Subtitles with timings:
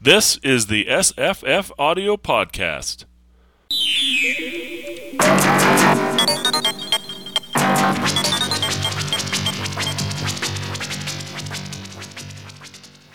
[0.00, 3.04] This is the SFF Audio Podcast.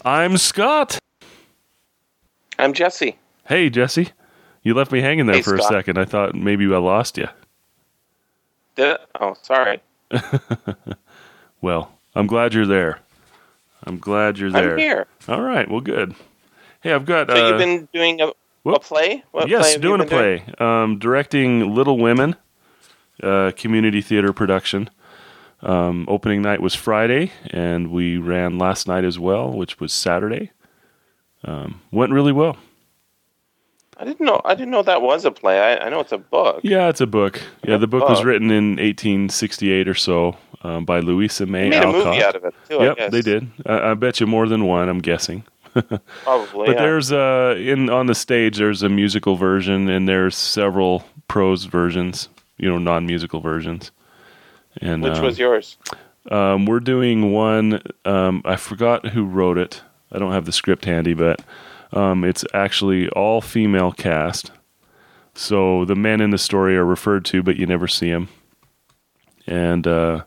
[0.03, 0.99] I'm Scott.
[2.59, 3.17] I'm Jesse.
[3.47, 4.09] Hey, Jesse.
[4.63, 5.71] You left me hanging there Hey, for Scott.
[5.71, 5.97] a second.
[5.97, 7.27] I thought maybe I lost you.
[9.19, 9.81] Oh, sorry.
[11.61, 12.99] Well, I'm glad you're there.
[13.85, 14.73] I'm glad you're there.
[14.73, 15.07] I'm here.
[15.27, 15.67] All right.
[15.67, 16.13] Well, good.
[16.85, 17.31] Hey, I've got.
[17.31, 18.27] So uh, you've been doing a,
[18.69, 19.23] a play?
[19.31, 20.41] What yes, you doing a been doing?
[20.41, 20.83] play.
[20.83, 22.35] Um, directing Little Women,
[23.23, 24.91] uh, community theater production.
[25.63, 30.51] Um, opening night was Friday, and we ran last night as well, which was Saturday.
[31.43, 32.55] Um, went really well.
[33.97, 34.39] I didn't know.
[34.45, 35.59] I didn't know that was a play.
[35.59, 36.59] I, I know it's a book.
[36.63, 37.41] Yeah, it's a book.
[37.63, 41.79] Yeah, Yeah, the book was written in 1868 or so um, by Louisa May They
[41.79, 42.77] made a movie out of it too.
[42.77, 43.11] I Yep, guess.
[43.11, 43.47] they did.
[43.65, 44.87] I, I bet you more than one.
[44.87, 45.45] I'm guessing.
[46.23, 46.67] Probably.
[46.67, 46.81] But yeah.
[46.81, 52.29] there's uh in on the stage there's a musical version and there's several prose versions,
[52.57, 53.91] you know, non-musical versions.
[54.81, 55.77] And Which um, was yours?
[56.31, 57.81] um, we're doing one.
[58.03, 59.81] Um, I forgot who wrote it.
[60.11, 61.41] I don't have the script handy, but
[61.91, 64.51] um, it's actually all female cast.
[65.33, 68.29] So the men in the story are referred to, but you never see them,
[69.45, 70.23] and uh,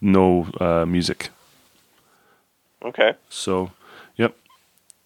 [0.00, 1.30] no uh, music.
[2.84, 3.14] Okay.
[3.28, 3.72] So,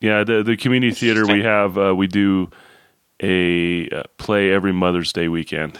[0.02, 0.24] yeah.
[0.24, 2.50] The the community theater we have, uh, we do
[3.22, 5.78] a uh, play every Mother's Day weekend.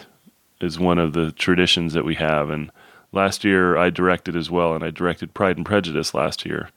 [0.61, 2.71] Is one of the traditions that we have, and
[3.11, 6.71] last year I directed as well, and I directed Pride and Prejudice last year,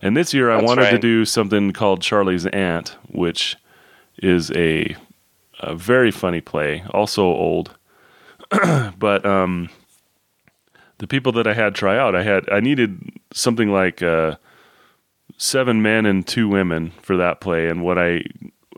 [0.00, 3.56] and this year I That's wanted to do something called Charlie's Aunt, which
[4.22, 4.96] is a,
[5.60, 7.76] a very funny play, also old,
[8.98, 9.68] but um,
[10.96, 14.02] the people that I had try out, I had I needed something like.
[14.02, 14.36] Uh,
[15.36, 17.68] seven men and two women for that play.
[17.68, 18.24] And what I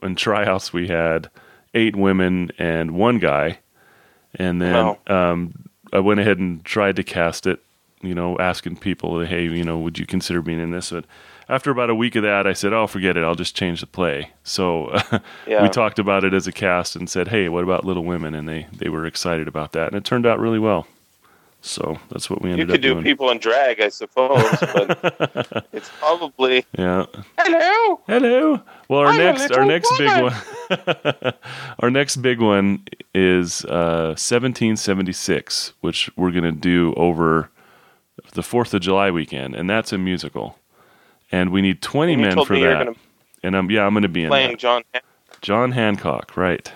[0.03, 1.29] in tryouts we had
[1.75, 3.59] eight women and one guy.
[4.35, 4.99] And then Wow.
[5.07, 5.55] um,
[5.93, 7.61] I went ahead and tried to cast it.
[8.01, 10.91] You know, asking people, hey, you know, would you consider being in this?
[10.93, 11.05] But
[11.49, 13.25] after about a week of that, I said, oh, forget it.
[13.25, 14.31] I'll just change the play.
[14.45, 14.97] So
[15.49, 15.63] Yeah.
[15.63, 18.35] we talked about it as a cast and said, hey, what about Little Women?
[18.37, 20.87] And they they were excited about that, and it turned out really well.
[21.69, 22.83] So that's what we ended up doing.
[22.83, 27.05] You could do people in drag, I suppose, but it's probably yeah.
[27.39, 28.01] hello.
[28.07, 28.63] Hello.
[28.89, 30.35] Well, our I'm next our next big one
[31.81, 32.85] our next big one
[33.15, 37.51] is uh, 1776, which we're going to do over
[38.33, 40.59] the 4th of July weekend, and that's a musical.
[41.31, 42.85] And we need 20 And you men told for me you're that.
[42.87, 42.97] gonna
[43.43, 44.59] And I'm yeah, I'm going to be in playing that.
[44.59, 44.83] John.
[45.43, 46.73] John Hancock, right.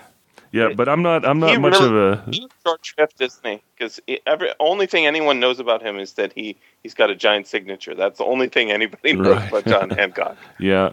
[0.52, 3.44] Yeah, but I'm not I'm not He much really- of a He's short shrift, isn't
[3.46, 3.62] he?
[3.76, 7.46] Because every only thing anyone knows about him is that he he's got a giant
[7.46, 7.94] signature.
[7.94, 9.48] That's the only thing anybody knows Right.
[9.48, 10.36] about John Hancock.
[10.60, 10.90] yeah.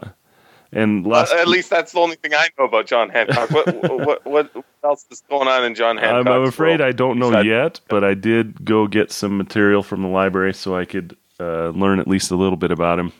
[0.72, 3.50] And Uh, at least that's the only thing I know about John Hancock.
[3.50, 6.26] What what what, what else is going on in John Hancock?
[6.32, 10.00] I'm afraid I don't know besides- yet, but I did go get some material from
[10.02, 13.12] the library so I could uh, learn at least a little bit about him.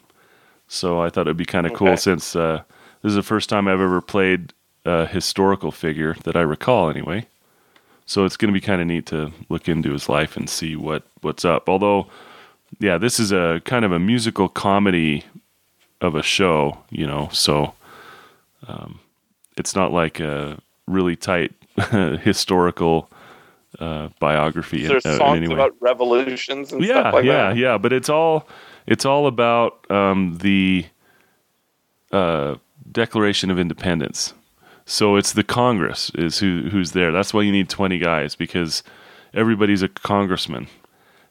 [0.68, 2.62] So I thought it'd be kind of cool since uh,
[3.02, 4.52] this is the first time I've ever played
[4.84, 7.26] a historical figure that I recall, anyway.
[8.06, 10.74] So it's going to be kind of neat to look into his life and see
[10.74, 11.68] what what's up.
[11.68, 12.08] Although,
[12.78, 15.24] yeah, this is a kind of a musical comedy
[16.00, 17.28] of a show, you know.
[17.32, 17.74] So
[18.66, 19.00] um,
[19.56, 21.52] it's not like a really tight
[21.90, 23.08] historical
[23.78, 24.86] uh, biography.
[24.86, 27.56] There's uh, songs about revolutions and yeah, stuff like yeah, that.
[27.56, 27.72] yeah.
[27.72, 28.48] Yeah, but it's all
[28.86, 30.86] it's all about um, the
[32.10, 32.56] uh,
[32.90, 34.34] Declaration of Independence.
[34.86, 37.12] So it's the Congress is who who's there.
[37.12, 38.82] That's why you need twenty guys because
[39.32, 40.66] everybody's a congressman,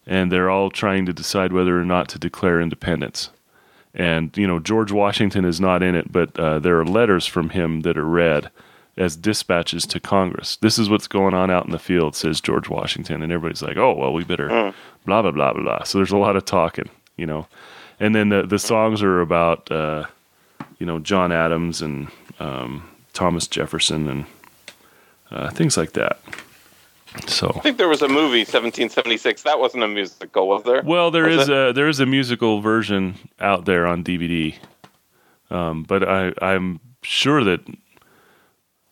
[0.06, 3.30] and they're all trying to decide whether or not to declare independence.
[3.94, 7.50] And you know George Washington is not in it, but uh, there are letters from
[7.50, 8.50] him that are read
[8.98, 10.58] as dispatches to Congress.
[10.58, 13.78] This is what's going on out in the field, says George Washington, and everybody's like,
[13.78, 14.74] "Oh, well, we better
[15.06, 17.48] blah blah blah blah blah." So there's a lot of talking, you know,
[18.00, 20.06] and then the the songs are about uh,
[20.78, 24.26] you know John Adams and um, Thomas Jefferson and
[25.32, 26.20] uh, things like that.
[27.28, 29.42] So I think there was a movie 1776.
[29.44, 30.84] That wasn't a musical, was there?
[30.84, 34.56] Well, there Was is a there is a musical version out there on DVD,
[35.50, 37.62] um, but I I'm sure that.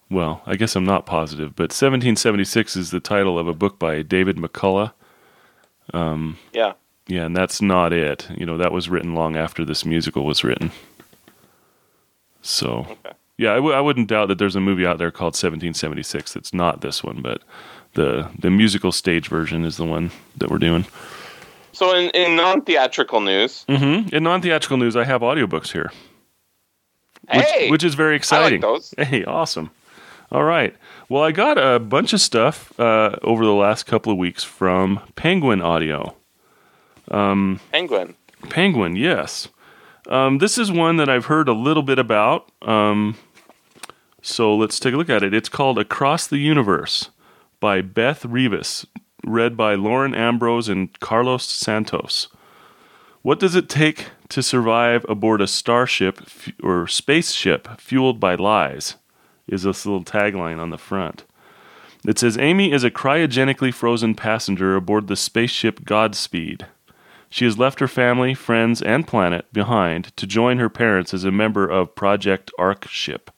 [0.09, 4.01] Well, I guess I'm not positive, but 1776 is the title of a book by
[4.03, 4.93] David McCullough.
[5.93, 6.73] Yeah.
[7.09, 8.27] Yeah, and that's not it.
[8.35, 10.71] You know, that was written long after this musical was written.
[12.41, 13.11] So, Okay.
[13.37, 16.53] Yeah, I, w- I wouldn't doubt that there's a movie out there called 1776 that's
[16.53, 17.41] not this one, but
[17.93, 20.85] the the musical stage version is the one that we're doing.
[21.73, 25.91] So in, in non theatrical news, hmm In non theatrical news, I have audiobooks here.
[27.33, 28.61] which, Hey, which is very I exciting.
[28.61, 28.93] like those.
[29.07, 29.69] Hey, awesome.
[30.31, 30.75] All right.
[31.07, 34.99] Well, I got a bunch of stuff uh, over the last couple of weeks from
[35.15, 36.15] Penguin Audio.
[37.09, 38.15] Penguin.
[38.49, 39.47] Penguin, yes.
[40.09, 42.51] Um, this is one that I've heard a little bit about.
[42.61, 43.15] Um,
[44.21, 45.33] so let's take a look at it.
[45.33, 47.09] It's called Across the Universe
[47.59, 48.85] by Beth Revis,
[49.25, 52.27] read by Lauren Ambrose and Carlos Santos.
[53.21, 58.95] What does it take to survive aboard a starship f- or spaceship fueled by lies?
[59.47, 61.23] Is this little tagline on the front.
[62.05, 66.67] It says Amy is a cryogenically frozen passenger aboard the spaceship Godspeed.
[67.29, 71.31] She has left her family, friends, and planet behind to join her parents as a
[71.31, 73.31] member of Project Ark ship.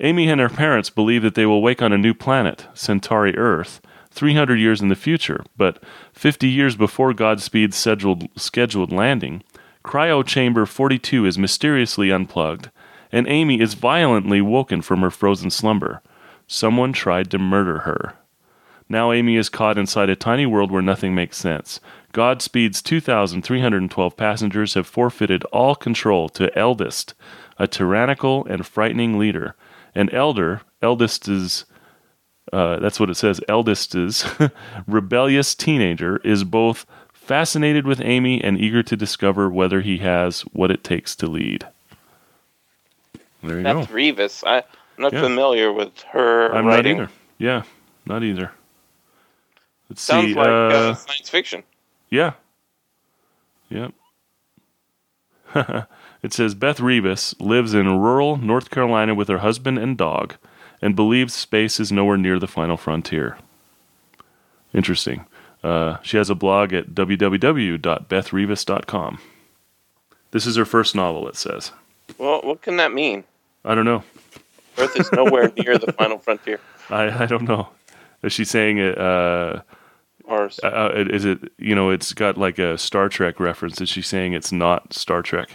[0.00, 3.80] Amy and her parents believe that they will wake on a new planet, Centauri Earth,
[4.10, 5.82] 300 years in the future, but
[6.12, 9.42] 50 years before Godspeed's scheduled, scheduled landing,
[9.84, 12.70] Cryo Chamber 42 is mysteriously unplugged,
[13.12, 16.02] and Amy is violently woken from her frozen slumber.
[16.46, 18.14] Someone tried to murder her.
[18.88, 21.80] Now Amy is caught inside a tiny world where nothing makes sense.
[22.12, 27.14] Godspeed's 2,312 passengers have forfeited all control to Eldest,
[27.58, 29.56] a tyrannical and frightening leader.
[29.96, 31.64] An elder, Eldest is,
[32.52, 34.24] uh, that's what it says, Eldest is,
[34.86, 40.70] rebellious teenager, is both fascinated with Amy and eager to discover whether he has what
[40.70, 41.66] it takes to lead.
[43.42, 43.92] There you Beth go.
[43.92, 44.44] Revis.
[44.46, 44.64] I, I'm
[44.98, 45.22] not Yeah.
[45.22, 46.98] familiar with her I'm writing.
[46.98, 47.12] not either.
[47.38, 47.62] Yeah,
[48.06, 48.52] not either.
[49.90, 50.34] Let's Sounds see.
[50.34, 51.62] like uh, uh, science fiction.
[52.10, 52.34] Yeah.
[53.70, 53.92] Yep.
[56.26, 60.34] it says Beth Revis lives in rural North Carolina with her husband and dog
[60.82, 63.38] and believes space is nowhere near the final frontier.
[64.74, 65.24] Interesting.
[65.62, 69.18] Uh, she has a blog at www.bethrevis.com.
[70.32, 71.70] This is her first novel, it says.
[72.18, 73.22] Well, what can that mean?
[73.64, 74.02] I don't know.
[74.78, 76.58] Earth is nowhere near the final frontier.
[76.90, 77.68] I, I don't know.
[78.24, 78.98] Is she saying it?
[78.98, 79.60] Uh,
[80.24, 83.80] Or uh, is it, you know, it's got like a Star Trek reference.
[83.80, 85.50] Is she saying it's not Star Trek?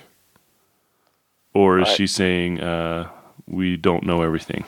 [1.54, 3.10] Or is I- she saying uh,
[3.48, 4.64] we don't know everything?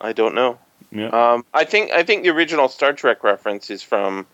[0.00, 0.58] I don't know.
[0.92, 1.08] Yeah.
[1.08, 4.26] Um, I think I think the original Star Trek reference is from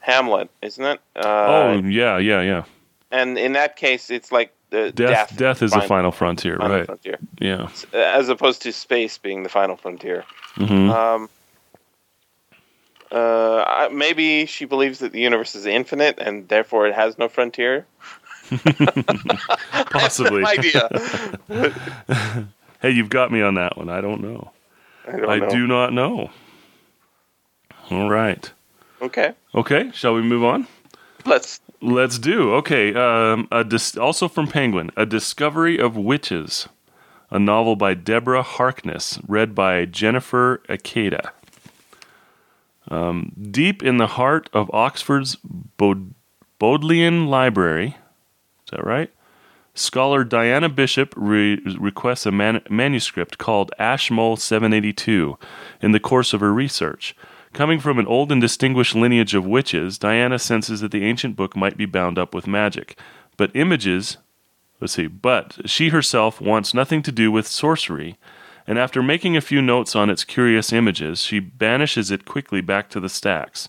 [0.00, 1.00] Hamlet, isn't it?
[1.16, 2.64] Uh, oh, yeah, yeah, yeah.
[3.10, 6.76] and in that case, it's like the Death, death, is the final- final frontier, final
[6.76, 6.86] right?
[6.86, 7.68] frontier, Yeah.
[7.92, 10.24] as opposed to space being the final frontier.
[10.54, 11.28] hmm Um,
[13.10, 17.84] uh, maybe she believes that the universe is infinite and therefore it has no frontier.
[19.90, 20.42] Possibly.
[20.42, 20.88] No idea.
[22.82, 23.88] hey, you've got me on that one.
[23.88, 24.50] I don't know.
[25.06, 25.48] I don't I know.
[25.50, 26.30] do not know.
[27.90, 28.50] All right.
[29.02, 30.66] Okay, Okay, shall we move on?
[31.24, 31.60] let's.
[31.82, 32.52] Let's do.
[32.56, 32.92] Okay.
[32.94, 36.68] Um, a dis- also from Penguin, A Discovery of Witches,
[37.30, 41.30] a novel by Deborah Harkness, read by Jennifer Ikeda.
[42.90, 45.36] Um, deep in the heart of Oxford's
[45.78, 46.12] Bod-
[46.58, 47.96] Bodleian Library,
[48.70, 49.10] is that right?
[49.74, 55.36] Scholar Diana Bishop re- requests a man- manuscript called Ashmole 782
[55.80, 57.16] in the course of her research.
[57.52, 61.56] Coming from an old and distinguished lineage of witches, Diana senses that the ancient book
[61.56, 62.96] might be bound up with magic.
[63.36, 64.18] But images,
[64.80, 68.18] let's see, but she herself wants nothing to do with sorcery,
[68.68, 72.88] and after making a few notes on its curious images, she banishes it quickly back
[72.90, 73.68] to the stacks.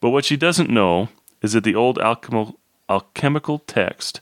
[0.00, 1.10] But what she doesn't know
[1.42, 4.20] is that the old alchemical, alchemical text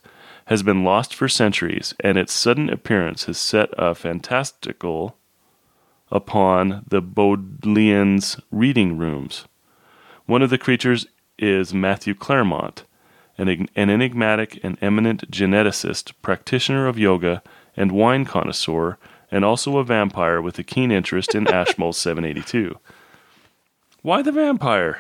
[0.49, 5.15] has been lost for centuries, and its sudden appearance has set a fantastical
[6.11, 9.45] upon the Bodleians' reading rooms.
[10.25, 11.07] One of the creatures
[11.39, 12.85] is Matthew Clairmont,
[13.37, 17.43] an, an enigmatic and eminent geneticist, practitioner of yoga,
[17.77, 18.97] and wine connoisseur,
[19.31, 22.75] and also a vampire with a keen interest in Ashmole 782.
[24.01, 24.99] Why the vampire?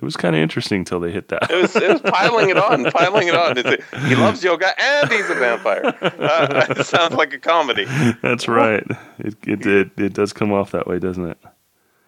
[0.00, 1.50] It was kind of interesting until they hit that.
[1.50, 3.58] It was, it was piling it on, piling it on.
[3.58, 5.94] It's he loves yoga and he's a vampire.
[6.00, 7.84] Uh, it sounds like a comedy.
[8.22, 8.82] That's right.
[9.18, 11.38] It, it it it does come off that way, doesn't it?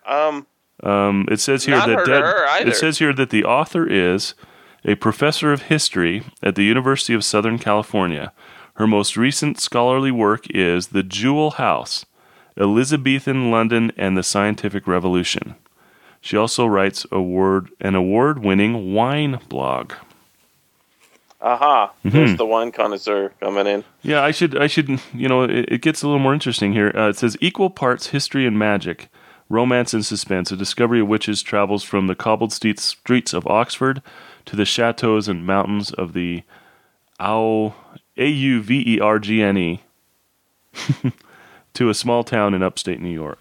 [0.07, 0.47] Um,
[0.83, 2.71] Um, it says here that her to Deb- her either.
[2.71, 4.33] it says here that the author is
[4.87, 8.33] a professor of history at the University of Southern California.
[8.77, 12.07] Her most recent scholarly work is The Jewel House:
[12.57, 15.57] Elizabethan London and the Scientific Revolution.
[16.23, 19.93] She also writes award an award-winning wine blog.
[21.41, 22.17] aha, Mm-hmm.
[22.17, 23.85] there's the wine connoisseur coming in.
[24.03, 24.57] Yeah, I should.
[24.57, 24.89] I should.
[25.13, 26.93] You know, it, it gets a little more interesting here.
[26.95, 29.09] Uh, it says equal parts history and magic,
[29.49, 30.53] romance and suspense.
[30.53, 34.01] A discovery of witches travels from the cobbled streets, streets of Oxford
[34.47, 36.43] to the chateaus and mountains of the
[37.19, 37.75] Au
[38.17, 39.83] A U V E R G N E,
[41.75, 43.41] to a small town in upstate New York.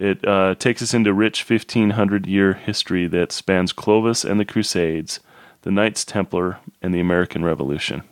[0.00, 5.20] It uh, takes us into rich 1500 year history that spans Clovis and the Crusades,
[5.62, 8.02] the Knights Templar, and the American Revolution.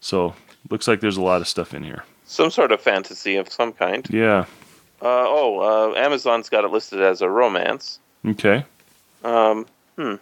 [0.00, 0.34] So,
[0.68, 2.04] looks like there's a lot of stuff in here.
[2.26, 4.06] Some sort of fantasy of some kind.
[4.10, 4.44] Yeah.
[5.00, 7.98] Uh, oh, uh, Amazon's got it listed as a romance.
[8.26, 8.64] Okay.
[9.22, 10.14] Um, hmm.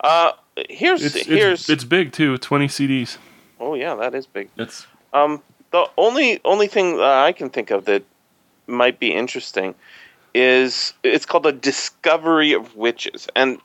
[0.00, 0.32] Uh,
[0.68, 1.60] here's It's, here's.
[1.62, 2.38] it's, it's big too.
[2.38, 3.18] 20 CDs.
[3.58, 4.48] oh yeah, that is big.
[4.56, 8.04] That's Um, the only only thing uh, I can think of that
[8.68, 9.74] might be interesting
[10.34, 13.58] is it's called a discovery of witches, and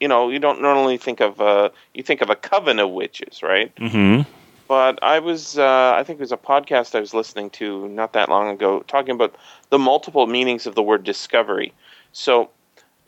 [0.00, 3.42] you know you don't normally think of a you think of a coven of witches,
[3.42, 3.72] right?
[3.78, 4.22] hmm
[4.68, 8.12] But I was uh, I think it was a podcast I was listening to not
[8.12, 9.34] that long ago talking about
[9.70, 11.72] the multiple meanings of the word discovery.
[12.12, 12.50] So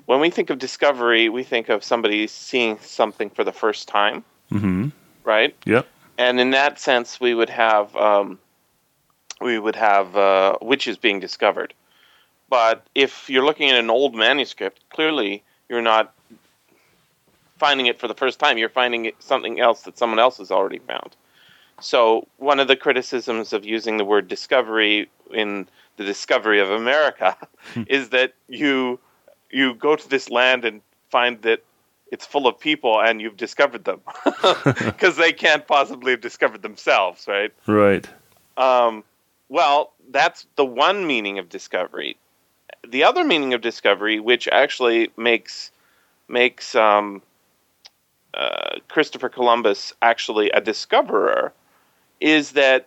[0.06, 4.24] when we think of discovery, we think of somebody seeing something for the first time,
[4.50, 4.88] hmm
[5.24, 5.54] right?
[5.66, 5.86] Yep.
[6.18, 8.38] and in that sense, we would have um,
[9.40, 11.74] we would have uh, witches being discovered.
[12.48, 16.12] But if you're looking at an old manuscript, clearly you're not
[17.58, 18.58] finding it for the first time.
[18.58, 21.16] You're finding it, something else that someone else has already found.
[21.80, 27.36] So one of the criticisms of using the word discovery in the discovery of America
[27.86, 28.98] is that you
[29.50, 30.80] you go to this land and
[31.10, 31.64] find that
[32.12, 34.00] it's full of people and you've discovered them
[34.64, 37.52] because they can't possibly have discovered themselves, right?
[37.66, 38.08] Right.
[38.56, 39.04] Um,
[39.50, 42.16] well, that's the one meaning of discovery.
[42.88, 45.70] The other meaning of discovery, which actually makes
[46.28, 47.20] makes um,
[48.32, 51.52] uh, Christopher Columbus actually a discoverer,
[52.20, 52.86] is that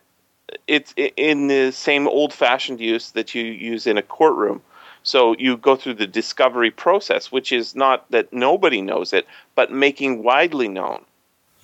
[0.68, 4.62] it's in the same old-fashioned use that you use in a courtroom.
[5.04, 9.72] So you go through the discovery process, which is not that nobody knows it, but
[9.72, 11.04] making widely known.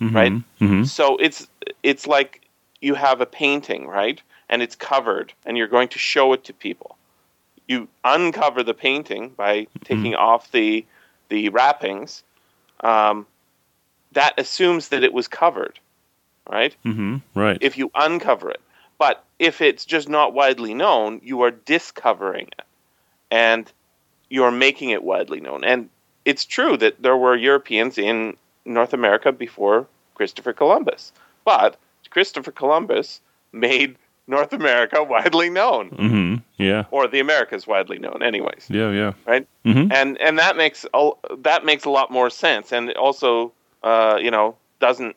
[0.00, 0.32] Right?
[0.58, 1.48] hmm So it's
[1.82, 2.42] it's like
[2.80, 4.20] you have a painting, right?
[4.50, 6.98] And it's covered, and you're going to show it to people.
[7.68, 10.84] You uncover the painting by taking off the
[11.28, 12.24] the wrappings.
[12.80, 13.26] Um,
[14.12, 15.78] that assumes that it was covered,
[16.50, 16.74] right?
[16.82, 17.58] hmm Right.
[17.60, 18.60] If you uncover it,
[18.98, 22.64] but if it's just not widely known, you are discovering it,
[23.30, 23.70] and
[24.30, 25.62] you're making it widely known.
[25.62, 25.88] And
[26.24, 31.12] it's true that there were Europeans in North America before Christopher Columbus,
[31.44, 31.76] but
[32.10, 33.20] Christopher Columbus
[33.52, 33.96] made
[34.30, 36.84] North America widely known, hmm Yeah.
[36.90, 38.90] or the Americas widely known, anyways, Yeah.
[38.90, 39.12] Yeah.
[39.26, 39.46] right?
[39.64, 44.18] hmm And and that makes a, that makes a lot more sense, and also, uh,
[44.22, 45.16] you know, doesn't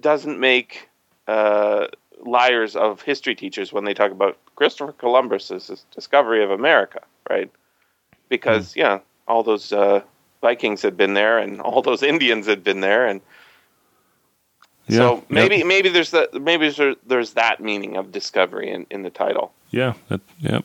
[0.00, 0.88] doesn't make
[1.26, 1.86] uh,
[2.24, 7.00] liars of history teachers when they talk about Christopher Columbus's discovery of America,
[7.30, 7.50] right?
[8.28, 10.00] Because yeah, all those uh,
[10.42, 13.20] Vikings had been there, and all those Indians had been there, and
[14.88, 14.98] Yeah.
[14.98, 15.24] so Yep.
[15.30, 19.52] maybe maybe there's that maybe there's, there's that meaning of discovery in, in the title.
[19.70, 19.94] Yeah.
[20.08, 20.64] That, yep.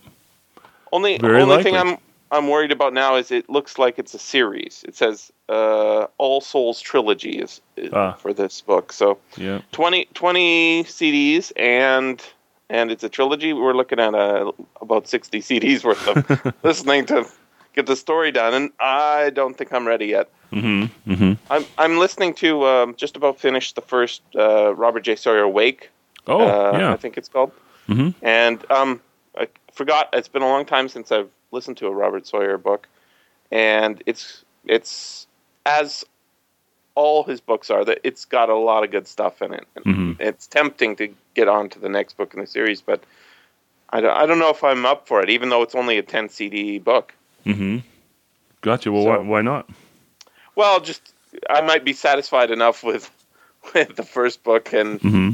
[0.92, 1.75] Only Very only thing.
[1.75, 1.98] I'm
[2.34, 4.86] I'm worried about now is it looks like it's a series.
[4.88, 8.13] It says uh, All Souls Trilogy is, is Ah.
[8.13, 8.94] for this book.
[8.94, 9.60] So Yeah.
[9.74, 12.22] 20, 20 CDs and
[12.70, 13.51] and it's a trilogy.
[13.54, 14.51] We're looking at uh,
[14.82, 17.25] about sixty CDs worth of listening to
[17.74, 20.30] get the story done, and I don't think I'm ready yet.
[20.51, 25.15] Hmm hmm I'm I'm listening to um, just about finished the first uh, Robert J.
[25.15, 25.89] Sawyer Wake.
[26.27, 26.41] Oh.
[26.41, 26.91] uh, yeah.
[26.93, 27.51] I think it's called.
[27.88, 28.13] Mhm.
[28.22, 29.01] And um,
[29.38, 30.10] I forgot.
[30.13, 32.88] It's been a long time since I've listened to a Robert Sawyer book,
[33.51, 35.25] and it's it's
[35.65, 36.03] as
[36.96, 37.84] all his books are.
[37.86, 39.65] That it's got a lot of good stuff in it.
[39.86, 40.17] Mhm.
[40.20, 43.03] It's tempting to get on to the next book in the series, but
[43.89, 46.01] I don't, I don't know if I'm up for it, even though it's only a
[46.03, 47.13] 10 CD book.
[47.46, 47.77] hmm
[48.62, 48.91] Gotcha.
[48.91, 49.70] Well, So- why, why not?
[50.55, 51.13] Well, just
[51.50, 53.10] I might be satisfied enough with
[53.74, 55.29] with the first book and hmm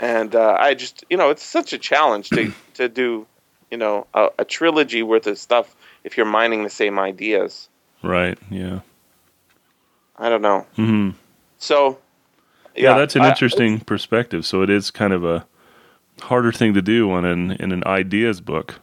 [0.00, 3.26] and uh, I just you know it's such a challenge to to do
[3.70, 7.68] you know a, a trilogy worth of stuff if you're mining the same ideas.
[8.02, 8.38] Right.
[8.50, 8.80] Yeah.
[10.16, 10.66] I don't know.
[10.76, 11.10] hmm
[11.58, 11.98] So
[12.76, 14.44] Yeah, that's an I- interesting perspective.
[14.46, 15.46] So it is kind of a
[16.20, 18.80] harder thing to do on an in an ideas book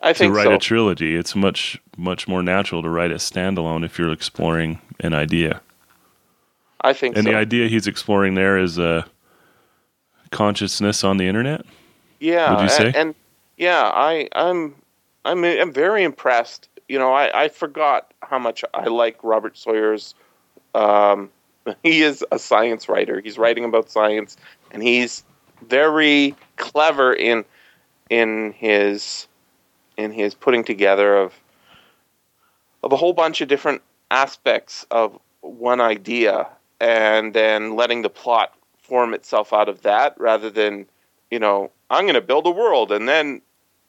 [0.00, 0.54] I think to write so.
[0.54, 1.16] a trilogy.
[1.16, 5.60] It's much much more natural to write a standalone if you're exploring an idea.
[6.80, 7.18] I think so.
[7.18, 7.32] And so.
[7.32, 9.02] the idea he's exploring there is uh,
[10.30, 11.64] consciousness on the internet.
[12.20, 12.92] yeah, would you a- say?
[12.94, 13.14] And,
[13.56, 14.74] yeah, I I'm
[15.24, 16.68] I'm I'm very impressed.
[16.88, 20.14] You know, I I forgot how much I like Robert Sawyer's.
[20.74, 21.30] Um,
[21.82, 23.20] he is a science writer.
[23.20, 24.36] He's writing about science,
[24.70, 25.24] and he's
[25.66, 27.44] very clever in
[28.10, 29.27] in his
[29.98, 31.34] in his putting together of
[32.82, 36.46] of a whole bunch of different aspects of one idea
[36.80, 40.86] and then letting the plot form itself out of that rather than
[41.30, 43.42] you know I'm going to build a world and then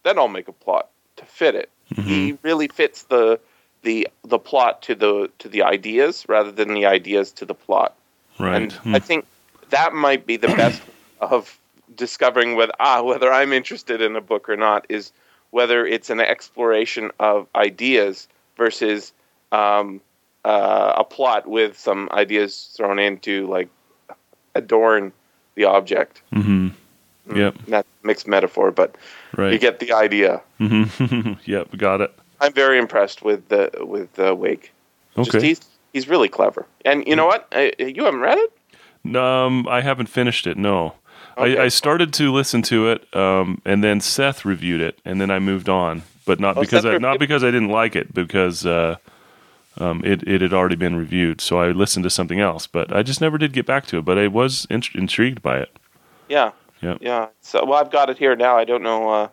[0.03, 1.69] then I'll make a plot to fit it.
[1.95, 3.39] He really fits the
[3.83, 7.95] the the plot to the to the ideas rather than the ideas to the plot.
[8.39, 8.55] Right.
[8.55, 8.95] And Hmm.
[8.95, 9.25] I think
[9.69, 10.81] that might be the best
[11.21, 11.57] of
[11.95, 15.11] discovering whether ah whether I'm interested in a book or not is
[15.51, 18.27] whether it's an exploration of ideas
[18.57, 19.11] versus
[19.51, 19.99] um,
[20.45, 23.69] uh, a plot with some ideas thrown in to like
[24.55, 25.11] adorn
[25.55, 26.21] the object.
[26.33, 26.73] Mhm.
[27.33, 27.55] Yep.
[27.67, 28.95] That's a mixed metaphor, but
[29.35, 29.53] Right.
[29.53, 30.41] you get the idea.
[30.59, 31.37] Mhm.
[31.45, 31.67] yep.
[31.77, 32.13] Got it.
[32.41, 34.71] I'm very impressed with the with the Wake.
[35.15, 35.45] Just Okay.
[35.47, 35.61] he's
[35.93, 36.65] he's really clever.
[36.85, 37.47] And you know what?
[37.51, 39.15] Uh, you haven't read it?
[39.15, 40.57] Um, I haven't finished it.
[40.57, 40.93] No,
[41.39, 41.57] Okay.
[41.59, 45.31] I, I started to listen to it, um, and then Seth reviewed it, and then
[45.31, 46.03] I moved on.
[46.25, 48.97] But not Oh, because Seth I, not because I didn't like it, because uh,
[49.79, 51.41] um, it it had already been reviewed.
[51.41, 54.05] So I listened to something else, but I just never did get back to it.
[54.05, 55.77] But I was in- intrigued by it.
[56.27, 56.51] Yeah.
[56.81, 56.99] Yep.
[57.01, 57.27] Yeah.
[57.41, 58.57] So well, I've got it here now.
[58.57, 59.09] I don't know.
[59.09, 59.27] Uh,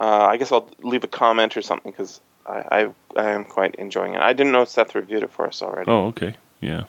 [0.00, 3.74] uh, I guess I'll leave a comment or something because I, I I am quite
[3.76, 4.20] enjoying it.
[4.20, 5.90] I didn't know Seth reviewed it for us already.
[5.90, 6.84] Oh, okay, yeah.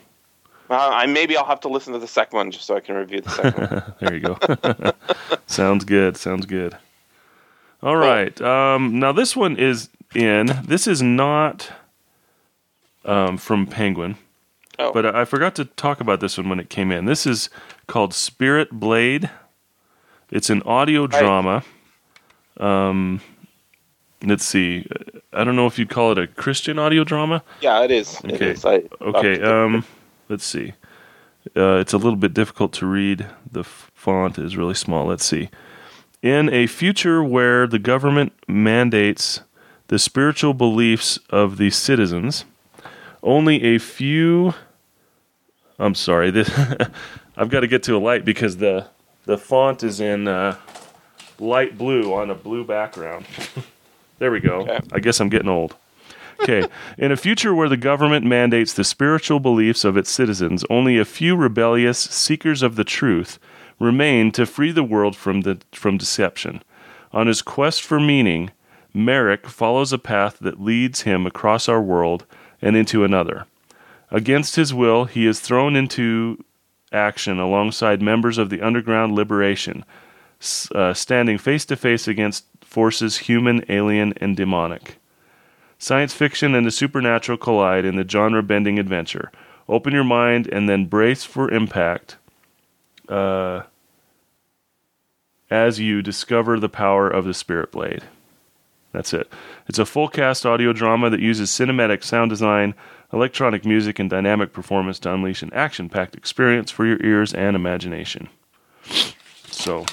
[0.70, 2.94] Uh, I maybe I'll have to listen to the second one just so I can
[2.96, 3.94] review the second one.
[4.00, 4.92] there you go.
[5.46, 6.16] sounds good.
[6.16, 6.76] Sounds good.
[7.82, 8.38] All right.
[8.40, 10.50] Um, now this one is in.
[10.64, 11.70] This is not
[13.04, 14.16] um, from Penguin,
[14.78, 14.92] Oh.
[14.92, 17.04] but I I forgot to talk about this one when it came in.
[17.06, 17.48] This is
[17.86, 19.30] called Spirit Blade.
[20.30, 21.62] It's an audio drama.
[22.58, 23.20] Um,
[24.22, 24.86] let's see.
[25.32, 27.42] I don't know if you'd call it a Christian audio drama.
[27.60, 28.20] Yeah, it is.
[28.24, 28.50] Okay.
[28.50, 28.64] is.
[28.64, 29.40] I, Okay.
[29.40, 29.84] Um,
[30.28, 30.74] let's see.
[31.56, 33.26] Uh, it's a little bit difficult to read.
[33.50, 35.06] The font is really small.
[35.06, 35.48] Let's see.
[36.22, 39.40] In a future where the government mandates
[39.86, 42.44] the spiritual beliefs of the citizens,
[43.22, 44.54] only a few.
[45.78, 46.30] I'm sorry.
[46.30, 46.50] This
[47.36, 48.88] I've got to get to a light because the
[49.24, 50.56] the font is in uh,
[51.38, 53.26] light blue on a blue background.
[54.18, 54.62] there we go.
[54.62, 54.80] Okay.
[54.92, 55.76] I guess I'm getting old.
[56.40, 56.66] Okay.
[56.96, 61.04] In a future where the government mandates the spiritual beliefs of its citizens, only a
[61.04, 63.38] few rebellious seekers of the truth
[63.78, 66.62] remain to free the world from the from deception.
[67.12, 68.50] On his quest for meaning,
[68.94, 72.24] Merrick follows a path that leads him across our world
[72.60, 73.46] and into another.
[74.10, 76.44] Against his will, he is thrown into
[76.92, 79.84] action alongside members of the Underground Liberation,
[80.74, 84.97] uh, standing face to face against forces human, alien, and demonic.
[85.78, 89.30] Science fiction and the supernatural collide in the genre bending adventure.
[89.68, 92.16] Open your mind and then brace for impact
[93.08, 93.62] uh,
[95.50, 98.02] as you discover the power of the Spirit Blade.
[98.92, 99.30] That's it.
[99.68, 102.74] It's a full cast audio drama that uses cinematic sound design,
[103.12, 107.54] electronic music, and dynamic performance to unleash an action packed experience for your ears and
[107.54, 108.28] imagination.
[109.50, 109.84] So,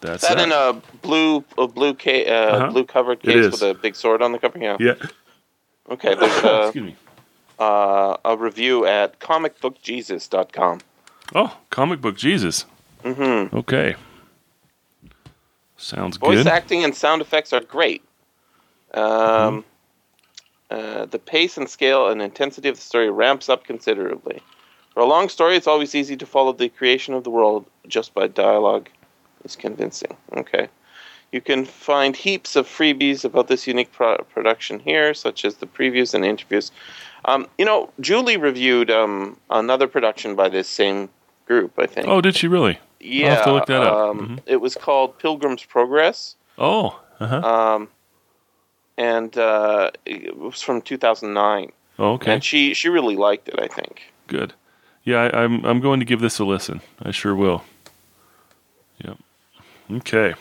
[0.00, 0.46] that's Is that that.
[0.46, 2.70] in a blue a blue ca- uh, Uh-huh.
[2.70, 4.58] blue covered case with a big sword on the cover?
[4.58, 4.76] Yeah.
[4.78, 4.94] yeah.
[5.90, 6.14] Okay.
[6.14, 6.96] There's a, Excuse me.
[7.58, 10.80] uh, a review at comicbookjesus.com.
[11.34, 12.66] Oh, comic book Jesus.
[13.04, 13.56] Mm-hmm.
[13.56, 13.94] Okay.
[15.76, 16.46] Sounds Voice good.
[16.46, 18.02] acting and sound effects are great.
[18.94, 19.64] Um,
[20.70, 24.40] uh, the pace and scale and intensity of the story ramps up considerably.
[24.94, 28.14] For a long story, it's always easy to follow the creation of the world just
[28.14, 28.88] by dialogue.
[29.44, 30.16] Is convincing.
[30.36, 30.68] Okay.
[31.32, 35.66] You can find heaps of freebies about this unique pro- production here, such as the
[35.66, 36.70] previews and interviews.
[37.24, 41.08] Um, you know, Julie reviewed um, another production by this same
[41.46, 42.06] group, I think.
[42.06, 42.78] Oh, did she really?
[43.00, 43.26] yeah.
[43.26, 43.96] i have to look that up.
[43.96, 44.40] Um, Mhm.
[44.46, 46.36] It was called Pilgrim's Progress.
[46.58, 47.40] Oh, uh-huh.
[47.40, 47.88] Um,
[48.98, 51.72] and uh, it was from 2009.
[51.98, 52.34] oh, okay.
[52.34, 54.02] And she, she really liked it, I think.
[54.26, 54.52] Good.
[55.04, 56.80] Yeah, I, I'm I'm going to give this a listen.
[57.02, 57.64] I sure will.
[59.04, 59.16] Yep.
[59.94, 60.34] Okay.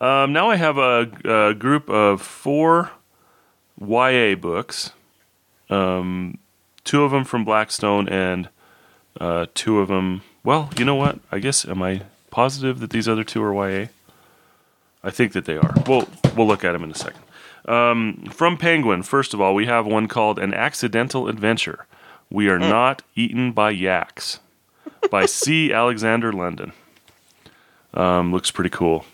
[0.00, 2.90] Um, now I have a, a group of four
[3.80, 4.92] YA books.
[5.70, 6.38] Um,
[6.84, 8.48] two of them from Blackstone, and
[9.20, 10.22] uh, two of them.
[10.42, 11.18] Well, you know what?
[11.32, 13.86] I guess am I positive that these other two are YA?
[15.02, 15.74] I think that they are.
[15.86, 17.20] We'll we'll look at them in a second.
[17.66, 21.86] Um, from Penguin, first of all, we have one called "An Accidental Adventure."
[22.30, 24.40] We are not eaten by yaks
[25.10, 25.72] by C.
[25.72, 26.72] Alexander London.
[27.92, 29.04] Um, looks pretty cool.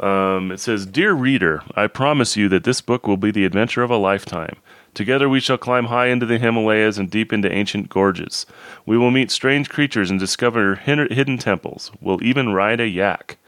[0.00, 3.82] Um, it says, Dear reader, I promise you that this book will be the adventure
[3.82, 4.56] of a lifetime.
[4.94, 8.46] Together we shall climb high into the Himalayas and deep into ancient gorges.
[8.86, 11.90] We will meet strange creatures and discover hidden temples.
[12.00, 13.38] We'll even ride a yak.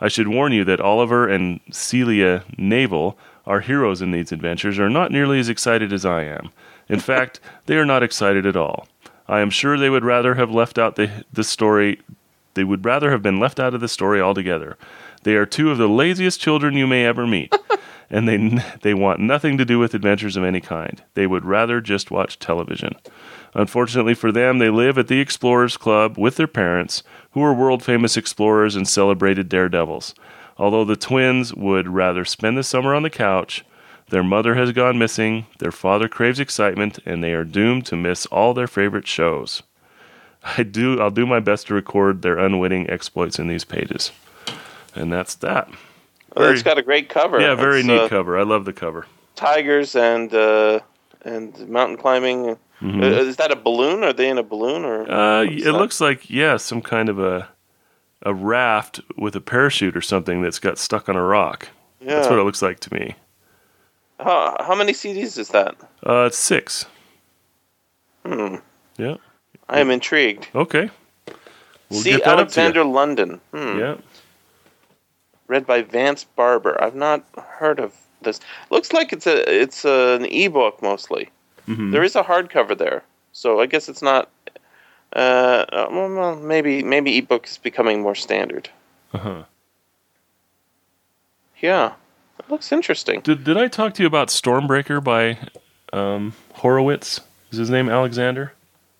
[0.00, 4.90] I should warn you that Oliver and Celia Navel, our heroes in these adventures, are
[4.90, 6.50] not nearly as excited as I am.
[6.88, 8.86] In fact, they are not excited at all.
[9.28, 12.00] I am sure they would rather have left out the the story.
[12.54, 14.76] They would rather have been left out of the story altogether.
[15.22, 17.54] They are two of the laziest children you may ever meet,
[18.10, 21.02] and they they want nothing to do with adventures of any kind.
[21.14, 22.96] They would rather just watch television.
[23.54, 27.02] Unfortunately for them, they live at the Explorers Club with their parents,
[27.32, 30.14] who are world famous explorers and celebrated daredevils.
[30.58, 33.64] Although the twins would rather spend the summer on the couch,
[34.10, 38.26] their mother has gone missing, their father craves excitement, and they are doomed to miss
[38.26, 39.62] all their favorite shows.
[40.56, 44.12] I do I'll do my best to record their unwitting exploits in these pages.
[44.94, 45.68] And that's that.
[46.36, 47.40] Well, it's got a great cover.
[47.40, 48.38] Yeah, very It's, neat uh, cover.
[48.38, 49.06] I love the cover.
[49.34, 50.80] Tigers and uh,
[51.22, 52.58] and mountain climbing.
[52.80, 54.04] Uh, is that a balloon?
[54.04, 55.04] Are they in a balloon or?
[55.04, 55.12] Mm-hmm.
[55.12, 55.72] Uh, it that?
[55.72, 57.48] looks like yeah, some kind of a
[58.22, 61.68] a raft with a parachute or something that's got stuck on a rock.
[62.00, 62.16] Yeah.
[62.16, 63.14] That's what it looks like to me.
[64.20, 65.76] How, how many CDs is that?
[66.04, 66.86] Uh, it's six.
[68.26, 68.56] Hmm.
[68.96, 69.16] Yeah.
[69.68, 70.48] I am intrigued.
[70.54, 70.90] Okay.
[71.88, 73.40] We'll See get that Alexander London.
[73.52, 73.78] Hmm.
[73.78, 73.96] Yeah.
[75.48, 76.80] Read by Vance Barber.
[76.82, 77.24] I've not
[77.58, 78.38] heard of this.
[78.70, 81.30] Looks like it's a it's an ebook mostly.
[81.66, 81.90] Mhm.
[81.92, 84.28] There is a hardcover there, so I guess it's not.
[85.16, 88.68] Uh, uh, well, maybe maybe ebook is becoming more standard.
[89.14, 89.44] Uh-huh.
[91.60, 91.92] Yeah,
[92.38, 93.20] it looks interesting.
[93.22, 95.38] Did Did I talk to you about Stormbreaker by
[95.92, 97.20] um, Horowitz?
[97.50, 98.52] Is his name Alexander?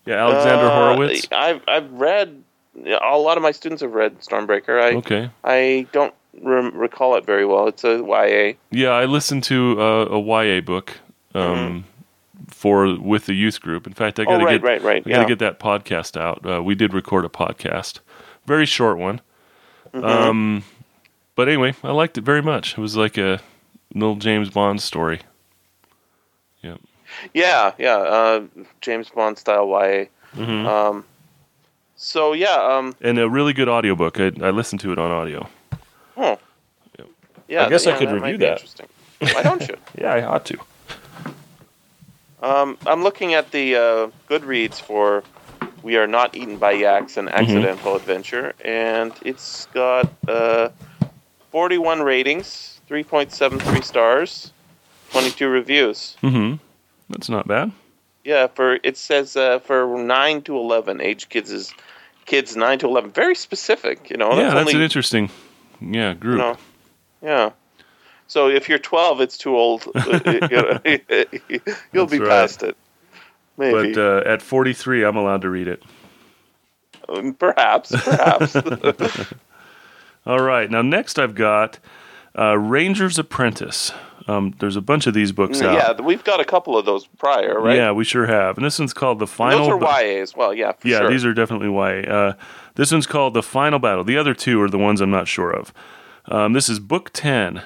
[0.05, 1.27] Yeah, Alexander Uh, Horowitz.
[1.31, 2.43] I've I've read.
[2.85, 4.81] A lot of my students have read Stormbreaker.
[4.81, 5.29] I Okay.
[5.43, 7.67] I don't rem- recall it very well.
[7.67, 8.53] It's a YA.
[8.71, 10.97] Yeah, I listened to uh, a YA book
[11.33, 11.85] um,
[12.47, 13.85] for with the youth group.
[13.87, 14.41] In fact, I got to Mm-hmm.
[14.43, 15.03] Oh, right, get right, right.
[15.05, 15.27] I got to Yeah.
[15.27, 16.45] get that podcast out.
[16.45, 17.99] Uh, we did record a podcast,
[18.45, 19.21] very short one.
[19.93, 20.05] Mm-hmm.
[20.05, 20.63] Um,
[21.35, 22.73] but anyway, I liked it very much.
[22.77, 23.39] It was like a
[23.93, 25.21] little James Bond story.
[26.61, 26.77] Yeah.
[27.33, 27.95] Yeah, yeah.
[27.97, 28.41] Uh,
[28.81, 30.05] James Bond style YA.
[30.35, 31.05] hmm Um,
[31.95, 32.55] so yeah.
[32.55, 34.19] Um, and a really good audiobook.
[34.19, 35.47] I, I listened to it on audio.
[36.19, 36.35] Huh.
[36.97, 37.07] Yep.
[37.47, 38.51] Yeah, I guess I yeah, could that review that.
[38.61, 38.87] Interesting.
[39.33, 39.75] Why don't you?
[40.01, 40.57] Yeah, I ought to.
[42.41, 45.23] Um, I'm looking at the uh, Goodreads for
[45.83, 47.35] "We Are Not Eaten by Yaks: An Mm-hmm.
[47.35, 50.69] Accidental Adventure," and it's got uh,
[51.51, 54.53] 41 ratings, 3.73 stars,
[55.11, 56.15] 22 reviews.
[56.23, 56.55] Mm-hmm.
[57.09, 57.71] That's not bad.
[58.23, 61.73] Yeah, for it says uh, for nine to 11 age kids is
[62.25, 63.11] kids nine to 11.
[63.11, 64.29] Very specific, you know.
[64.37, 65.29] yeah, that's only, an interesting
[65.81, 66.33] yeah group.
[66.33, 66.57] you know,
[67.21, 67.51] yeah.
[68.27, 69.85] So if you're 12, it's too old.
[71.93, 72.29] You'll be right.
[72.29, 72.77] past it.
[73.57, 73.93] Maybe.
[73.93, 75.83] But uh, at 43, I'm allowed to read it.
[77.09, 78.55] Um, perhaps, perhaps.
[80.25, 80.69] All right.
[80.69, 81.79] Now, next I've got
[82.37, 83.91] uh, Ranger's Apprentice.
[84.27, 85.73] Um, there's a bunch of these books out.
[85.73, 87.77] yeah, we've got a couple of those prior, right?
[87.77, 88.57] Yeah, we sure have.
[88.57, 90.53] And this one's called The Final those are Ba- YA as well.
[90.53, 91.09] Yeah, for Yeah, sure.
[91.09, 92.07] these are definitely YA.
[92.07, 92.33] Uh,
[92.79, 94.05] this one's called The Final Battle.
[94.05, 95.73] The other two are the ones I'm not sure of.
[96.29, 97.61] Um, this is Book 10,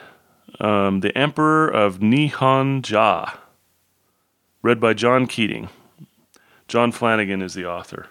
[0.60, 3.34] um, The Emperor of Nihon-ja,
[4.64, 5.70] read by John Keating.
[6.68, 8.08] John Flanagan is the author.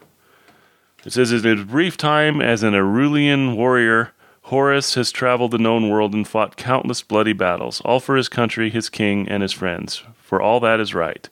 [1.05, 4.13] It says, In his brief time as an Araluen warrior,
[4.43, 8.71] Horace has traveled the known world and fought countless bloody battles, all for his country,
[8.71, 11.29] his king, and his friends, for all that is right.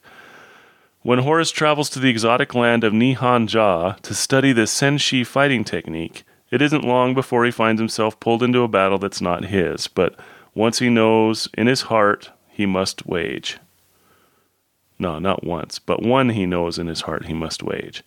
[1.03, 6.23] When Horace travels to the exotic land of Nihon-ja to study the Senshi fighting technique,
[6.51, 10.13] it isn't long before he finds himself pulled into a battle that's not his, but
[10.53, 13.57] once he knows in his heart he must wage.
[14.99, 18.03] No, not once, but one he knows in his heart he must wage.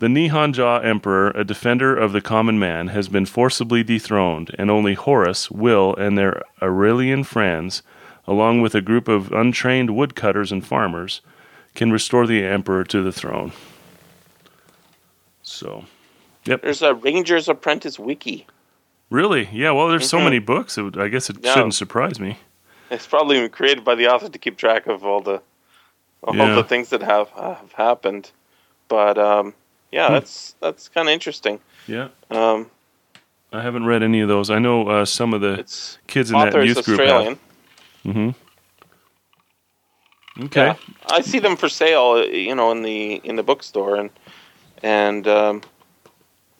[0.00, 4.92] The Nihon-ja emperor, a defender of the common man, has been forcibly dethroned, and only
[4.92, 7.82] Horace, Will, and their Araluen friends,
[8.26, 11.22] along with a group of untrained woodcutters and farmers,
[11.76, 13.52] can restore the emperor to the throne.
[15.42, 15.84] So,
[16.44, 16.62] yep.
[16.62, 18.46] There's a Ranger's Apprentice wiki.
[19.10, 19.70] really, yeah.
[19.70, 20.24] Well, there's so Mhm.
[20.24, 20.76] many books.
[20.76, 21.54] Would, I guess it Yeah.
[21.54, 22.38] shouldn't surprise me.
[22.90, 25.40] It's probably been created by the author to keep track of all the
[26.24, 26.54] all Yeah.
[26.56, 28.32] the things that have have happened.
[28.88, 29.54] But um,
[29.92, 30.14] yeah, Hmm.
[30.14, 31.60] that's that's kind of interesting.
[31.86, 32.68] Yeah, Um,
[33.52, 34.50] I haven't read any of those.
[34.50, 35.58] I know uh, some of the
[36.08, 37.38] kids in that youth group Australian.
[38.04, 38.14] have.
[38.16, 38.30] Mm-hmm.
[40.44, 40.66] Okay.
[40.66, 44.10] Yeah, I see them for sale, you know, in the in the bookstore, and
[44.82, 45.62] and um,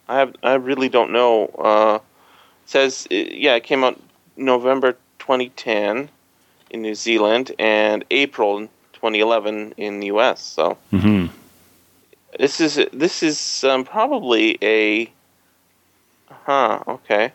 [0.09, 1.47] I have I really don't know.
[1.59, 1.99] Uh,
[2.65, 4.01] it says yeah, it came out
[4.37, 6.11] November 2010
[6.71, 8.61] in New Zealand and April
[8.93, 10.43] 2011 in the U.S.
[10.43, 11.27] So Mm-hmm.
[12.39, 15.11] this is this is um, probably a
[16.31, 17.33] huh okay.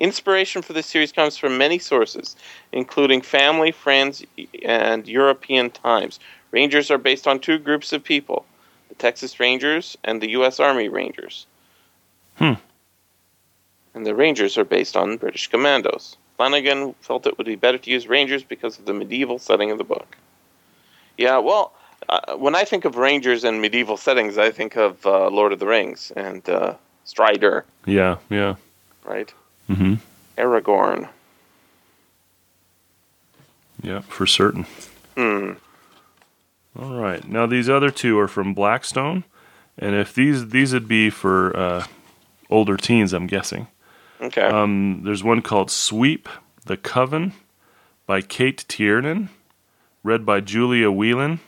[0.00, 2.34] Inspiration for this series comes from many sources,
[2.72, 4.24] including family, friends,
[4.64, 6.18] and European times.
[6.52, 8.46] Rangers are based on two groups of people
[8.88, 10.58] the Texas Rangers and the U.S.
[10.58, 11.46] Army Rangers.
[12.36, 12.54] Hmm.
[13.94, 16.16] And the Rangers are based on British commandos.
[16.38, 19.76] Flanagan felt it would be better to use Rangers because of the medieval setting of
[19.76, 20.16] the book.
[21.18, 21.74] Yeah, well,
[22.08, 25.58] uh, when I think of Rangers and medieval settings, I think of uh, Lord of
[25.58, 28.54] the Rings and uh, Strider, Yeah, yeah.
[29.04, 29.30] right?
[29.70, 29.94] Mm-hmm.
[30.36, 31.08] Aragorn.
[33.82, 34.66] Yeah, for certain.
[35.16, 35.52] Hmm.
[36.78, 37.26] All right.
[37.26, 39.24] Now these other two are from Blackstone,
[39.78, 41.86] and if these these would be for uh,
[42.50, 43.68] older teens, I'm guessing.
[44.20, 44.42] Okay.
[44.42, 46.28] Um, there's one called Sweep
[46.66, 47.32] the Coven
[48.06, 49.30] by Cate Tiernan,
[50.02, 51.40] read by Julia Whelan.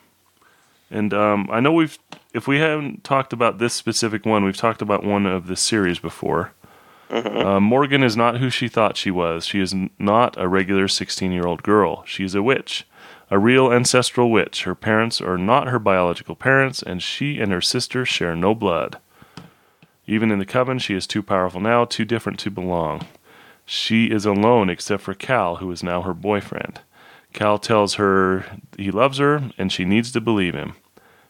[0.91, 1.99] And um, I know we've,
[2.35, 5.99] if we haven't talked about this specific one, we've talked about one of the series
[5.99, 6.53] before.
[7.13, 9.45] Uh, Morgan is not who she thought she was.
[9.45, 12.05] She is n- not a regular 16 year old girl.
[12.07, 12.87] She is a witch,
[13.31, 14.65] a real ancestral witch.
[14.65, 18.99] Her parents are not her biological parents, and she and her sister share no blood.
[20.07, 23.07] Even in the coven, she is too powerful now, too different to belong.
[23.67, 26.81] She is alone except for Cal, who is now her boyfriend.
[27.33, 28.45] Cal tells her
[28.77, 30.75] he loves her and she needs to believe him.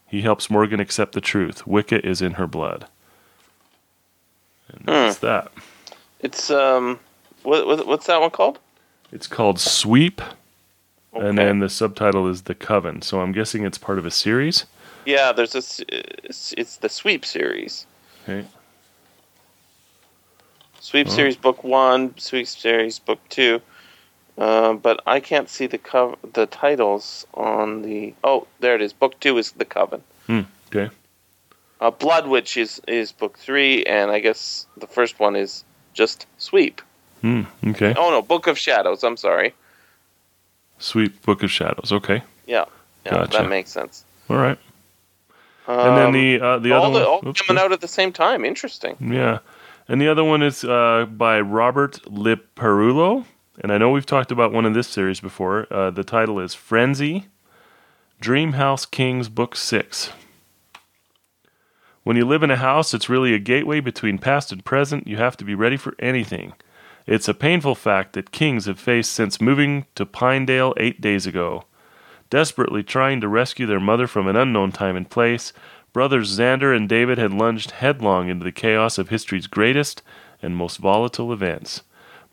[0.07, 1.66] He helps Morgan accept the truth.
[1.66, 2.87] Wicca is in her blood.
[4.68, 5.53] And that's that.
[6.22, 6.98] It's um,
[7.42, 8.58] what, what what's that one called?
[9.12, 10.20] It's called Sweep,
[11.14, 11.28] Okay.
[11.28, 13.02] and then the subtitle is The Coven.
[13.02, 14.64] So I'm guessing it's part of a series.
[15.04, 15.80] yeah, there's this.
[15.88, 17.87] It's, it's the Sweep series.
[18.24, 18.46] Okay.
[20.80, 21.11] Sweep Oh.
[21.11, 23.61] series book one, Sweep series book two.
[24.38, 28.14] Uh, but I can't see the cover, the titles on the.
[28.24, 28.92] Oh, there it is.
[28.94, 30.02] Book two is the Coven.
[30.26, 30.40] Hmm.
[30.74, 30.90] Okay.
[31.80, 36.26] Uh, Blood Witch is is book three, and I guess the first one is just
[36.38, 36.81] Sweep.
[37.20, 37.42] Hmm.
[37.66, 37.94] Okay.
[37.96, 39.05] Oh no, Book of Shadows.
[39.05, 39.55] I'm sorry.
[40.78, 41.92] Sweep Book of Shadows.
[41.92, 42.22] Okay.
[42.46, 42.64] Yeah,
[43.07, 43.38] yeah, Gotcha.
[43.38, 44.05] that makes sense.
[44.28, 44.59] All right.
[45.68, 47.28] And then Um, the uh, the all other the, all one.
[47.28, 48.44] oops, coming out at the same time.
[48.44, 48.96] Interesting.
[49.00, 49.38] Yeah.
[49.88, 53.24] And the other one is uh, by Robert Liparulo.
[53.61, 55.66] And I know we've talked about one in this series before.
[55.72, 57.26] Uh, the title is Frenzy
[58.20, 60.11] Dreamhouse Kings Book 6.
[62.04, 65.06] When you live in a house, it's really a gateway between past and present.
[65.06, 66.54] You have to be ready for anything.
[67.06, 71.64] It's a painful fact that kings have faced since moving to Pinedale eight days ago.
[72.28, 75.52] Desperately trying to rescue their mother from an unknown time and place,
[75.92, 80.02] brothers Xander and David had lunged headlong into the chaos of history's greatest
[80.40, 81.82] and most volatile events.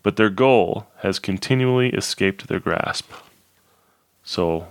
[0.02, 3.12] But their goal has continually escaped their grasp.
[4.24, 4.68] So,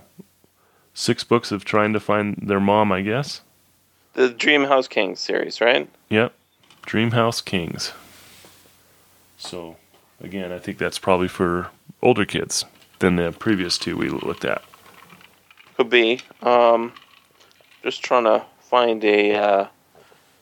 [0.92, 3.42] six books of trying to find their mom, I guess.
[4.14, 5.88] The Dream House Kings series, right?
[6.08, 6.32] Yep.
[6.82, 7.92] Dream House Kings.
[9.38, 9.76] So,
[10.20, 11.70] again, I think that's probably for
[12.02, 12.64] older kids
[12.98, 14.62] than the previous two we looked at.
[15.76, 16.20] Could be.
[16.42, 16.92] Um,
[17.82, 19.34] just trying to find a.
[19.34, 19.68] Uh,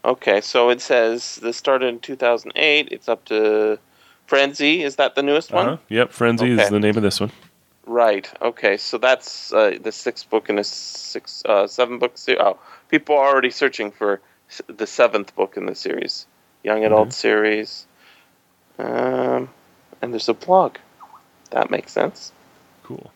[0.05, 2.89] okay, so it says this started in 2008.
[2.91, 3.79] It's up to
[4.27, 4.83] Frenzy.
[4.83, 5.69] Is that the newest one?
[5.69, 5.77] Uh-huh.
[5.89, 7.31] Yep, Frenzy is the name of this one.
[7.87, 8.31] Right.
[8.43, 8.77] Okay.
[8.77, 12.41] So that's uh, the sixth book in a six, uh, seven book series.
[12.43, 14.21] Oh, people are already searching for
[14.67, 16.27] the seventh book in the series,
[16.63, 17.87] young adult series.
[18.79, 19.49] Um,
[20.01, 20.77] and there's a blog.
[21.51, 22.33] That makes sense.
[22.85, 23.11] Cool.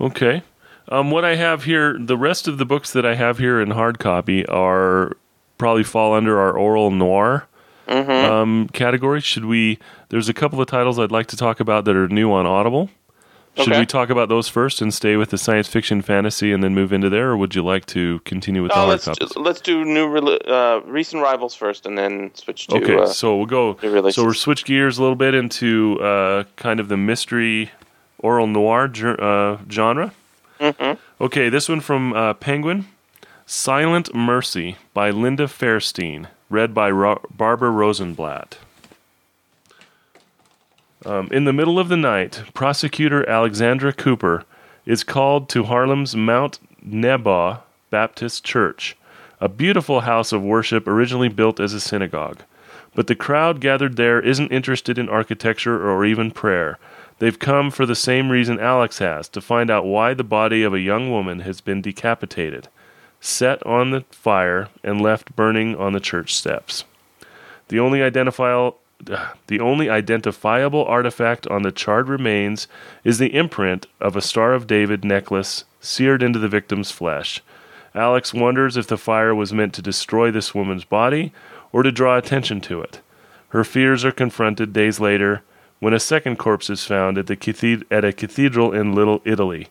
[0.00, 0.42] Okay.
[0.88, 3.70] Um, what I have here, the rest of the books that I have here in
[3.72, 5.16] hard copy are
[5.58, 7.46] probably fall under our Aural Noir
[7.88, 8.30] Mm-hmm.
[8.30, 9.22] um, category.
[9.22, 9.78] Should we?
[10.10, 12.90] There's a couple of titles I'd like to talk about that are new on Audible.
[13.58, 13.80] Should Okay.
[13.80, 16.92] we talk about those first and stay with the science fiction fantasy and then move
[16.92, 19.36] into there, or would you like to continue with the Oh, hard let's copies?
[19.36, 22.76] let's do new uh, recent rivals first, and then switch to.
[22.76, 23.76] Okay, uh, so we'll go.
[24.10, 27.70] So we'll switch gears a little bit into uh, kind of the mystery
[28.22, 28.84] Aural Noir
[29.20, 30.12] uh, genre.
[30.60, 30.96] Mhm.
[31.20, 32.86] Okay, this one from uh, Penguin,
[33.46, 38.58] "Silent Mercy" by Linda Fairstein, read by Ro- Barbara Rosenblatt.
[41.06, 44.44] Um, in the middle of the night, prosecutor Alexandra Cooper
[44.84, 48.96] is called to Harlem's Mount Neboh Baptist Church,
[49.40, 52.40] a beautiful house of worship originally built as a synagogue.
[52.96, 56.78] But the crowd gathered there isn't interested in architecture or even prayer.
[57.20, 60.74] They've come for the same reason Alex has to find out why the body of
[60.74, 62.66] a young woman has been decapitated,
[63.20, 66.84] set on the fire, and left burning on the church steps.
[67.68, 72.68] The only identifiable the only identifiable artifact on the charred remains
[73.04, 77.42] is the imprint of a Star of David necklace seared into the victim's flesh.
[77.94, 81.32] Alex wonders if the fire was meant to destroy this woman's body
[81.72, 83.00] or to draw attention to it.
[83.50, 85.42] Her fears are confronted days later
[85.80, 89.68] when a second corpse is found at, the at a cathedral in Little Italy.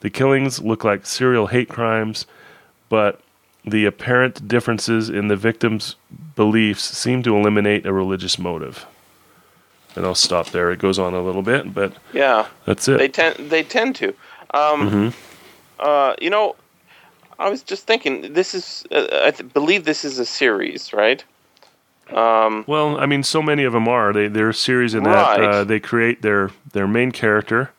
[0.00, 2.26] The killings look like serial hate crimes,
[2.88, 3.20] but
[3.64, 5.96] the apparent differences in the victim's
[6.36, 8.86] beliefs seem to eliminate a religious motive.
[9.96, 10.70] And I'll stop there.
[10.70, 12.98] It goes on a little bit, but Yeah, that's it.
[12.98, 14.08] they tend they tend to.
[14.54, 15.12] Um, Mhm.
[15.80, 16.56] uh, you know,
[17.38, 18.32] I was just thinking.
[18.32, 21.24] This is, uh, I th- believe, this is a series, right?
[22.14, 24.12] Um, Well, I mean, so many of them are.
[24.12, 27.70] They they're a series in that uh, they create their their main character,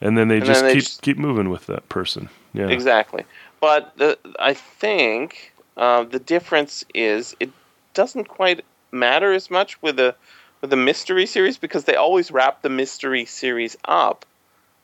[0.00, 2.28] and then they And just then they keep just- keep moving with that person.
[2.52, 2.68] Yeah.
[2.68, 3.24] Exactly.
[3.60, 7.50] But the, I think uh, the difference is it
[7.94, 10.14] doesn't quite matter as much with the
[10.60, 14.26] with the mystery series because they always wrap the mystery series up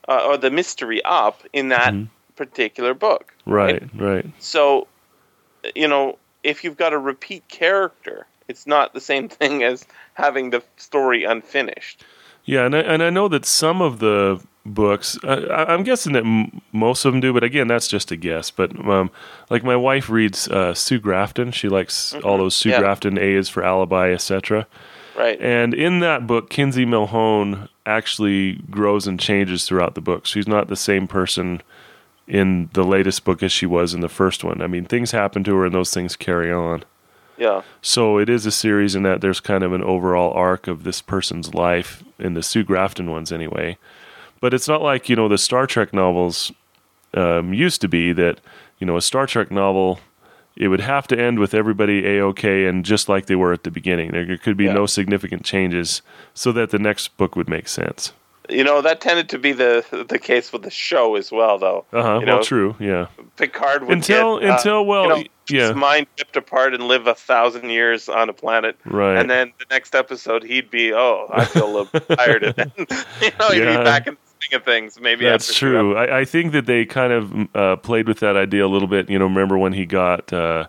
[0.09, 2.09] uh, or the mystery up in that Mhm.
[2.35, 3.35] particular book.
[3.45, 3.83] Right.
[3.95, 4.25] Right.
[4.39, 4.89] So,
[5.75, 10.51] you know, if you've got a repeat character, it's not the same thing as having
[10.51, 12.05] the story unfinished.
[12.47, 15.35] Yeah, and I, and I know that some of the books, I,
[15.69, 18.51] I'm guessing that m- most of them do, but again, that's just a guess.
[18.51, 19.11] But um,
[19.51, 21.51] like my wife reads uh, Sue Grafton.
[21.53, 22.75] She likes all those Sue Mm-hmm.
[22.75, 22.81] Yeah.
[22.81, 24.67] Grafton A is for alibi, etc.
[25.17, 25.41] Right.
[25.41, 30.27] And in that book, Kinsey Millhone actually grows and changes throughout the book.
[30.27, 31.63] She's not the same person
[32.29, 34.61] in the latest book as she was in the first one.
[34.61, 36.85] I mean, things happen to her, and those things carry on.
[37.39, 37.63] Yeah.
[37.83, 41.03] So it is a series in that there's kind of an overall arc of this
[41.03, 43.79] person's life in the Sue Grafton ones, anyway.
[44.41, 46.53] But it's not like you know the Star Trek novels
[47.15, 48.41] um, used to be that
[48.79, 50.01] you know a Star Trek novel
[50.57, 53.63] it would have to end with everybody a okay and just like they were at
[53.65, 54.13] the beginning.
[54.13, 54.73] There could be Yeah.
[54.73, 56.01] no significant changes
[56.33, 58.13] so that the next book would make sense.
[58.49, 61.85] You know, that tended to be the the case with the show as well, though.
[61.93, 62.21] Uh huh.
[62.25, 62.77] Well, know, true.
[62.79, 63.09] Yeah.
[63.37, 65.69] Picard would Until get, uh, until well, you know, yeah.
[65.69, 68.77] his mind ripped apart and live a thousand years on a planet.
[68.85, 69.17] Right.
[69.17, 72.43] And then the next episode, he'd be, oh, I feel a little tired.
[72.45, 72.73] And then,
[73.21, 73.79] you know, he'd Yeah.
[73.79, 74.17] be back in
[74.53, 75.01] of things.
[75.01, 75.97] Maybe That's true.
[75.97, 79.11] I, I think that they kind of uh, played with that idea a little bit.
[79.11, 80.69] You know, remember when he got uh,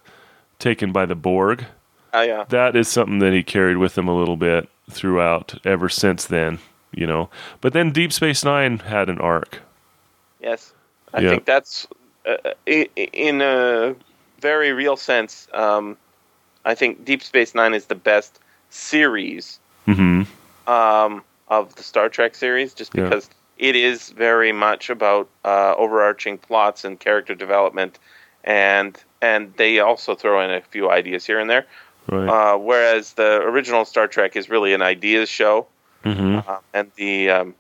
[0.58, 1.64] taken by the Borg?
[2.12, 2.46] Oh, yeah.
[2.50, 6.58] That is something that he carried with him a little bit throughout ever since then.
[6.92, 7.30] You know,
[7.62, 9.60] but then Deep Space Nine had an arc.
[10.42, 10.74] Yes.
[11.14, 11.30] I Yeah.
[11.30, 11.86] think that's,
[12.26, 12.38] uh,
[12.68, 13.94] i- in a
[14.40, 15.98] very real sense, um,
[16.66, 20.24] I think Deep Space Nine is the best series hmm
[20.68, 23.04] um, of the Star Trek series, just Yeah.
[23.06, 28.00] because it is very much about uh, overarching plots and character development,
[28.44, 31.66] and and they also throw in a few ideas here and there.
[32.08, 32.30] Right.
[32.30, 35.68] Uh, whereas the original Star Trek is really an ideas show,
[36.04, 37.56] hmm uh, and the um,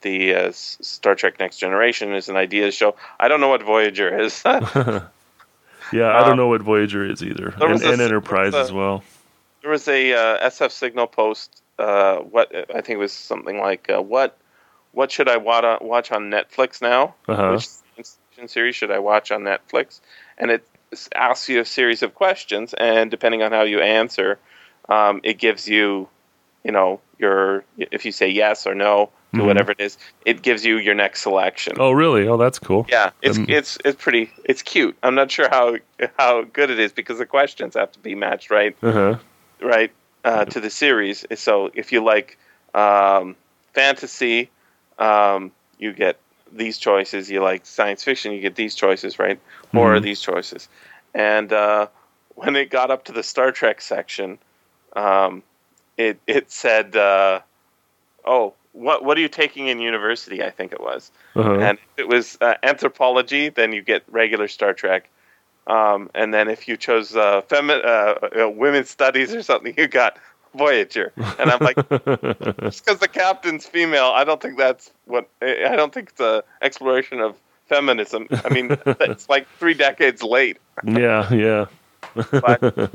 [0.00, 2.96] the uh, Star Trek Next Generation is an ideas show.
[3.20, 4.42] I don't know what Voyager is.
[5.92, 8.68] Yeah, I um, don't know what Voyager is either, and, a- and Enterprise there was
[8.68, 9.02] as well.
[9.62, 11.62] there was a uh, SF Signal post.
[11.78, 14.36] Uh, what I think it was something like uh, what
[14.92, 17.14] what should I wa- watch on Netflix now?
[17.28, 17.52] Uh-huh.
[17.52, 17.68] Which
[18.46, 20.00] series should I watch on Netflix?
[20.38, 20.66] And it
[21.14, 24.38] asks you a series of questions, and depending on how you answer,
[24.88, 26.08] um, it gives you,
[26.64, 29.46] you know, your if you say yes or no to Mhm.
[29.46, 31.74] whatever it is, it gives you your next selection.
[31.78, 32.26] Oh, really?
[32.26, 32.86] Oh, that's cool.
[32.88, 34.96] Yeah, it's Um, it's it's pretty it's cute.
[35.02, 35.76] I'm not sure how
[36.18, 39.16] how good it is because the questions have to be matched right Uh huh.
[39.60, 39.92] right
[40.24, 41.24] uh, to the series.
[41.34, 42.38] So if you like
[42.74, 43.36] um,
[43.74, 44.50] fantasy,
[44.98, 46.18] um, you get
[46.52, 47.30] these choices.
[47.30, 49.38] You like science fiction, you get these choices, right?
[49.74, 50.02] Or Mhm.
[50.02, 50.68] these choices.
[51.14, 51.88] And uh,
[52.34, 54.38] when it got up to the Star Trek section,
[54.96, 55.42] um,
[55.98, 57.40] it it said, uh,
[58.24, 61.10] "Oh, what what are you taking in university?" I think it was.
[61.34, 61.58] Uh-huh.
[61.58, 65.10] And if it was uh, anthropology, then you get regular Star Trek.
[65.66, 69.86] Um, and then if you chose uh, femi- uh, uh, women's studies or something, you
[69.86, 70.18] got
[70.54, 71.12] Voyager.
[71.38, 71.76] And I'm like,
[72.60, 75.28] just because the captain's female, I don't think that's what.
[75.42, 78.28] I don't think it's a exploration of feminism.
[78.30, 80.58] I mean, it's like three decades late.
[80.84, 81.66] yeah, yeah.
[82.14, 82.90] But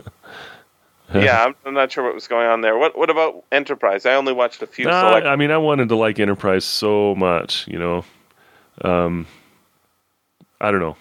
[1.13, 2.77] yeah, I'm, I'm not sure what was going on there.
[2.77, 4.05] What What about Enterprise?
[4.05, 4.85] I only watched a few.
[4.85, 8.03] Nah, select- I mean, I wanted to like Enterprise so much, you know.
[8.81, 9.27] Um,
[10.59, 10.97] I don't know.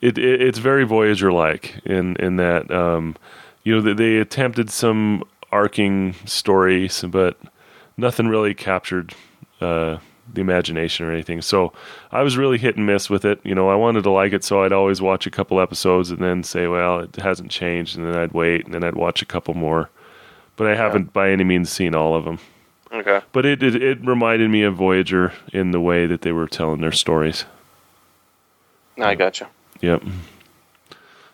[0.00, 3.16] It, it it's very Voyager like in in that um,
[3.64, 7.36] you know they, they attempted some arcing stories, but
[7.96, 9.14] nothing really captured
[9.60, 9.98] uh,
[10.34, 11.42] the imagination or anything.
[11.42, 11.72] So
[12.12, 13.40] I was really hit and miss with it.
[13.44, 16.20] You know, I wanted to like it, so I'd always watch a couple episodes and
[16.20, 19.26] then say, "Well, it hasn't changed," and then I'd wait, and then I'd watch a
[19.26, 19.90] couple more.
[20.56, 22.38] But I haven't by any means seen all of them.
[22.92, 23.20] okay.
[23.32, 26.80] But it, it it reminded me of Voyager in the way that they were telling
[26.80, 27.44] their stories.
[28.98, 29.48] I gotcha.
[29.80, 30.02] Yep.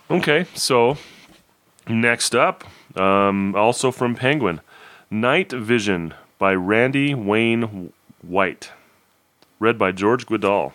[0.09, 0.97] Okay, so
[1.89, 2.63] next up,
[2.97, 4.61] um, also from Penguin,
[5.11, 7.93] Night Vision by Randy Wayne
[8.23, 8.71] White,
[9.59, 10.73] read by George Guidall.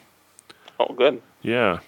[0.79, 1.21] Oh, good.
[1.41, 1.79] Yeah.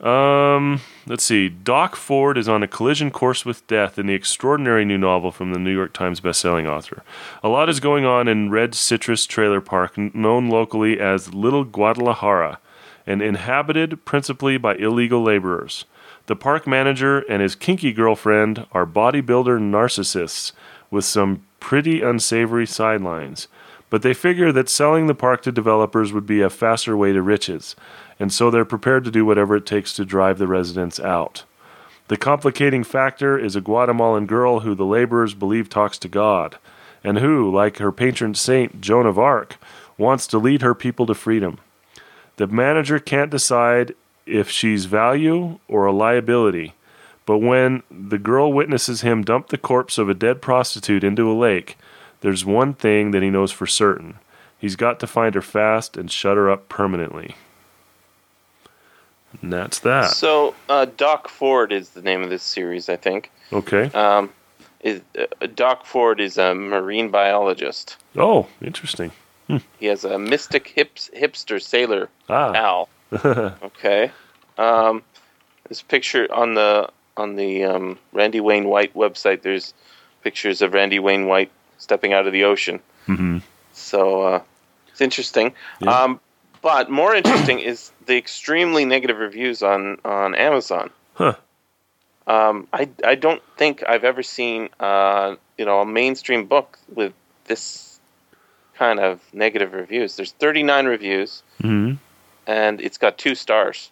[0.00, 1.48] Um, let's see.
[1.48, 5.52] Doc Ford is on a collision course with death in the extraordinary new novel from
[5.52, 7.02] the New York Times bestselling author.
[7.42, 12.58] A lot is going on in Red Citrus Trailer Park, known locally as Little Guadalajara,
[13.06, 15.84] and inhabited principally by illegal laborers.
[16.26, 20.52] The park manager and his kinky girlfriend are bodybuilder narcissists
[20.90, 23.46] with some pretty unsavory sidelines.
[23.90, 27.22] But they figure that selling the park to developers would be a faster way to
[27.22, 27.76] riches,
[28.18, 31.44] and so they're prepared to do whatever it takes to drive the residents out.
[32.08, 36.58] The complicating factor is a Guatemalan girl who the laborers believe talks to God,
[37.02, 39.56] and who, like her patron saint Joan of Arc,
[39.96, 41.58] wants to lead her people to freedom.
[42.36, 43.94] The manager can't decide
[44.26, 46.74] if she's value or a liability,
[47.26, 51.32] but when the girl witnesses him dump the corpse of a dead prostitute into a
[51.32, 51.78] lake,
[52.24, 54.14] there's one thing that he knows for certain.
[54.58, 57.34] He's got to find her fast and shut her up permanently.
[59.42, 60.12] And that's that.
[60.12, 63.30] So, uh, Doc Ford is the name of this series, I think.
[63.52, 63.90] Okay.
[63.92, 64.30] Um,
[64.80, 67.98] is, uh, Doc Ford is a marine biologist.
[68.16, 69.12] Oh, interesting.
[69.78, 72.52] He has a mystic hips, hipster sailor Ah.
[72.52, 72.88] pal.
[73.62, 74.10] okay.
[74.56, 75.02] Um,
[75.68, 79.42] this picture on the on the um, Randy Wayne White website.
[79.42, 79.74] There's
[80.22, 81.50] pictures of Randy Wayne White
[81.84, 82.80] stepping out of the ocean.
[83.06, 83.38] hmm
[83.72, 84.40] So uh,
[84.88, 85.52] it's interesting.
[85.80, 85.90] Yeah.
[86.02, 86.20] Um,
[86.62, 90.90] but more interesting is the extremely negative reviews on on Amazon.
[91.14, 91.34] Huh.
[92.26, 97.12] Um, I I don't think I've ever seen uh, you know a mainstream book with
[97.44, 98.00] this
[98.78, 100.16] kind of negative reviews.
[100.16, 101.92] There's 39 reviews, hmm
[102.46, 103.90] and it's got two stars,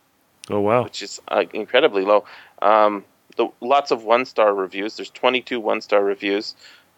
[0.51, 0.82] Oh, wow.
[0.84, 2.24] which is uh, incredibly low.
[2.62, 3.05] Um,
[3.36, 4.97] the, lots of one star reviews.
[4.97, 6.55] There's 22 one star reviews,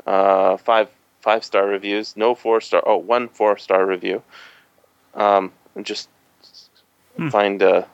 [0.07, 0.89] uh, five
[1.21, 2.83] five star reviews, no four star.
[2.87, 4.23] Oh, one four star review.
[5.15, 6.09] Um, and just
[7.17, 7.29] Hmm.
[7.31, 7.63] find.
[7.63, 7.89] a.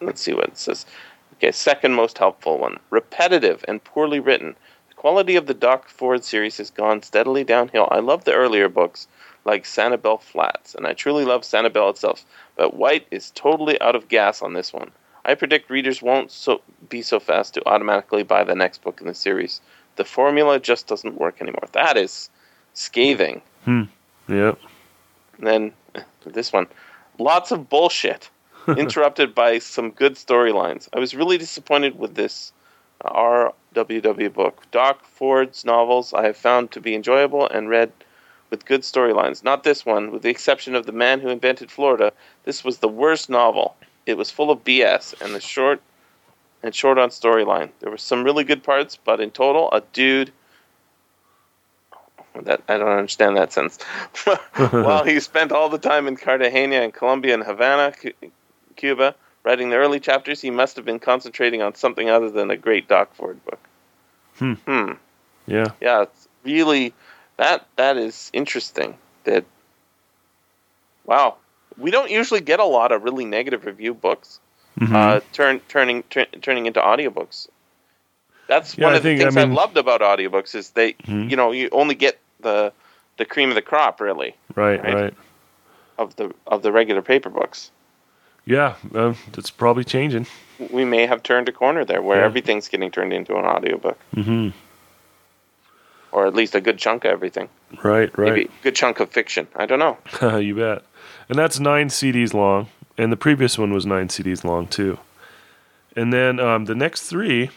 [0.00, 0.86] let's see what it says.
[1.34, 2.78] Okay, second most helpful one.
[2.90, 4.56] Repetitive and poorly written.
[4.88, 7.88] The quality of the Doc Ford series has gone steadily downhill.
[7.90, 9.08] I love the earlier books,
[9.44, 12.24] like Sanibel Flats, and I truly love Sanibel itself.
[12.56, 14.90] But White is totally out of gas on this one.
[15.24, 19.06] I predict readers won't so be so fast to automatically buy the next book in
[19.06, 19.60] the series.
[19.98, 21.64] The formula just doesn't work anymore.
[21.72, 22.30] That is
[22.72, 23.42] scathing.
[24.28, 24.58] Yep.
[25.38, 25.72] And then
[26.24, 26.68] this one,
[27.18, 28.30] lots of bullshit,
[28.68, 30.88] interrupted by some good storylines.
[30.94, 32.52] I was really disappointed with this
[33.04, 33.10] uh,
[33.74, 34.62] RWW book.
[34.70, 37.90] Doc Ford's novels I have found to be enjoyable and read
[38.50, 39.42] with good storylines.
[39.42, 42.12] Not this one, with the exception of The Man Who Invented Florida.
[42.44, 43.74] This was the worst novel.
[44.06, 45.82] It was full of BS and the short
[46.62, 47.70] and short on storyline.
[47.80, 50.32] There were some really good parts, but in total, a dude
[52.34, 53.78] that I don't understand that sense.
[54.56, 58.30] While he spent all the time in Cartagena and Colombia and Havana, Cu-
[58.76, 62.56] Cuba, writing the early chapters, he must have been concentrating on something other than a
[62.56, 63.60] great Doc Ford book.
[64.38, 64.52] Hmm.
[64.54, 64.92] Hmm.
[65.46, 65.68] Yeah.
[65.80, 66.92] Yeah, it's really
[67.36, 68.96] that that is interesting.
[69.24, 69.44] That
[71.06, 71.36] wow,
[71.76, 74.38] we don't usually get a lot of really negative review books
[74.78, 74.94] Mhm.
[74.94, 77.48] uh, turn turning turn, turning into audiobooks.
[78.46, 80.70] That's Yeah, one I of the think- I things mean- I've loved about audiobooks is
[80.70, 81.30] they Mhm.
[81.30, 82.72] you know you only get the
[83.16, 84.94] the cream of the crop really right, right.
[84.94, 85.14] right.
[85.98, 87.70] of the of the regular paper books.
[88.46, 90.26] Yeah, uh, that's probably changing.
[90.70, 92.24] We may have turned a corner there where Yeah.
[92.26, 94.48] everything's getting turned into an audiobook hmm
[96.10, 97.48] or at least a good chunk of everything.
[97.84, 98.32] Right, right.
[98.32, 99.46] Maybe a good chunk of fiction.
[99.54, 99.98] I don't know.
[100.38, 100.82] you bet.
[101.28, 102.68] And that's nine CDs long,
[102.98, 104.98] and the previous one was nine CDs long too.
[105.96, 107.50] And then um, the next three,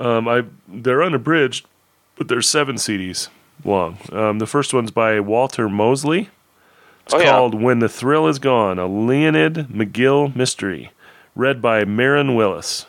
[0.00, 1.66] um, I they're unabridged,
[2.16, 3.28] but they're seven CDs
[3.64, 3.98] long.
[4.10, 6.30] Um, the first one's by Walter Mosley.
[7.04, 7.30] It's Oh, yeah.
[7.32, 10.90] called "When the Thrill Is Gone," a Leonid McGill mystery,
[11.36, 12.86] read by Mirron Willis.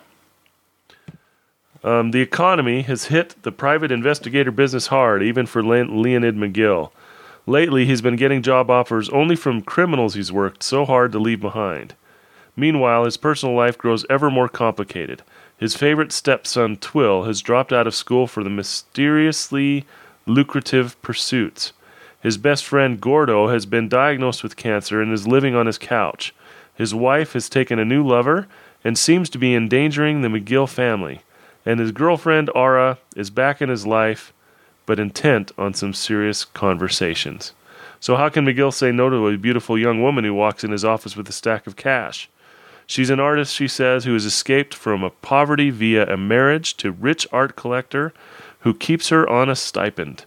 [1.83, 6.89] Um, the economy has hit the private investigator business hard, even for Le- Leonid McGill.
[7.47, 11.41] Lately, he's been getting job offers only from criminals he's worked so hard to leave
[11.41, 11.93] behind.
[12.55, 15.21] Meanwhile, his personal life grows ever more complicated.
[15.57, 19.85] His favorite stepson, Twill, has dropped out of school for the mysteriously
[20.25, 21.71] lucrative pursuits.
[22.19, 26.33] His best friend, Gordo, has been diagnosed with cancer and is living on his couch.
[26.73, 28.47] His wife has taken a new lover
[28.83, 31.21] and seems to be endangering the McGill family.
[31.63, 34.33] And his girlfriend, Aura, is back in his life
[34.85, 37.53] but intent on some serious conversations.
[37.99, 40.85] So, how can McGill say no to a beautiful young woman who walks in his
[40.85, 42.29] office with a stack of cash?
[42.87, 46.91] She's an artist, she says, who has escaped from a poverty via a marriage to
[46.91, 48.13] rich art collector
[48.59, 50.25] who keeps her on a stipend.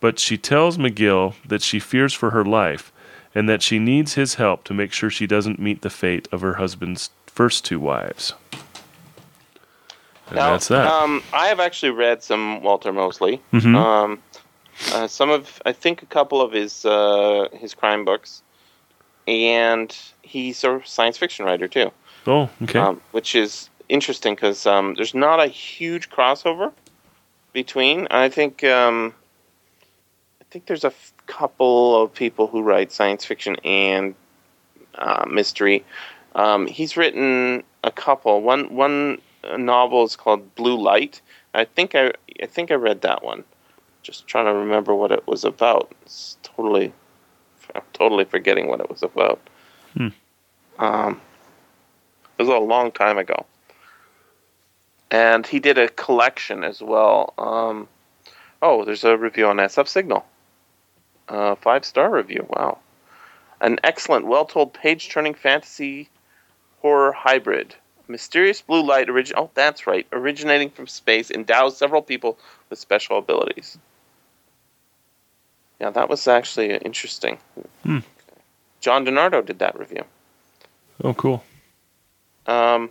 [0.00, 2.92] But she tells McGill that she fears for her life
[3.34, 6.40] and that she needs his help to make sure she doesn't meet the fate of
[6.40, 8.32] her husband's first two wives.
[10.28, 10.86] And Now, that's that.
[10.86, 13.40] Um, I have actually read some Walter Mosley.
[13.52, 13.74] Mhm.
[13.74, 14.22] Um,
[14.92, 18.42] uh, some of, I think, a couple of his uh, his crime books,
[19.26, 21.90] and he's a science fiction writer too,
[22.26, 22.78] oh, okay.
[22.78, 26.72] um, which is interesting because um, there's not a huge crossover
[27.52, 28.06] between.
[28.10, 29.14] I think um,
[30.40, 34.14] I think there's a f- couple of people who write science fiction and
[34.94, 35.84] uh, mystery.
[36.34, 38.42] Um, he's written a couple.
[38.42, 39.20] One one
[39.56, 41.20] novel is called Blue Light.
[41.54, 42.12] I think I
[42.42, 43.44] I think I read that one.
[44.02, 45.92] Just trying to remember what it was about.
[46.02, 46.92] It's totally
[47.74, 49.40] I'm totally forgetting what it was about.
[49.94, 50.08] Hmm.
[50.78, 51.20] Um,
[52.38, 53.46] it was a long time ago.
[55.10, 57.34] And he did a collection as well.
[57.38, 57.88] Um,
[58.62, 60.24] oh, there's a review on SF Signal.
[61.28, 62.46] Uh, five star review.
[62.50, 62.78] Wow.
[63.60, 66.08] An excellent, well told, page turning fantasy
[66.80, 67.74] horror hybrid.
[68.08, 69.36] Mysterious blue light origin.
[69.38, 70.06] Oh, that's right.
[70.12, 72.38] Originating from space endows several people
[72.70, 73.78] with special abilities.
[75.80, 77.38] Yeah, that was actually interesting.
[77.82, 77.98] Hmm.
[78.80, 80.04] John DeNardo did that review.
[81.04, 81.44] oh, cool.
[82.46, 82.90] Um,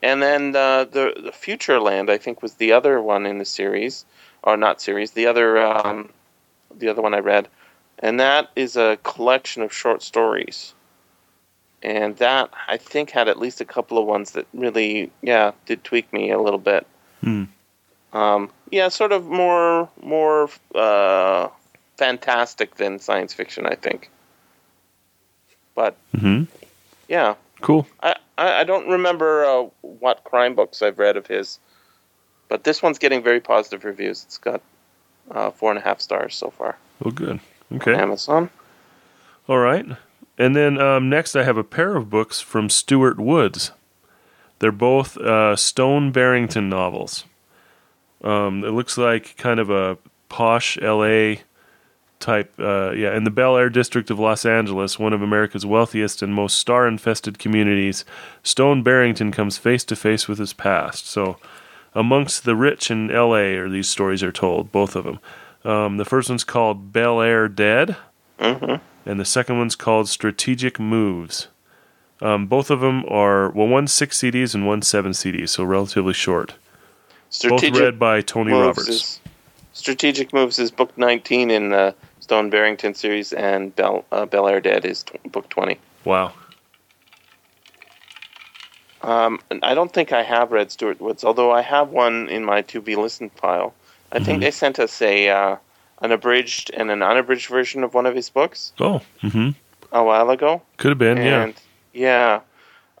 [0.00, 4.04] and then uh, the the Futureland, I think, was the other one in the series,
[4.42, 5.12] or not series.
[5.12, 6.10] The other um,
[6.76, 7.48] the other one I read,
[7.98, 10.74] and that is a collection of short stories.
[11.82, 15.84] And that I think had at least a couple of ones that really, yeah, did
[15.84, 16.86] tweak me a little bit.
[17.20, 17.44] Hmm.
[18.12, 21.48] Um, yeah, sort of more more uh,
[21.96, 24.10] fantastic than science fiction, I think.
[25.74, 26.44] But hmm
[27.08, 27.86] yeah, Cool.
[28.02, 31.58] I, I I don't remember uh, what crime books I've read of his,
[32.48, 34.24] but this one's getting very positive reviews.
[34.24, 34.60] It's got
[35.30, 36.76] uh, four and a half stars so far.
[37.04, 37.40] Oh, good.
[37.72, 37.94] Okay.
[37.94, 38.50] on Amazon.
[39.48, 39.86] All right.
[40.38, 43.72] And then um, next, I have a pair of books from Stuart Woods.
[44.60, 47.24] They're both uh, Stone Barrington novels.
[48.22, 51.34] Um, it looks like kind of a posh LA
[52.20, 52.52] type.
[52.58, 56.34] Uh, yeah, in the Bel Air district of Los Angeles, one of America's wealthiest and
[56.34, 58.04] most star infested communities,
[58.42, 61.06] Stone Barrington comes face to face with his past.
[61.06, 61.36] So,
[61.94, 65.18] amongst the rich in LA, or these stories are told, both of them.
[65.64, 67.96] Um, the first one's called Bel Air Dead
[68.38, 68.74] hmm
[69.08, 71.48] and the second one's called Strategic Moves.
[72.20, 76.12] Um, both of them are well, one's six CDs and one's seven CDs, so relatively
[76.12, 76.54] short.
[77.42, 78.88] Both read by Tony Moves Roberts.
[78.88, 79.20] Is,
[79.72, 84.60] Strategic Moves is book 19 in the Stone Barrington series, and Bel, uh, Bel Air
[84.60, 85.78] Dead is t- book 20.
[86.04, 86.32] Wow.
[89.02, 92.62] Um, I don't think I have read Stuart Woods, although I have one in my
[92.62, 93.72] to be listened file.
[94.10, 94.42] I think Mhm.
[94.42, 95.56] they sent us a uh,
[96.00, 99.50] an abridged and an unabridged version of one of his books Oh, mm-hmm.
[99.92, 100.62] a while ago.
[100.76, 101.42] could have been, yeah.
[101.44, 101.54] and
[101.92, 102.40] yeah,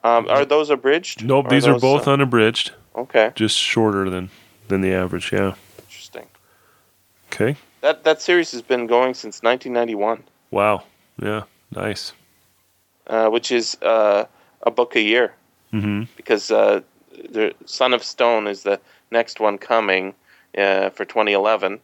[0.04, 1.24] um, are those abridged?
[1.24, 4.30] Nope, Or these are both uh, unabridged, okay, just shorter than
[4.68, 5.32] than the average.
[5.32, 5.54] Yeah.
[5.78, 6.26] interesting.
[7.32, 7.56] Okay.
[7.80, 10.82] That that series has been going since 1991, Wow.
[11.22, 11.42] Yeah.
[11.74, 12.12] Nice.
[13.06, 14.24] uh, which is uh,
[14.62, 15.32] a book a year
[15.72, 16.04] Mm-hmm.
[16.16, 16.80] because uh,
[17.30, 18.80] the Son of Stone is the
[19.10, 20.14] next one coming
[20.56, 21.78] uh, for 2011.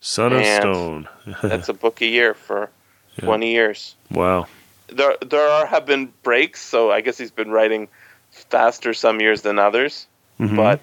[0.00, 1.08] Son of And Stone.
[1.42, 2.70] That's a book a year for
[3.18, 3.26] Yeah.
[3.26, 3.94] 20 years.
[4.10, 4.46] wow.
[4.88, 7.86] There there are, have been breaks, so I guess he's been writing
[8.32, 10.06] faster some years than others.
[10.40, 10.56] Mhm.
[10.56, 10.80] but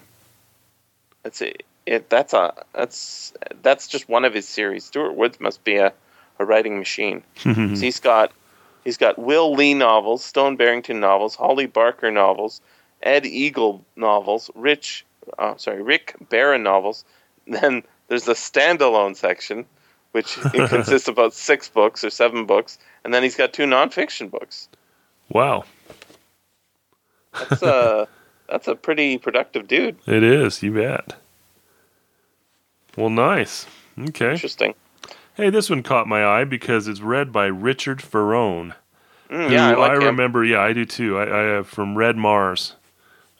[1.24, 1.52] it's a,
[1.84, 4.84] it that's a that's that's just one of his series.
[4.84, 5.92] Stuart Woods must be a,
[6.38, 7.22] a writing machine.
[7.44, 7.68] Mm-hmm.
[7.70, 8.32] 'Cause he's got
[8.84, 12.62] he's got Will Lee novels, Stone Barrington novels, Holly Barker novels,
[13.02, 15.04] Ed Eagle novels, Rich
[15.38, 17.04] uh, sorry Rick Barron novels.
[17.46, 19.64] Then there's a standalone section,
[20.12, 24.30] which consists of about six books or seven books, and then he's got two nonfiction
[24.30, 24.68] books.
[25.28, 25.64] wow.
[27.32, 28.08] That's a
[28.48, 29.96] that's a pretty productive dude.
[30.06, 30.62] It is.
[30.62, 31.14] You bet.
[32.96, 33.66] Well, nice.
[33.98, 34.32] Okay.
[34.32, 34.74] Interesting.
[35.34, 38.74] Hey, this one caught my eye because it's read by Richard Ferrone.
[39.30, 40.06] Mm, yeah, I like him.
[40.06, 40.44] remember.
[40.44, 41.18] Yeah, I do too.
[41.18, 42.74] I, I have from Red Mars.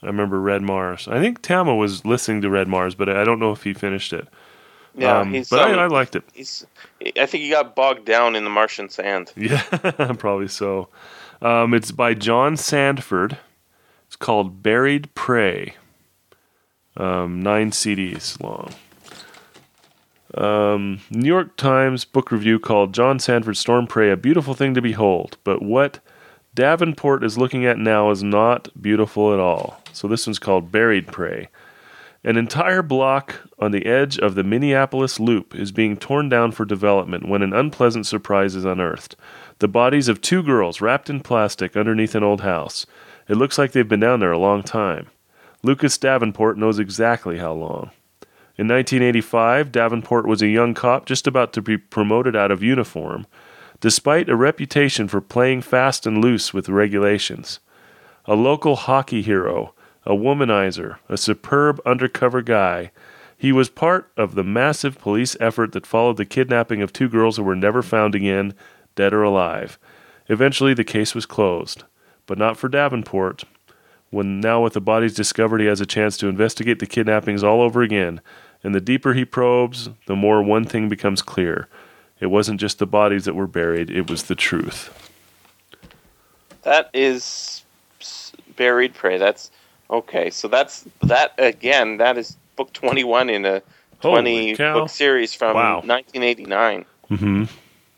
[0.03, 1.09] I remember Red Mars.
[1.09, 4.13] I think Tama was listening to Red Mars, but I don't know if he finished
[4.13, 4.29] it.
[4.99, 5.49] Yeah, Um, he's.
[5.51, 6.25] but um, I, I liked it.
[6.35, 6.67] he's.
[7.17, 9.33] I think he got bogged down in the Martian sand.
[9.37, 9.63] Yeah,
[10.19, 10.89] probably so.
[11.41, 13.39] Um, it's by John Sandford.
[14.07, 15.75] It's called Buried Prey.
[16.97, 18.75] Um, nine CDs long.
[20.35, 24.83] Um, New York Times book review called John Sandford Storm Prey a beautiful thing to
[24.83, 26.01] behold, but what
[26.55, 29.81] Davenport is looking at now is not beautiful at all.
[29.93, 31.49] So this one's called Buried Prey.
[32.25, 36.65] An entire block on the edge of the Minneapolis Loop is being torn down for
[36.65, 39.15] development when an unpleasant surprise is unearthed.
[39.61, 42.87] The bodies of two girls wrapped in plastic underneath an old house.
[43.29, 45.07] It looks like they've been down there a long time.
[45.63, 47.93] Lucas Davenport knows exactly how long.
[48.57, 53.27] In 1985, Davenport was a young cop just about to be promoted out of uniform,
[53.81, 57.61] despite a reputation for playing fast and loose with regulations.
[58.25, 59.73] A local hockey hero,
[60.09, 62.91] a womanizer, a superb undercover guy,
[63.37, 67.37] he was part of the massive police effort that followed the kidnapping of two girls
[67.37, 68.55] who were never found again,
[68.97, 69.79] dead or alive.
[70.29, 71.85] Eventually, the case was closed,
[72.27, 73.45] but not for Davenport.
[74.11, 77.61] When now, with the bodies discovered, he has a chance to investigate the kidnappings all
[77.61, 78.23] over again.
[78.65, 81.69] And the deeper he probes, the more one thing becomes clear.
[82.19, 84.91] It wasn't just the bodies that were buried, it was the truth.
[86.63, 87.63] That is
[88.57, 89.19] buried prey.
[89.19, 89.51] That's
[89.91, 90.31] okay.
[90.31, 91.99] So that's that again.
[91.99, 93.63] That is book twenty-one in a
[94.01, 94.75] Holy twenty cow.
[94.81, 95.77] book series from Wow.
[95.85, 96.85] 1989.
[97.09, 97.45] hmm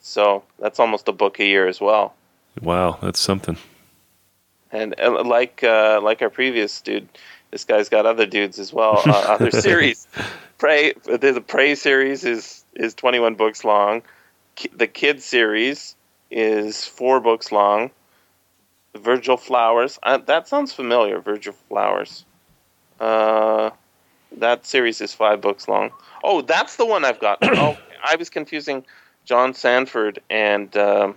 [0.00, 2.14] So that's almost a book a year as well.
[2.62, 3.56] Wow, that's something.
[4.72, 7.08] And uh, like uh, like our previous dude,
[7.50, 8.98] this guy's got other dudes as well.
[9.04, 10.06] Uh, other series,
[10.58, 10.92] Prey.
[11.04, 14.02] The, the Prey series is is 21 books long.
[14.54, 15.96] Ki- The Kid series
[16.30, 17.90] is four books long.
[18.96, 19.98] Virgil Flowers.
[20.02, 21.20] Uh, that sounds familiar.
[21.20, 22.24] Virgil Flowers.
[22.98, 23.70] Uh,
[24.38, 25.90] that series is five books long.
[26.22, 27.38] Oh, that's the one I've got.
[27.42, 28.84] oh, I was confusing
[29.24, 31.16] John Sandford and um,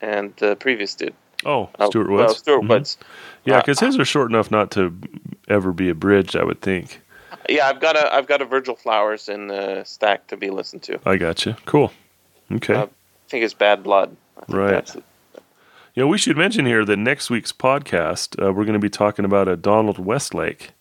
[0.00, 1.14] and the previous dude.
[1.44, 2.38] Oh, Oh, Stuart Woods.
[2.38, 2.68] Stuart Mhm.
[2.68, 2.98] Woods.
[3.44, 4.92] Yeah, Uh, because his are short enough not to
[5.48, 7.00] ever be abridged, I would think.
[7.48, 10.82] Yeah, I've got a I've got a Virgil Flowers in the stack to be listened
[10.84, 10.98] to.
[11.06, 11.54] I got you.
[11.66, 11.92] Cool.
[12.52, 12.74] Okay.
[12.74, 12.88] Uh, I
[13.28, 14.16] think it's Bad Blood.
[14.36, 14.96] I think Right.
[15.96, 16.00] It.
[16.00, 19.24] Yeah, we should mention here that next week's podcast, uh, we're going to be talking
[19.24, 20.72] about a Donald Westlake,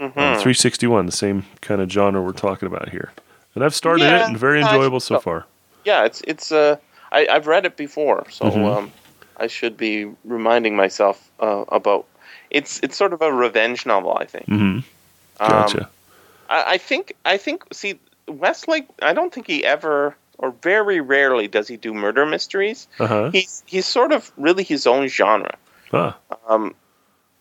[0.00, 0.06] Mhm.
[0.06, 3.12] um, 361, the same kind of genre we're talking about here.
[3.54, 5.46] And I've started Yeah, it and very enjoyable think so far.
[5.84, 6.76] Yeah, it's it's uh
[7.10, 8.76] I I've read it before, so Mhm.
[8.76, 8.92] um
[9.36, 12.06] I should be reminding myself uh, about
[12.50, 14.46] it's it's sort of a revenge novel, I think.
[14.46, 14.84] hmm Um,
[15.38, 15.90] Gotcha.
[16.48, 17.98] I, I think I think see
[18.28, 18.86] Westlake.
[19.02, 22.88] I don't think he ever or very rarely does he do murder mysteries.
[22.98, 23.30] uh huh.
[23.32, 25.56] He's he's sort of really his own genre.
[25.94, 26.18] Ah,
[26.48, 26.74] Um,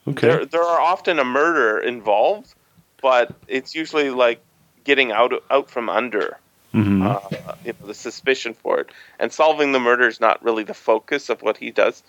[0.07, 0.27] okay.
[0.27, 2.53] there there are often a murder involved,
[3.01, 4.39] but it's usually like
[4.85, 6.37] getting out out from under
[6.71, 7.19] hmm uh,
[7.65, 8.89] you know, the suspicion for it,
[9.19, 12.03] and solving the murder is not really the focus of what he does.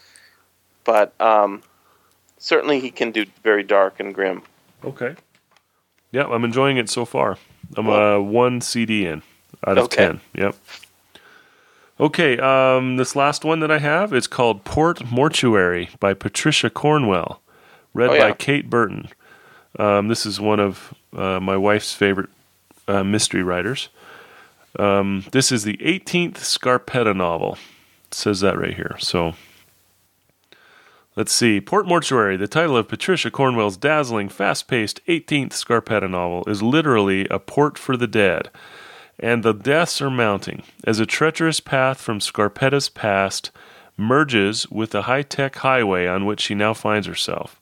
[0.84, 1.62] But um,
[2.38, 4.43] certainly, he can do very dark and grim.
[4.84, 5.16] Okay.
[6.12, 7.38] Yeah, I'm enjoying it so far.
[7.76, 9.22] I'm uh, one CD in
[9.67, 9.97] out of Okay.
[10.07, 10.21] 10.
[10.35, 10.57] Yep.
[12.01, 17.41] Okay, um, this last one that I have is called Port Mortuary by Patricia Cornwell,
[17.95, 18.29] read Oh, yeah.
[18.31, 19.09] by Kate Burton.
[19.79, 22.31] Um, this is one of uh, my wife's favorite
[22.89, 23.89] uh, mystery writers.
[24.79, 27.57] Um, this is the 18th Scarpetta novel.
[28.09, 28.97] It says that right here.
[28.99, 29.35] So
[31.15, 31.61] Let's see.
[31.61, 37.29] Port Mortuary, the title of Patricia Cornwell's dazzling, fast paced 18th Scarpetta novel, is literally
[37.29, 38.49] a port for the dead.
[39.23, 43.53] And the deaths are mounting as a treacherous path from Scarpetta's past
[43.97, 47.61] merges with the high tech highway on which she now finds herself.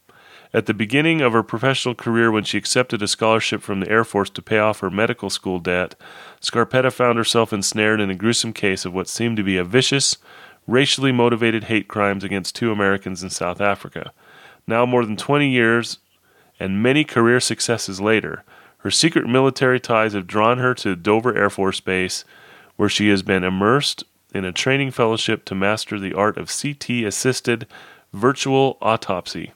[0.55, 4.05] At the beginning of her professional career, when she accepted a scholarship from the Air
[4.05, 5.95] Force to pay off her medical school debt,
[6.41, 10.17] Scarpetta found herself ensnared in a gruesome case of what seemed to be a vicious,
[10.67, 14.13] racially motivated hate crimes against two Americans in South Africa.
[14.67, 15.99] Now, more than 20 years
[16.59, 18.45] and many career successes later,
[18.83, 22.25] her secret military ties have drawn her to Dover Air Force Base,
[22.77, 24.05] where she has been immersed
[24.35, 27.67] in a training fellowship to master the art of CT assisted
[28.13, 29.53] virtual autopsy,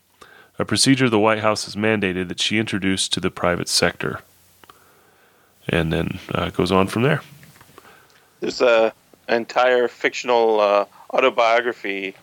[0.58, 4.20] a procedure the White House has mandated that she introduce to the private sector.
[5.68, 7.22] And then uh, it goes on from there.
[8.40, 8.92] There's a
[9.28, 12.14] entire fictional uh, autobiography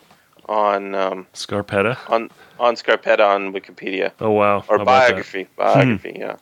[0.47, 1.97] on um, Scarpetta.
[2.09, 2.29] on
[2.59, 4.63] on Scarpetta on Wikipedia Oh, wow.
[4.67, 6.15] or biography biography.
[6.19, 6.35] Yeah.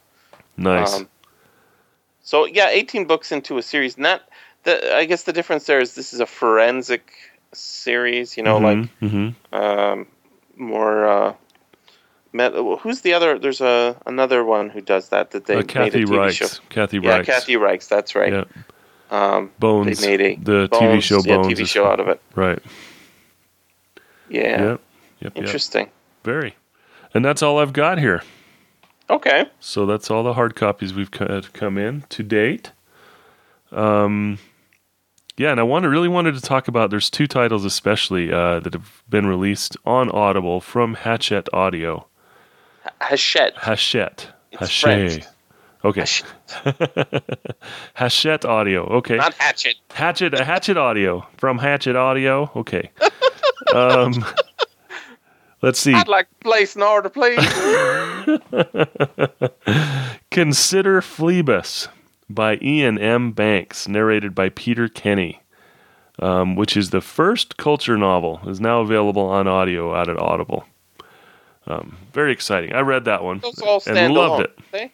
[0.60, 0.96] Nice.
[0.96, 1.08] Um,
[2.22, 3.96] so yeah, 18 books into a series.
[3.96, 4.30] That
[4.64, 7.12] the I guess the difference there is this is a forensic
[7.54, 8.38] series.
[8.38, 10.08] You know, like hmm um,
[10.56, 11.06] more.
[11.06, 11.34] Uh,
[12.34, 13.40] met, who's the other?
[13.40, 15.32] There's a another one who does that.
[15.32, 16.46] That they uh, made Kathy a TV show.
[16.46, 16.60] Reichs.
[16.70, 17.26] Kathy Yeah, Reichs.
[17.26, 17.88] Kathy Reichs.
[17.88, 18.34] That's right.
[18.34, 18.44] Yeah.
[19.12, 20.00] Um, Bones.
[20.00, 21.60] they made a the TV Bones, show yeah, Bones.
[21.60, 22.22] TV show out of it.
[22.36, 22.60] Right.
[24.30, 24.60] Yeah, Yep.
[24.62, 24.82] Yep.
[25.22, 25.38] Yep.
[25.38, 25.90] interesting.
[26.24, 26.56] Very.
[27.14, 28.22] And that's all I've got here.
[29.10, 32.72] Okay, So that's all the hard copies we've come in to date.
[33.72, 34.38] Um,
[35.40, 36.90] yeah, and I want really wanted to talk about.
[36.90, 42.08] There's two titles especially uh, that have been released on Audible from Hachette Audio.
[43.02, 43.54] Hachette.
[43.56, 44.28] Hachette.
[44.52, 45.12] It's Hachette.
[45.12, 45.26] French.
[45.86, 46.02] Okay.
[46.02, 47.56] Hachette.
[47.96, 48.84] Hachette Audio.
[48.98, 49.16] Okay.
[49.16, 49.76] Not Hatchet.
[49.92, 52.52] Hatchet, Hatchet Audio from Hatchet Audio.
[52.56, 52.92] Okay.
[53.74, 54.26] um,
[55.62, 55.94] Let's see.
[55.94, 57.38] I'd like to place an order, please.
[60.32, 61.90] Consider Phlebas
[62.30, 63.32] by Iain M.
[63.32, 65.42] Banks, narrated by Peter Kenny,
[66.20, 70.66] um, which is the first culture novel, is now available on audio out at Audible.
[71.68, 72.74] Um, very exciting.
[72.74, 74.92] I read that one Those all stand and loved it.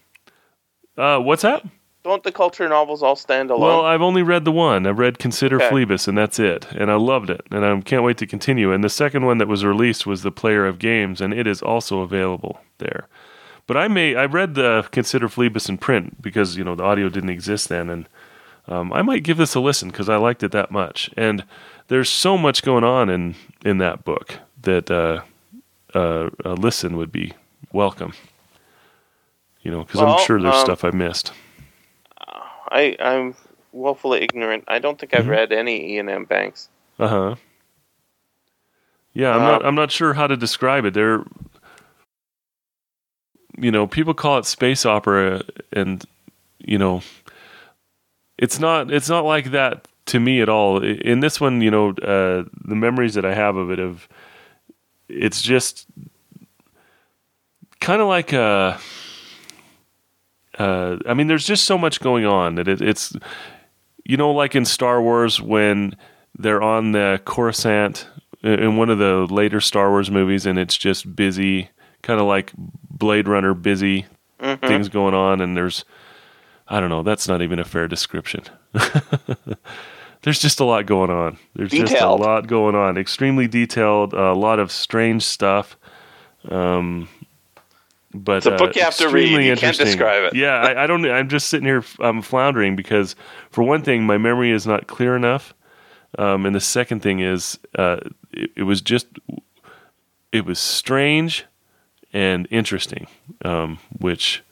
[0.97, 1.63] Uh, what's that?
[2.05, 3.61] Don't the culture novels all stand alone?
[3.67, 4.85] Well, I've only read the one.
[4.85, 5.69] I've read Consider Okay.
[5.69, 6.67] Phlebas, and that's it.
[6.73, 8.71] And I loved it, and I can't wait to continue.
[8.71, 11.63] And the second one that was released was The Player of Games, and it is
[11.63, 13.07] also available there.
[13.65, 17.09] But I may I read the Consider Phlebas in print because you know the audio
[17.09, 18.07] didn't exist then, and
[18.67, 21.09] um, I might give this a listen because I liked it that much.
[21.17, 21.43] And
[21.87, 23.33] there's so much going on in
[23.65, 25.21] in that book that uh,
[25.95, 27.33] uh, a listen would be
[27.73, 28.13] welcome.
[29.63, 31.31] You know, because Well, I'm sure there's um, stuff I missed.
[32.69, 33.35] I, I'm
[33.73, 34.63] woefully ignorant.
[34.67, 35.29] I don't think I've Mm-hmm.
[35.29, 36.25] read any Iain M.
[36.25, 36.69] Banks.
[36.99, 37.35] Uh huh.
[39.13, 39.65] Yeah, I'm Uh, not.
[39.65, 40.93] I'm not sure how to describe it.
[40.93, 41.23] They're,
[43.57, 46.03] you know, people call it space opera, and
[46.59, 47.01] you know,
[48.37, 48.91] it's not.
[48.91, 50.83] It's not like that to me at all.
[50.83, 54.07] In this one, you know, uh, the memories that I have of it of,
[55.09, 55.85] it's just
[57.79, 58.79] kind of like a.
[60.57, 63.13] Uh, I mean, there's just so much going on that it, it's,
[64.05, 65.95] you know, like in Star Wars when
[66.37, 68.07] they're on the Coruscant
[68.43, 71.69] in one of the later Star Wars movies, and it's just busy,
[72.03, 72.51] kind of like
[72.89, 74.05] Blade Runner, busy
[74.41, 74.59] Mhm.
[74.61, 75.85] things going on, and there's,
[76.67, 78.43] I don't know, that's not even a fair description.
[80.21, 81.37] there's just a lot going on.
[81.55, 82.97] There's just a lot going on.
[82.97, 85.77] Extremely detailed, a lot of strange stuff.
[86.49, 87.07] Um,
[88.23, 89.45] but It's a book uh, you have to read.
[89.45, 90.35] You can't describe it.
[90.35, 91.05] Yeah, I, I don't.
[91.05, 93.15] I'm just sitting here I'm floundering because,
[93.51, 95.53] for one thing, my memory is not clear enough,
[96.17, 97.97] um, and the second thing is, uh,
[98.31, 99.07] it, it was just,
[100.31, 101.45] it was strange
[102.13, 103.07] and interesting,
[103.43, 104.43] um, which,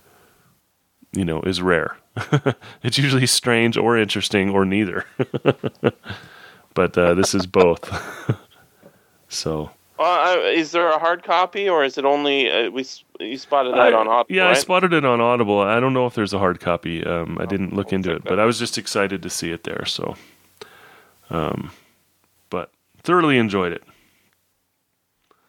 [1.14, 1.98] you know, is rare.
[2.84, 5.06] it's usually strange or interesting or neither,
[6.74, 7.90] but uh, this is both.
[9.28, 9.72] so.
[10.00, 12.86] Uh, is there a hard copy, or is it only uh, we?
[13.20, 15.60] You spotted that I- on Audible, Yeah, I spotted it on Audible.
[15.60, 17.04] I don't know if there's a hard copy.
[17.06, 19.64] Um, I didn't look I'll into it, but I was just excited to see it
[19.64, 19.86] there.
[19.86, 20.16] So,
[21.30, 21.72] um,
[22.50, 22.72] but
[23.04, 23.84] thoroughly enjoyed it,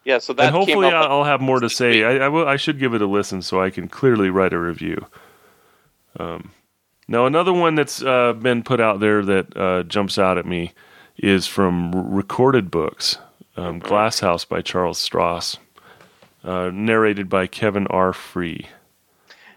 [0.03, 0.87] yeah, so that and hopefully.
[0.89, 2.03] I'll have more to say.
[2.03, 4.59] I, I, will, I should give it a listen so I can clearly write a
[4.59, 5.07] review.
[6.19, 6.51] Um,
[7.07, 10.73] now another one that's uh, been put out there that uh, jumps out at me
[11.17, 13.17] is from Recorded Books,
[13.57, 13.87] um, Mm-hmm.
[13.87, 15.57] Glass House by Charles Stross,
[16.43, 18.13] uh, narrated by Kevin R.
[18.13, 18.67] Free.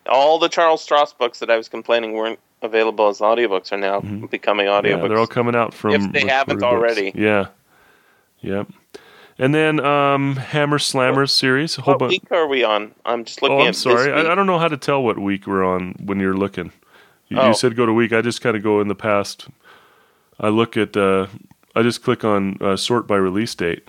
[0.07, 4.01] all the Charles Stross books that I was complaining weren't available as audiobooks are now
[4.29, 4.83] becoming audiobooks.
[4.93, 5.03] Mm-hmm.
[5.03, 5.95] Yeah, they're all coming out from.
[5.95, 6.65] If they haven't Books.
[6.65, 7.13] already.
[7.15, 7.47] Yeah.
[8.41, 8.69] Yep.
[9.41, 11.79] And then um, Hammer Slammers series.
[11.79, 12.11] A whole what bunch.
[12.11, 12.93] week are we on?
[13.05, 14.13] I'm just looking Oh, I'm at sorry.
[14.13, 16.73] I, I don't know how to tell what week we're on when you're looking.
[17.29, 17.49] You, Oh.
[17.49, 18.13] you said go to week.
[18.13, 19.47] I just kind of go in the past.
[20.41, 20.97] I look at.
[20.97, 21.27] Uh,
[21.79, 23.87] I just click on uh, sort by release date.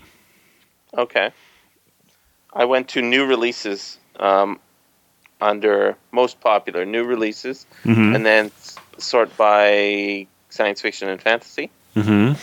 [0.96, 1.32] Okay.
[2.54, 4.60] I went to new releases um,
[5.42, 8.16] under most popular new releases, Mm-hmm.
[8.16, 8.52] and then
[9.00, 12.34] sort by science fiction and fantasy, Mm-hmm.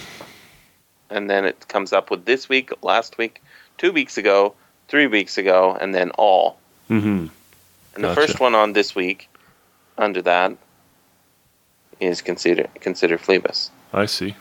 [1.11, 3.40] and then it comes up with this week, last week,
[3.78, 4.55] two weeks ago,
[4.88, 6.59] three weeks ago, and then all.
[6.90, 7.26] Mm-hmm.
[7.94, 8.20] And the Gotcha.
[8.20, 9.28] first one on this week,
[9.97, 10.57] under that,
[12.01, 13.70] is consider consider Phlebas.
[13.92, 14.34] I see.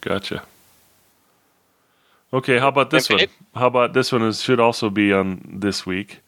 [0.00, 0.42] Gotcha.
[2.32, 3.20] Okay, how about this one?
[3.54, 4.22] How about this one?
[4.22, 6.20] Is should also be on this week.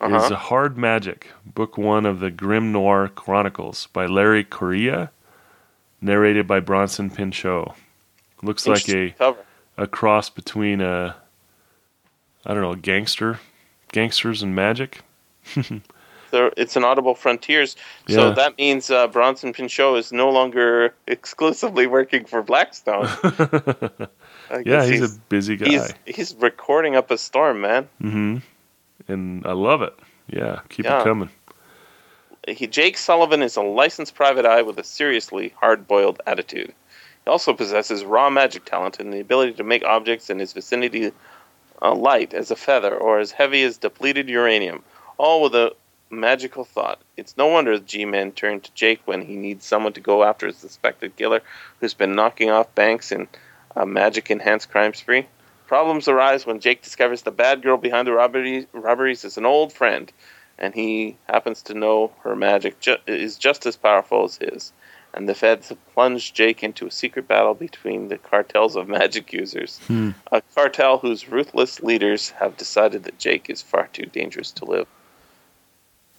[0.00, 0.34] Is Uh-huh.
[0.34, 5.10] Hard Magic, Book One of the Grimnoir Chronicles by Larry Correia,
[6.00, 7.76] narrated by Bronson Pinchot.
[8.42, 9.44] Looks like a, cover.
[9.76, 11.16] a cross between a,
[12.46, 13.40] I don't know, gangster,
[13.92, 15.02] gangsters and magic.
[16.30, 17.76] There, it's an Audible Frontiers,
[18.08, 18.34] so Yeah.
[18.34, 23.08] that means uh, Bronson Pinchot is no longer exclusively working for Blackstone.
[24.52, 25.68] Yeah, guess he's, a busy guy.
[25.68, 27.88] he's he's recording up a storm, man.
[28.00, 28.38] hmm
[29.06, 29.94] And I love it.
[30.28, 31.00] Yeah, keep Yeah.
[31.00, 31.28] it coming.
[32.48, 36.72] He, Jake Sullivan is a licensed private eye with a seriously hard-boiled attitude.
[37.24, 41.12] He also possesses raw magic talent and the ability to make objects in his vicinity
[41.82, 44.82] uh, light as a feather or as heavy as depleted uranium,
[45.16, 45.72] all with a
[46.10, 47.00] magical thought.
[47.16, 50.48] It's no wonder the G-men turn to Jake when he needs someone to go after
[50.48, 51.40] a suspected killer
[51.80, 53.28] who's been knocking off banks in
[53.76, 55.26] a magic-enhanced crime spree.
[55.66, 59.72] Problems arise when Jake discovers the bad girl behind the robberies, robberies is an old
[59.72, 60.12] friend,
[60.58, 64.72] and he happens to know her magic ju- is just as powerful as his.
[65.12, 69.32] and the feds have plunged Jake into a secret battle between the cartels of magic
[69.32, 69.78] users.
[69.86, 70.10] Hmm.
[70.30, 74.86] A cartel whose ruthless leaders have decided that Jake is far too dangerous to live.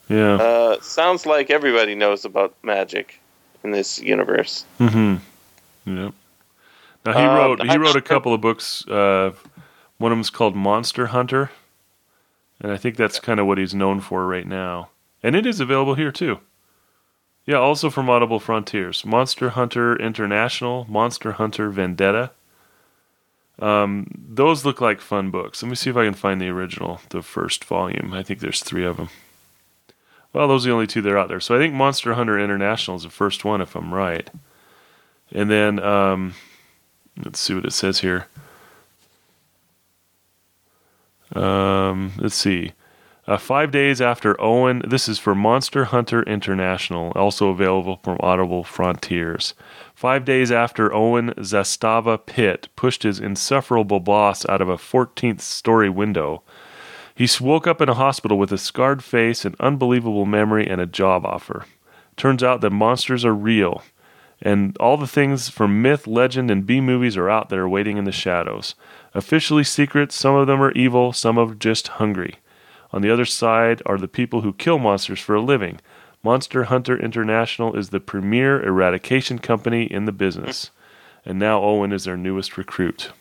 [0.09, 0.35] Yeah.
[0.35, 3.19] Uh, sounds like everybody knows about magic
[3.63, 4.65] in this universe.
[4.79, 5.15] Mm-hmm.
[5.97, 6.13] Yep.
[7.05, 8.85] Now he Um, wrote he wrote a couple of books.
[8.87, 9.31] Uh,
[9.97, 11.51] one of them's called Monster Hunter,
[12.59, 14.89] and I think that's kind of what he's known for right now.
[15.23, 16.39] And it is available here too.
[17.45, 22.31] Yeah, also from Audible Frontiers, Monster Hunter International, Monster Hunter Vendetta.
[23.59, 25.61] Um, those look like fun books.
[25.61, 28.13] Let me see if I can find the original, the first volume.
[28.13, 29.09] I think there's three of them.
[30.33, 31.39] Well, those are the only two that are out there.
[31.39, 34.29] So I think Monster Hunter International is the first one, if I'm right.
[35.31, 36.35] And then um,
[37.23, 38.27] let's see what it says here.
[41.35, 42.73] Um, let's see.
[43.27, 48.63] Uh, five days after Owen, this is for Monster Hunter International, also available from Audible
[48.63, 49.53] Frontiers.
[49.93, 55.89] Five days after Owen Zastava Pitt pushed his insufferable boss out of a 14th story
[55.89, 56.41] window,
[57.21, 60.87] he woke up in a hospital with a scarred face, an unbelievable memory, and a
[60.87, 61.65] job offer.
[62.17, 63.83] Turns out that monsters are real,
[64.41, 68.05] and all the things from myth, legend, and B movies are out there waiting in
[68.05, 68.73] the shadows.
[69.13, 72.37] Officially secret, some of them are evil, some are just hungry.
[72.91, 75.79] On the other side are the people who kill monsters for a living.
[76.23, 80.71] Monster Hunter International is the premier eradication company in the business.
[81.23, 83.11] And now Owen is their newest recruit.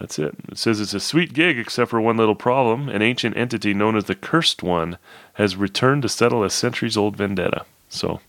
[0.00, 0.34] That's it.
[0.48, 2.88] It says it's a sweet gig, except for one little problem.
[2.88, 4.96] An ancient entity known as the Cursed One
[5.34, 7.66] has returned to settle a centuries old vendetta.
[7.90, 8.20] So,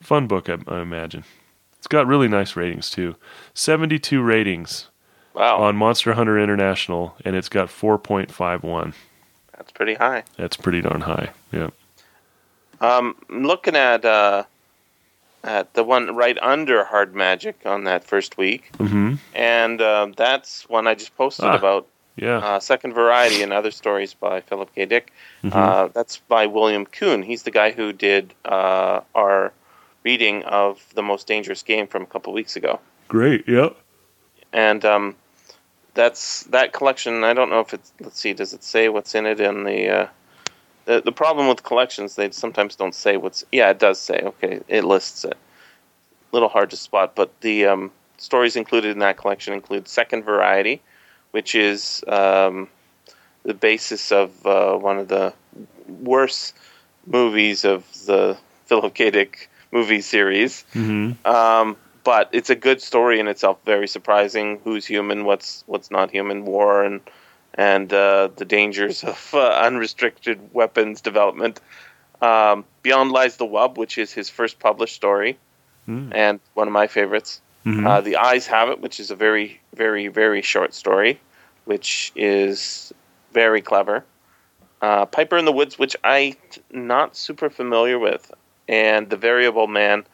[0.00, 1.24] fun book, I, I imagine.
[1.76, 3.16] It's got really nice ratings, too
[3.52, 4.88] 72 ratings
[5.34, 8.94] Wow, on Monster Hunter International, and it's got 4.51.
[9.54, 10.24] that's pretty high.
[10.38, 11.30] That's pretty darn high.
[11.52, 11.68] Yeah.
[12.80, 14.44] Um, I'm looking at uh,
[15.44, 20.68] at the one right under Hard Magic on that first week, hmm and um, that's
[20.68, 21.56] one I just posted Ah.
[21.56, 21.86] about
[22.16, 22.38] Yeah.
[22.38, 24.84] uh, Second Variety and Other Stories by Philip K.
[24.86, 25.12] Dick.
[25.42, 25.54] Mhm.
[25.54, 27.22] Uh, that's by William Kuhn.
[27.22, 29.52] He's the guy who did uh, our
[30.04, 32.78] reading of The Most Dangerous Game from a couple weeks ago.
[33.08, 33.48] Great.
[33.48, 33.76] Yep.
[34.52, 35.16] And um,
[35.94, 37.24] that's that collection.
[37.24, 37.92] I don't know if it's.
[38.00, 38.32] Let's see.
[38.34, 40.08] Does it say what's in it in the?
[40.84, 43.44] The the problem with collections, they sometimes don't say what's.
[43.52, 44.20] Yeah, it does say.
[44.20, 45.34] Okay, it lists it.
[45.34, 50.24] A little hard to spot, but the um, stories included in that collection include Second
[50.24, 50.80] Variety,
[51.32, 52.68] which is um,
[53.44, 55.32] the basis of uh, one of the
[55.88, 56.54] worst
[57.06, 59.10] movies of the Philip K.
[59.10, 60.62] Dick movie series.
[60.72, 63.58] hmm Um, but it's a good story in itself.
[63.64, 64.60] Very surprising.
[64.64, 65.24] Who's human?
[65.24, 66.44] What's what's not human?
[66.44, 67.00] War and
[67.54, 71.60] and uh, the dangers of uh, unrestricted weapons development.
[72.20, 75.38] Um, Beyond lies the wub, which is his first published story
[75.88, 76.12] Mm.
[76.14, 77.40] and one of my favorites.
[77.64, 81.18] hmm Uh, the Eyes Have It, which is a very, very, very short story,
[81.64, 82.92] which is
[83.32, 84.04] very clever.
[84.80, 86.36] Uh, Piper in the Woods, which I'm
[86.70, 88.30] not super familiar with,
[88.68, 90.04] and The Variable Man,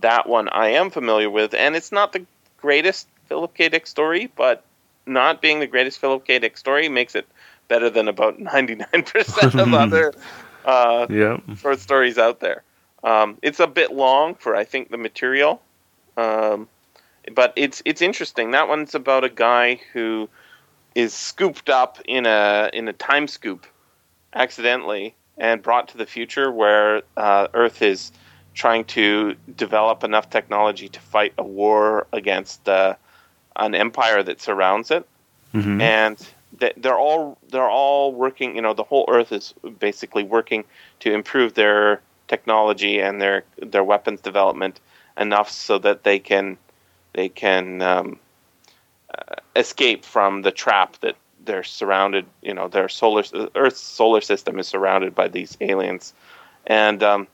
[0.00, 2.26] that one I am familiar with, and it's not the
[2.60, 3.68] greatest Philip K.
[3.68, 4.64] Dick story, but
[5.10, 6.38] not being the greatest Philip K.
[6.38, 7.26] Dick story makes it
[7.68, 10.14] better than about ninety nine percent of other
[10.64, 11.42] uh, Yep.
[11.56, 12.62] short stories out there.
[13.02, 15.60] Um, it's a bit long for I think the material,
[16.16, 16.68] um,
[17.34, 18.52] but it's it's interesting.
[18.52, 20.28] That one's about a guy who
[20.94, 23.66] is scooped up in a in a time scoop
[24.34, 28.12] accidentally and brought to the future where uh, Earth is
[28.54, 32.94] trying to develop enough technology to fight a war against uh,
[33.56, 35.06] an empire that surrounds it
[35.52, 36.16] hmm and
[36.58, 38.56] th- they're all they're all working.
[38.56, 40.64] You know, the whole Earth is basically working
[41.00, 44.80] to improve their technology and their their weapons development
[45.16, 46.56] enough so that they can
[47.12, 48.18] they can um,
[49.16, 52.26] uh, escape from the trap that they're surrounded.
[52.42, 53.24] You know, their solar
[53.54, 56.14] Earth's solar system is surrounded by these aliens,
[56.66, 57.26] and um,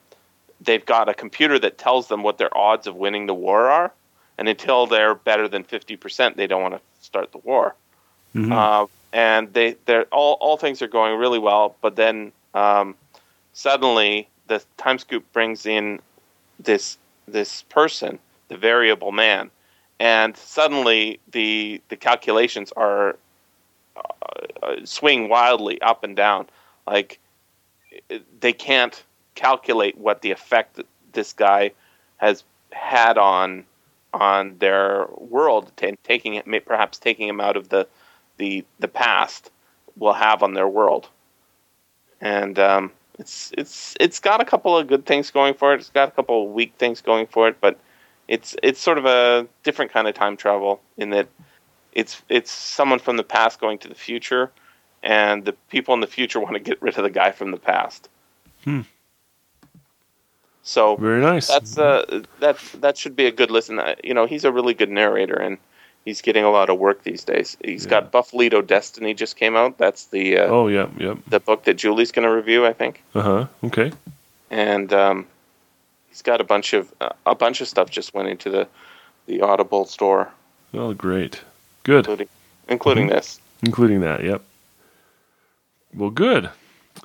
[0.61, 3.93] they've got a computer that tells them what their odds of winning the war are.
[4.39, 7.75] And until they're better than fifty percent, they don't want to start the war.
[8.33, 12.95] hmm Uh, and they they're all all things are going really well, but then um,
[13.53, 16.01] suddenly the time scoop brings in
[16.59, 18.19] this this person,
[18.49, 19.51] the variable man,
[19.99, 23.17] and suddenly the the calculations are
[23.97, 24.01] uh,
[24.63, 26.47] uh, swing wildly up and down,
[26.87, 27.19] like
[28.41, 29.03] they can't
[29.35, 31.71] calculate what the effect that this guy
[32.19, 33.65] has had on
[34.17, 37.87] on their world, ta- taking it perhaps taking him out of the
[38.39, 39.51] the the past
[39.97, 41.09] will have on their world.
[42.21, 45.81] And um, it's it's it's got a couple of good things going for it.
[45.81, 47.79] It's got a couple of weak things going for it, but
[48.29, 51.29] it's it's sort of a different kind of time travel in that
[51.93, 54.51] it's it's someone from the past going to the future,
[55.03, 57.59] and the people in the future want to get rid of the guy from the
[57.59, 58.09] past.
[58.65, 58.83] Hmm.
[60.69, 61.47] So Very nice.
[61.47, 63.81] that's uh that that should be a good listen.
[64.03, 65.59] You know, he's a really good narrator, and
[66.05, 67.57] he's getting a lot of work these days.
[67.65, 67.91] He's Yeah.
[68.01, 69.79] got Buffalito Destiny just came out.
[69.79, 71.19] That's the uh, oh, yeah, yep.
[71.29, 73.01] the book that Julie's going to review, I think.
[73.15, 73.47] Uh huh.
[73.63, 73.93] Okay.
[74.51, 75.27] And um,
[76.09, 78.67] he's got a bunch of uh, a bunch of stuff just went into the
[79.29, 80.33] the Audible store,
[80.75, 81.43] Oh, great.
[81.85, 81.99] Good.
[82.07, 82.29] including
[82.69, 83.15] including Mm-hmm.
[83.15, 83.41] this.
[83.63, 84.25] including that.
[84.25, 84.43] Yep.
[85.95, 86.51] Well, good.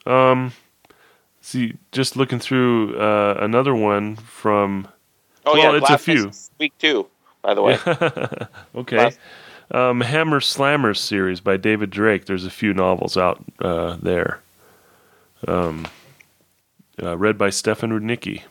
[0.07, 0.51] Um,
[1.41, 4.87] see, just looking through uh, another one from.
[5.45, 6.31] Oh Well, yeah, it's a few.
[6.59, 7.07] Week two,
[7.41, 7.77] by the way.
[8.75, 8.97] okay.
[8.97, 9.19] Last-
[9.71, 12.25] Um, Hammer's Slammers series by David Drake.
[12.25, 14.41] There's a few novels out uh, there.
[15.47, 15.87] Um,
[17.01, 18.41] uh, read by Stefan Rudnicki.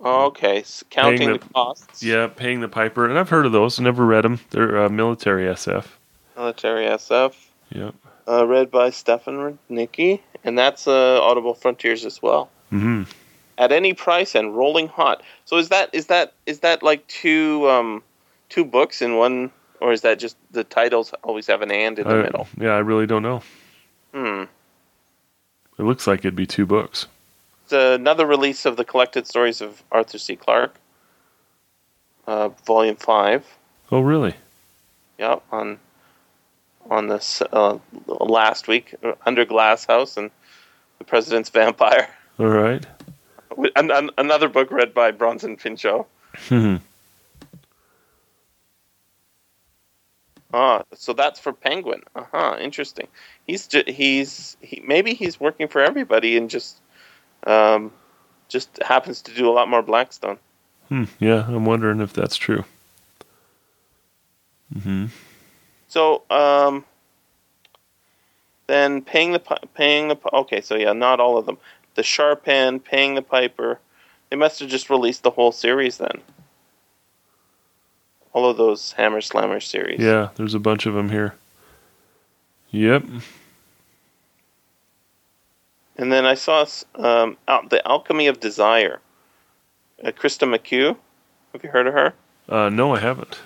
[0.00, 2.02] okay, s counting the, the- costs.
[2.02, 3.78] Yeah, Paying the Piper, and I've heard of those.
[3.80, 4.40] Never read them.
[4.50, 5.86] They're uh, military SF.
[6.36, 7.34] Military SF.
[7.70, 7.94] Yep.
[8.28, 9.34] Uh, read by Stefan
[9.68, 12.50] Rudnicki, and that's uh, Audible Frontiers as well.
[12.70, 13.02] hmm
[13.58, 15.22] At any price and rolling hot.
[15.44, 18.02] So is that is that is that like two um,
[18.48, 22.06] two books in one, or is that just the titles always have an and in
[22.08, 22.46] the I, middle?
[22.58, 23.42] yeah, I really don't know.
[24.12, 24.44] Hmm.
[25.78, 27.06] It looks like it'd be two books.
[27.64, 30.36] It's another release of the collected stories of Arthur C.
[30.36, 30.74] Clarke,
[32.26, 33.44] uh, Volume Five.
[33.90, 34.34] Oh, really?
[35.18, 35.78] Yep, on
[36.90, 40.30] on this uh, last week uh, under Glass House and
[40.98, 42.08] the President's Vampire.
[42.38, 42.84] All right.
[43.76, 46.06] An- an- another book read by Bronson Pinchot.
[46.48, 46.76] Hmm.
[50.54, 52.02] Ah, so that's for Penguin.
[52.14, 52.56] Uh huh.
[52.60, 53.08] Interesting.
[53.46, 56.78] He's ju- he's he, maybe he's working for everybody and just
[57.46, 57.90] um
[58.48, 60.38] just happens to do a lot more Blackstone.
[60.88, 61.04] Hmm.
[61.18, 62.64] Yeah, I'm wondering if that's true.
[64.82, 65.06] Hmm.
[65.92, 66.86] So um
[68.66, 69.40] then paying the
[69.74, 70.62] paying the okay.
[70.62, 71.58] So yeah, not all of them.
[71.96, 73.78] The Sharp End, paying the Piper.
[74.30, 76.22] They must have just released the whole series then.
[78.32, 80.00] All of those Hammer Slammer series.
[80.00, 81.34] Yeah, there's a bunch of them here.
[82.70, 83.04] Yep.
[85.98, 86.64] And then I saw
[86.94, 89.00] um, the Alchemy of Desire.
[90.02, 90.96] Uh, Krista McHugh.
[91.52, 92.14] Have you heard of her?
[92.48, 93.40] Uh, no, I haven't.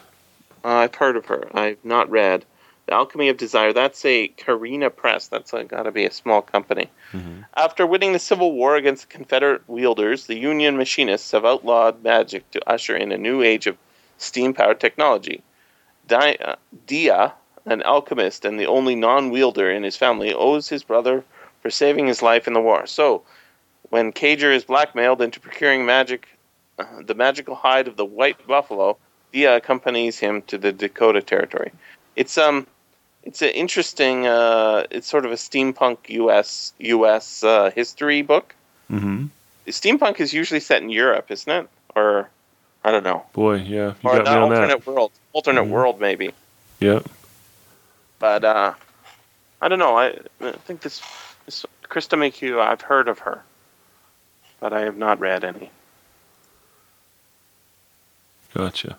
[0.66, 1.48] I've heard of her.
[1.56, 2.44] I've not read
[2.86, 3.72] the Alchemy of Desire.
[3.72, 5.28] That's a Carina Press.
[5.28, 6.90] That's got to be a small company.
[7.56, 12.50] After winning the Civil War against the Confederate wielders, the Union machinists have outlawed magic
[12.50, 13.76] to usher in a new age of
[14.18, 15.42] steam-powered technology.
[16.08, 16.56] Di- uh,
[16.86, 17.32] Dia,
[17.64, 21.24] an alchemist and the only non-wielder in his family, owes his brother
[21.60, 22.86] for saving his life in the war.
[22.86, 23.22] So,
[23.90, 26.28] when Cager is blackmailed into procuring magic,
[26.78, 28.96] uh, the magical hide of the white buffalo,
[29.32, 31.72] Dia accompanies him to the Dakota territory.
[32.16, 32.66] It's um,
[33.22, 34.26] it's an interesting.
[34.26, 36.72] Uh, it's sort of a steampunk U.S.
[36.78, 37.44] U.S.
[37.44, 38.54] Uh, history book.
[38.88, 39.26] hmm
[39.66, 41.68] Steampunk is usually set in Europe, isn't it?
[41.96, 42.28] Or
[42.84, 43.24] I don't know.
[43.32, 44.86] Boy, yeah, you or got me on alternate that.
[44.86, 45.10] world.
[45.32, 45.70] Alternate Mhm.
[45.70, 46.32] world, maybe.
[46.78, 47.00] Yeah.
[48.20, 48.74] But uh,
[49.60, 49.96] I don't know.
[49.98, 51.02] I, I think this,
[51.46, 52.60] this Krista McHugh.
[52.60, 53.42] I've heard of her,
[54.60, 55.70] but I have not read any.
[58.54, 58.96] Gotcha.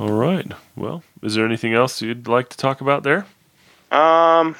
[0.00, 0.50] All right.
[0.76, 3.26] Well, is there anything else you'd like to talk about there?
[3.92, 4.56] Um,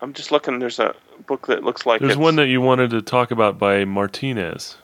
[0.00, 0.60] I'm just looking.
[0.60, 0.94] There's a
[1.26, 4.78] book that looks like There's one that you wanted to talk about by Martinez.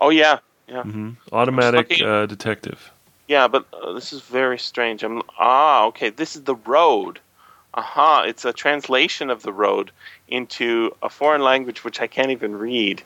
[0.00, 2.90] Oh yeah, yeah, hmm Automatic uh, Detective.
[3.28, 3.48] yeah.
[3.48, 5.02] But uh, this is very strange.
[5.02, 6.08] I'm ah okay.
[6.08, 7.20] This is the road.
[7.74, 8.22] Aha!
[8.22, 9.90] It's a translation of the road
[10.28, 13.02] into a foreign language which I can't even read.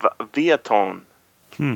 [0.00, 1.02] V- Viaton.
[1.58, 1.74] Hmm.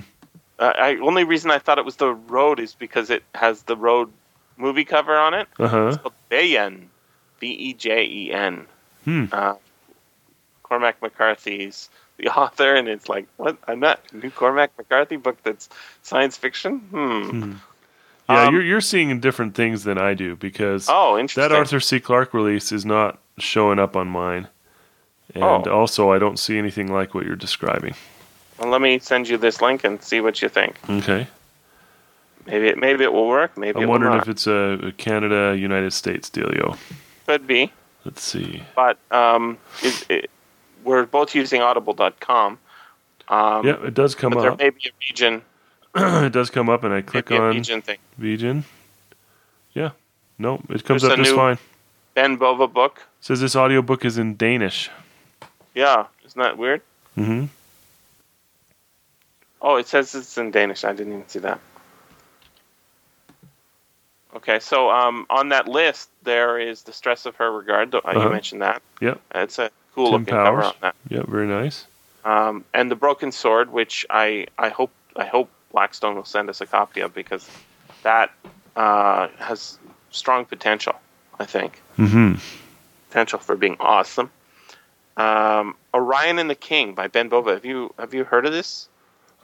[0.59, 3.77] Uh, I only reason I thought it was the road is because it has the
[3.77, 4.11] road
[4.57, 5.49] movie cover on it.
[5.59, 5.87] Uh huh.
[5.89, 6.87] It's called Vejen.
[7.41, 8.67] V E J E N.
[9.05, 9.25] Hmm.
[9.33, 9.55] Uh,
[10.63, 13.57] Cormac McCarthy's the author, and it's like, what?
[13.67, 15.69] I'm not new Cormac McCarthy book that's
[16.03, 16.79] science fiction.
[16.79, 17.23] Hmm.
[17.31, 17.53] Hmm.
[18.29, 22.01] Yeah, Um, you're you're seeing different things than I do because Oh, that Arthur C.
[22.01, 24.49] Clarke release is not showing up on mine,
[25.35, 25.63] and Oh.
[25.71, 27.95] also I don't see anything like what you're describing.
[28.59, 30.79] Well, let me send you this link and see what you think.
[30.89, 31.27] Okay.
[32.47, 33.57] Maybe it, maybe it will work.
[33.57, 36.77] Maybe I'm it will wondering if it's a, Canada United States dealio.
[37.27, 37.73] Could be,
[38.05, 38.63] Let's see.
[38.77, 40.31] but um, it, it,
[40.85, 42.59] we're both using Audible.com.
[43.29, 44.59] Um, Yeah, it does come but there up.
[44.59, 45.43] may be a region,
[45.95, 47.99] it does come up, and I click on region thing.
[48.19, 48.65] Region.
[49.73, 49.91] Yeah,
[50.39, 51.59] Nope, it comes There's up just fine.
[52.15, 53.03] Ben Bova book.
[53.21, 54.91] says this audiobook is in Danish.
[55.75, 56.83] Yeah, isn't that weird?
[57.17, 57.47] Mm-hmm.
[59.67, 60.85] Oh, it says it's in Danish.
[60.85, 61.59] I didn't even see that.
[64.37, 67.95] Okay, so um, on that list there is the stress of her regard.
[67.95, 68.21] uh, Uh-huh.
[68.21, 68.83] You mentioned that.
[69.01, 69.21] Yep.
[69.35, 70.67] It's a cool Tim looking cover Powers.
[70.67, 70.95] on that.
[71.09, 71.87] Yeah, very nice.
[72.27, 76.61] Um, and the Broken Sword, which I, I hope I hope Blackstone will send us
[76.61, 77.49] a copy of because
[78.03, 78.33] that
[78.77, 79.79] uh, has
[80.11, 80.95] strong potential.
[81.41, 82.35] I think Mm-hmm.
[83.09, 84.31] potential for being awesome.
[85.17, 87.55] Um, Orion and the King by Ben Bova.
[87.55, 88.89] Have you have you heard of this?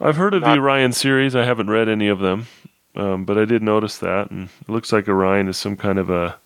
[0.01, 1.35] I've heard of Not- the Orion series.
[1.35, 2.47] I haven't read any of them,
[2.95, 6.09] um, but I did notice that, and it looks like Orion is some kind of
[6.09, 6.37] a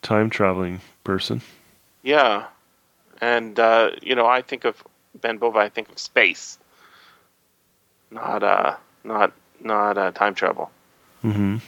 [0.00, 1.42] time traveling person.
[2.02, 2.46] Yeah,
[3.20, 4.82] and uh, you know, I think of
[5.20, 5.58] Ben Bova.
[5.58, 6.58] I think of space,
[8.10, 10.70] not uh, not not uh, time travel.
[11.22, 11.58] Mm-hmm.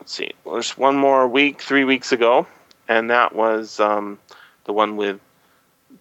[0.00, 0.32] Let's see.
[0.44, 2.46] Well, there's one more week, three weeks ago,
[2.88, 4.18] and that was um,
[4.64, 5.18] the one with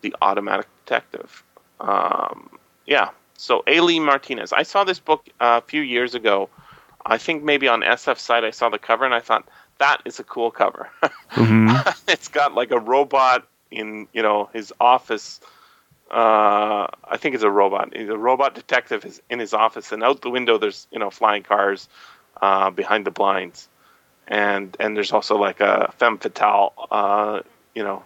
[0.01, 1.43] the automatic detective.
[1.79, 3.09] Um, yeah.
[3.35, 3.81] So A.
[3.81, 4.53] Lee Martinez.
[4.53, 6.49] I saw this book uh, a few years ago.
[7.05, 9.47] I think maybe on SF site I saw the cover and I thought
[9.79, 10.89] that is a cool cover.
[11.33, 11.89] Mm-hmm.
[12.07, 15.41] it's got like a robot in you know his office.
[16.11, 17.91] Uh, I think it's a robot.
[17.95, 21.09] He's a robot detective is in his office, and out the window there's you know
[21.09, 21.89] flying cars
[22.39, 23.67] uh, behind the blinds,
[24.27, 27.41] and and there's also like a femme fatale, uh,
[27.73, 28.03] you know,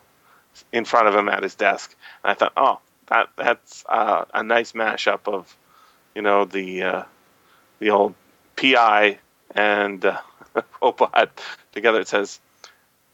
[0.71, 1.95] in front of him at his desk.
[2.23, 5.55] And I thought, oh, that that's uh, a nice mashup of,
[6.15, 7.03] you know, the uh,
[7.79, 8.15] the old
[8.55, 9.19] PI
[9.55, 10.19] and uh,
[10.81, 11.41] robot
[11.71, 11.99] together.
[12.01, 12.39] It says.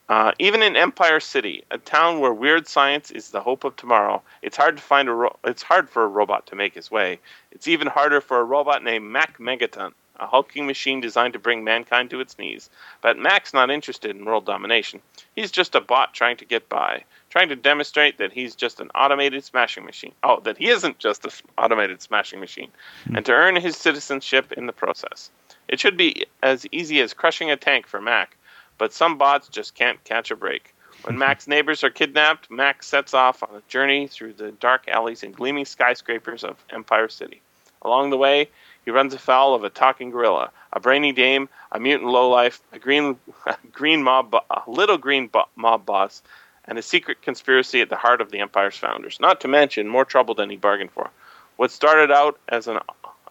[0.10, 4.22] Uh, even in Empire City, a town where weird science is the hope of tomorrow,
[4.42, 7.20] it's hard to find a ro- it's hard for a robot to make his way.
[7.52, 11.64] It's even harder for a robot named Mac Megaton, a hulking machine designed to bring
[11.64, 12.70] mankind to its knees.
[13.02, 15.02] But Mac's not interested in world domination.
[15.36, 18.92] He's just a bot trying to get by, trying to demonstrate that he's just an
[18.94, 20.14] automated smashing machine.
[20.22, 22.70] Oh, that he isn't just an automated smashing machine,
[23.06, 23.16] hmm.
[23.16, 25.32] and to earn his citizenship in the process.
[25.68, 28.38] It should be as easy as crushing a tank for Mac,
[28.78, 30.76] but some bots just can't catch a break.
[31.04, 31.20] When hmm.
[31.20, 35.36] Mac's neighbors are kidnapped, Mac sets off on a journey through the dark alleys and
[35.36, 37.42] gleaming skyscrapers of Empire City.
[37.82, 38.50] Along the way,
[38.86, 43.18] he runs afoul of a talking gorilla, a brainy dame, a mutant lowlife, a green,
[43.46, 46.22] a green mob, bo- a little green bo- mob boss,
[46.66, 49.20] and a secret conspiracy at the heart of the Empire's founders.
[49.20, 51.10] Not to mention more trouble than he bargained for.
[51.58, 52.80] What started out as an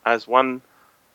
[0.04, 0.62] as one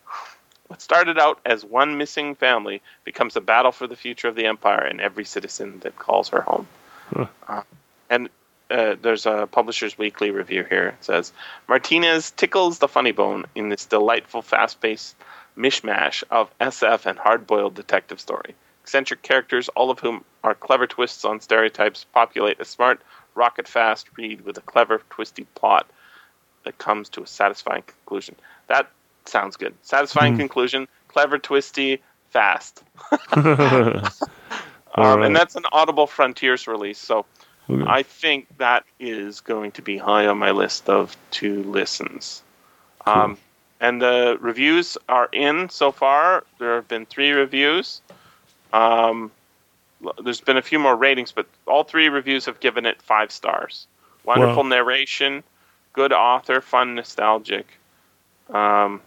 [0.67, 4.45] what started out as one missing family becomes a battle for the future of the
[4.45, 6.67] empire and every citizen that calls her home.
[7.13, 7.27] Huh.
[7.47, 7.61] Uh,
[8.09, 8.29] and
[8.71, 10.89] uh, there's a Publishers Weekly review here.
[10.89, 11.33] It says
[11.67, 15.15] Martinez tickles the funny bone in this delightful, fast-paced
[15.57, 18.55] mishmash of SF and hard-boiled detective story.
[18.83, 23.01] Eccentric characters, all of whom are clever twists on stereotypes, populate a smart,
[23.35, 25.87] rocket-fast read with a clever, twisty plot
[26.63, 28.35] that comes to a satisfying conclusion.
[28.67, 28.89] That
[29.25, 29.73] sounds good.
[29.81, 30.39] Satisfying Hmm.
[30.39, 32.83] conclusion, clever, twisty, fast.
[34.95, 35.27] Um, right.
[35.27, 36.97] And that's an Audible Frontiers release.
[36.97, 37.25] So
[37.69, 37.83] Okay.
[37.85, 42.41] I think that is going to be high on my list of two listens.
[43.05, 43.37] Um,
[43.79, 46.43] and the reviews are in so far.
[46.59, 48.01] There have been three reviews.
[48.73, 49.31] Um,
[50.23, 53.87] there's been a few more ratings, but all three reviews have given it five stars.
[54.25, 55.43] Wonderful narration,
[55.93, 57.67] good author, fun, nostalgic.
[58.49, 59.01] Um,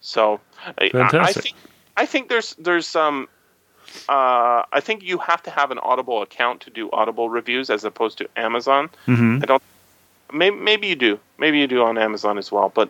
[0.00, 1.42] so I- I, I Fantastic.
[1.42, 1.56] think
[1.96, 3.28] I think there's there's um
[4.08, 7.84] uh, I think you have to have an Audible account to do Audible reviews as
[7.84, 8.88] opposed to Amazon.
[9.06, 9.42] Mhm.
[9.42, 9.62] I don't.
[10.32, 11.18] Maybe, maybe you do.
[11.38, 12.68] Maybe you do on Amazon as well.
[12.74, 12.88] But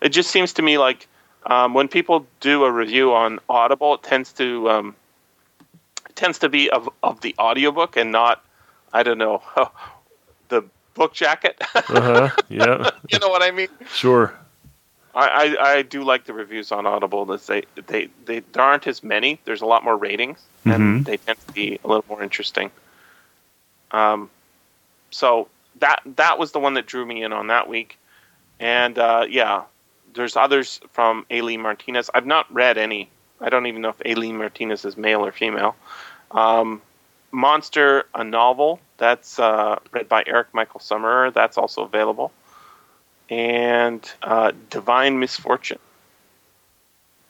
[0.00, 1.08] it just seems to me like
[1.46, 4.94] um, when people do a review on Audible, it tends to um,
[6.08, 8.44] it tends to be of of the audiobook and not
[8.92, 9.42] I don't know
[10.48, 10.62] the
[10.94, 11.56] book jacket.
[11.74, 12.30] Uh-huh.
[12.48, 12.90] Yeah.
[13.10, 13.68] you know what I mean?
[13.92, 14.32] Sure.
[15.16, 17.24] I, I, I do like the reviews on Audible.
[17.24, 19.40] They, they they there aren't as many.
[19.46, 22.70] There's a lot more ratings, and they tend to be a little more interesting.
[23.92, 24.28] Um,
[25.10, 25.48] so
[25.80, 27.98] that that was the one that drew me in on that week,
[28.60, 29.62] and uh, yeah,
[30.12, 31.40] there's others from A.
[31.40, 32.10] Lee Martinez.
[32.12, 33.08] I've not read any.
[33.40, 34.14] I don't even know if A.
[34.14, 35.76] Lee Martinez is male or female.
[36.30, 36.82] Um,
[37.32, 41.32] Monster, a novel that's uh, read by Eric Michael Summerer.
[41.32, 42.32] That's also available
[43.30, 45.78] and uh, Divine Misfortune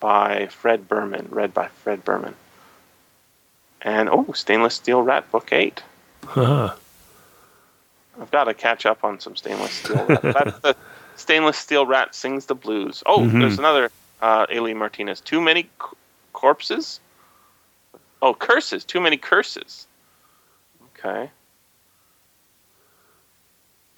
[0.01, 2.35] by Fred Berman, read by Fred Berman.
[3.83, 5.83] And oh, Stainless Steel Rat Book 8.
[6.25, 6.75] Uh-huh.
[8.21, 10.23] I've got to catch up on some Stainless Steel Rat.
[10.35, 10.77] That's the
[11.17, 13.03] Stainless Steel Rat Sings the Blues.
[13.07, 13.41] Oh, Mhm.
[13.41, 13.91] there's another
[14.23, 14.61] uh, A.
[14.61, 15.21] Lee Martinez.
[15.21, 15.97] Too many c-
[16.33, 17.01] corpses?
[18.23, 18.85] Oh, curses.
[18.85, 19.87] Too many curses.
[20.99, 21.31] Okay.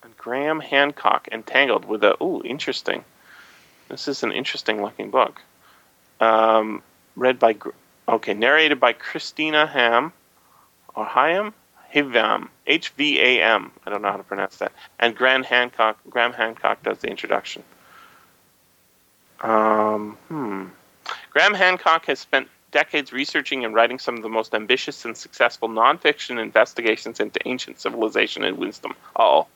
[0.09, 2.23] And Graham Hancock, Entangled, with a.
[2.23, 3.05] Ooh, interesting.
[3.89, 5.43] This is an interesting looking book.
[6.19, 6.83] Um,
[7.15, 7.57] read by.
[8.09, 10.13] Okay, narrated by Christina Ham.
[10.95, 11.53] Or Hayam?
[11.95, 12.49] Hivam.
[12.67, 13.71] H V A M.
[13.85, 14.73] I don't know how to pronounce that.
[14.99, 15.99] And Graham Hancock.
[16.09, 17.63] Graham Hancock does the introduction.
[19.43, 20.65] Um, hmm.
[21.31, 25.69] Graham Hancock has spent decades researching and writing some of the most ambitious and successful
[25.69, 28.95] nonfiction investigations into ancient civilization and wisdom.
[29.15, 29.47] Oh.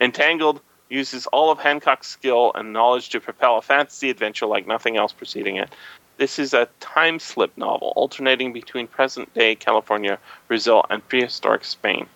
[0.00, 4.96] Entangled uses all of Hancock's skill and knowledge to propel a fantasy adventure like nothing
[4.96, 5.70] else preceding it.
[6.16, 12.06] This is a time slip novel alternating between present day California, Brazil, and prehistoric Spain,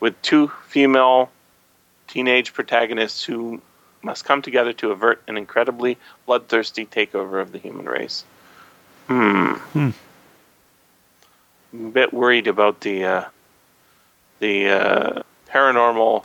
[0.00, 1.30] with two female
[2.08, 3.60] teenage protagonists who
[4.02, 5.96] must come together to avert an incredibly
[6.26, 8.24] bloodthirsty takeover of the human race.
[9.06, 9.52] Hmm.
[9.52, 9.90] Hmm.
[11.72, 13.24] I'm a bit worried about the uh,
[14.40, 16.24] the uh, paranormal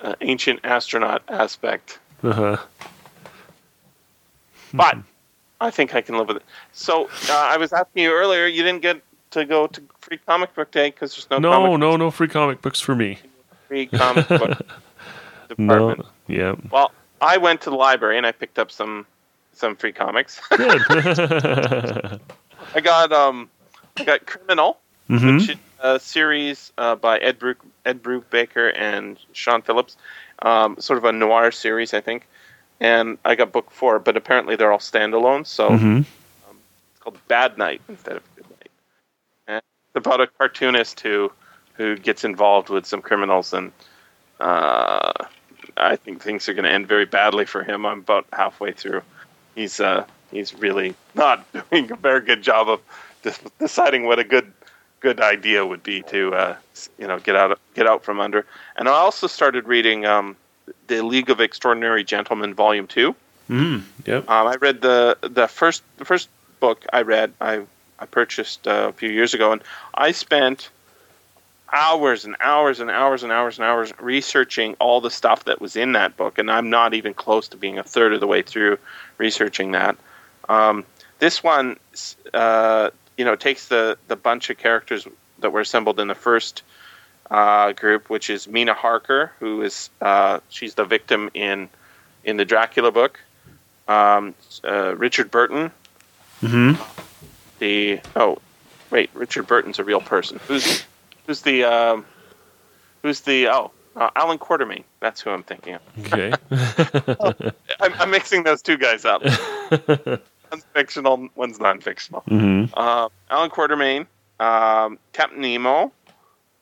[0.00, 2.56] uh, ancient astronaut aspect, Uh-huh.
[4.74, 4.98] but
[5.60, 6.44] I think I can live with it.
[6.72, 9.00] So uh, I was asking you earlier, you didn't get
[9.32, 12.28] to go to free comic book day because there's no No, comic no, no free
[12.28, 13.18] comic books for me.
[13.66, 14.58] free comic book
[15.58, 15.88] No.
[15.88, 16.06] department.
[16.28, 16.54] Yeah.
[16.70, 19.06] Well, I went to the library and I picked up some
[19.52, 20.40] some free comics.
[20.56, 20.82] Good.
[22.74, 23.50] I got um
[23.98, 29.62] I got Criminal, hmm which a series uh, by Ed Brook Ed Brubaker and Sean
[29.62, 29.96] Phillips,
[30.40, 32.26] um, sort of a noir series, I think.
[32.80, 36.00] And I got book four, but apparently they're all standalone, so hmm
[36.92, 38.70] it's called Bad Night instead of Good Night.
[39.48, 41.30] And it's about a cartoonist who
[41.74, 43.72] who gets involved with some criminals, and
[44.40, 45.12] uh,
[45.76, 47.86] I think things are going to end very badly for him.
[47.86, 49.02] I'm about halfway through.
[49.54, 52.80] He's uh, he's really not doing a very good job of
[53.58, 54.52] deciding what a good
[55.00, 56.56] good idea would be to uh,
[56.98, 58.44] you know get out get out from under.
[58.76, 60.36] And I also started reading um,
[60.86, 63.14] the League of Extraordinary Gentlemen, Volume Two.
[63.48, 64.28] Mm, yep.
[64.28, 66.28] Um, I read the the first the first
[66.60, 67.62] book I read I
[67.98, 69.62] I purchased uh, a few years ago, and
[69.94, 70.70] I spent
[71.72, 75.76] hours and hours and hours and hours and hours researching all the stuff that was
[75.76, 78.42] in that book, and I'm not even close to being a third of the way
[78.42, 78.78] through
[79.18, 79.96] researching that.
[80.48, 80.84] Um,
[81.18, 81.78] this one,
[82.32, 85.06] uh, you know, takes the the bunch of characters
[85.40, 86.62] that were assembled in the first
[87.30, 91.68] uh, group, which is Mina Harker, who is uh, she's the victim in
[92.24, 93.20] in the Dracula book
[93.88, 94.34] um,
[94.64, 95.70] uh, Richard Burton.
[96.40, 96.72] hmm
[97.58, 98.38] The oh,
[98.90, 100.38] wait, Richard Burton's a real person.
[100.46, 100.84] Who's
[101.26, 102.06] who's the um,
[103.02, 104.84] who's the oh uh, Allan Quatermain?
[105.00, 105.82] That's who I'm thinking of.
[105.98, 106.32] Okay.
[107.80, 109.22] I'm, I'm mixing those two guys up.
[110.50, 112.22] One's fictional, one's non-fictional.
[112.22, 114.06] hmm Uh, Allan Quatermain,
[114.40, 115.92] um, Captain Nemo,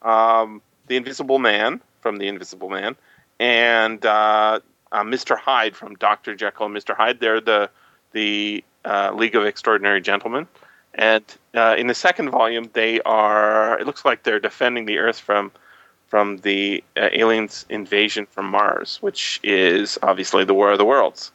[0.02, 2.96] um, the Invisible Man from the Invisible Man,
[3.38, 4.60] and uh,
[4.92, 5.36] uh, Mr.
[5.38, 6.96] Hyde from Doctor Jekyll and Mr.
[6.96, 7.20] Hyde.
[7.20, 7.70] They're the
[8.12, 10.46] the uh, League of Extraordinary Gentlemen,
[10.94, 13.78] and uh, in the second volume, they are.
[13.78, 15.52] It looks like they're defending the Earth from
[16.08, 21.32] from the uh, aliens' invasion from Mars, which is obviously the War of the Worlds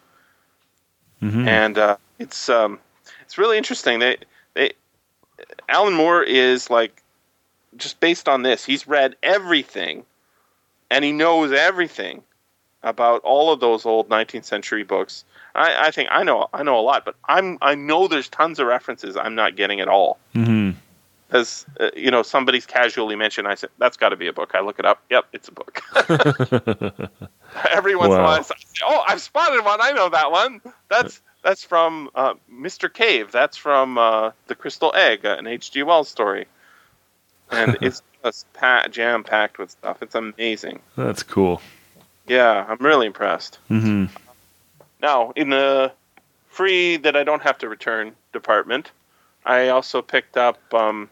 [1.21, 2.79] hmm and uh, it's um,
[3.21, 3.99] it's really interesting.
[3.99, 4.17] They,
[4.53, 4.73] they,
[5.69, 7.01] Alan Moore is like
[7.77, 8.65] just based on this.
[8.65, 10.03] He's read everything,
[10.89, 12.23] and he knows everything
[12.83, 15.23] about all of those old 19th century books.
[15.53, 18.59] I, I think I know I know a lot, but I'm I know there's tons
[18.59, 20.17] of references I'm not getting at all.
[20.33, 20.71] hmm
[21.31, 24.51] Because uh, you know somebody's casually mentioned, I said that's got to be a book.
[24.53, 25.01] I look it up.
[25.09, 25.81] Yep, it's a book.
[27.71, 28.25] Every once in a Wow.
[28.25, 28.55] while, I say,
[28.85, 29.79] "Oh, I've spotted one.
[29.81, 30.59] I know that one.
[30.89, 32.91] That's that's from uh, Mr.
[32.93, 33.31] Cave.
[33.31, 35.83] That's from uh, the Crystal Egg, an H.G.
[35.83, 36.47] Wells story."
[37.49, 40.01] And it's just pa- jam packed with stuff.
[40.01, 40.81] It's amazing.
[40.97, 41.61] That's cool.
[42.27, 43.57] Yeah, I'm really impressed.
[43.69, 44.05] hmm
[45.01, 45.91] Now, in the
[46.49, 48.91] free that I don't have to return department,
[49.45, 51.09] I also picked up um,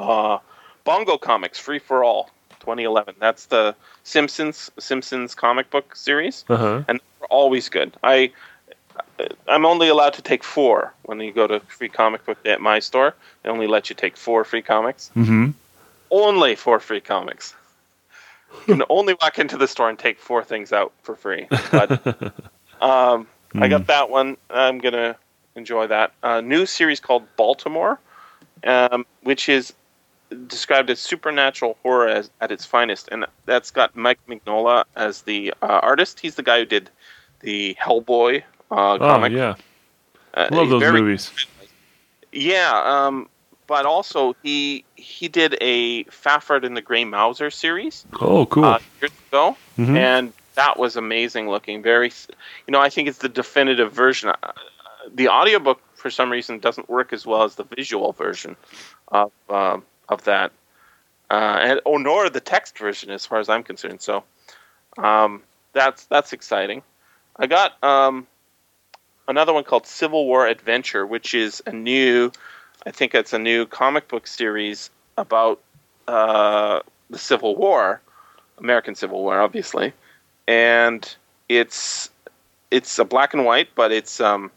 [0.00, 0.38] uh,
[0.84, 3.14] Bongo Comics Free for All 2011.
[3.18, 3.74] That's the
[4.04, 6.82] Simpsons Simpsons comic book series, Uh-huh.
[6.88, 7.92] and they're always good.
[8.02, 8.32] I
[9.48, 12.60] I'm only allowed to take four when you go to free comic book day at
[12.60, 13.14] my store.
[13.42, 15.10] They only let you take four free comics.
[15.14, 15.50] hmm
[16.10, 17.54] Only four free comics.
[18.66, 21.48] You can only walk into the store and take four things out for free.
[21.70, 21.90] But
[22.80, 24.36] um, I got that one.
[24.50, 25.16] I'm gonna
[25.54, 26.12] enjoy that.
[26.22, 27.98] A new series called Baltimore,
[28.64, 29.72] um, which is
[30.46, 35.52] described as supernatural horror as, at its finest, and that's got Mike Mignola as the
[35.62, 36.20] uh, artist.
[36.20, 36.90] He's the guy who did
[37.40, 39.32] the Hellboy uh, Oh, comic.
[39.32, 39.54] yeah.
[40.34, 41.30] Uh, Love those very- movies.
[42.32, 43.28] Yeah, um,
[43.66, 48.64] but also he he did a Fafhrd and the Grey Mouser series Oh, cool.
[48.64, 49.96] uh, years ago, Mhm.
[49.96, 51.82] and that was amazing looking.
[51.82, 52.12] Very,
[52.68, 54.28] you know, I think it's the definitive version.
[54.28, 54.52] Uh,
[55.12, 58.54] the audiobook for some reason doesn't work as well as the visual version
[59.08, 60.52] of um, of that,
[61.30, 64.02] uh, and or nor the text version as far as I'm concerned.
[64.02, 64.24] So
[64.98, 65.42] um,
[65.72, 66.82] that's that's exciting.
[67.36, 68.26] I got um,
[69.28, 72.30] another one called Civil War Adventure, which is a new,
[72.84, 75.60] I think it's a new comic book series about
[76.08, 78.02] uh, the Civil War,
[78.58, 79.94] American Civil War, obviously,
[80.46, 81.16] and
[81.48, 82.10] it's
[82.70, 84.50] it's a black and white, but it's um,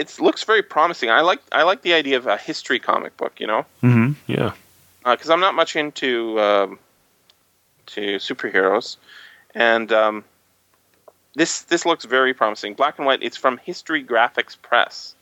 [0.00, 1.10] it looks very promising.
[1.10, 4.52] I like I like the idea of a history comic book, you know, hmm Yeah.
[5.04, 6.78] because I'm not much into um,
[7.92, 8.96] to superheroes,
[9.54, 10.24] and um,
[11.34, 12.74] this this looks very promising.
[12.74, 13.22] Black and white.
[13.22, 15.14] It's from History Graphics Press.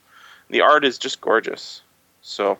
[0.49, 1.81] The art is just gorgeous.
[2.21, 2.57] So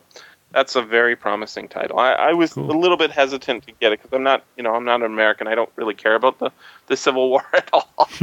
[0.51, 1.99] that's a very promising title.
[1.99, 2.71] I, I was Cool.
[2.71, 5.05] a little bit hesitant to get it because I'm not, you know, I'm not an
[5.05, 5.47] American.
[5.47, 6.49] I don't really care about the
[6.87, 7.89] the Civil War at all.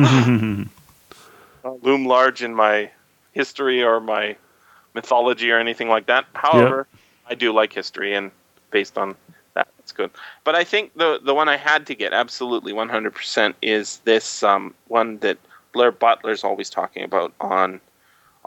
[1.64, 2.90] uh, loom large in my
[3.36, 4.36] history or my
[4.94, 6.24] mythology or anything like that.
[6.34, 6.86] However,
[7.30, 8.30] I do like history, and
[8.70, 9.14] based on
[9.54, 10.10] that, it's good.
[10.44, 14.74] But I think the the one I had to get absolutely 100% is this um,
[14.88, 15.38] one that
[15.72, 17.80] Blair Butler's always talking about on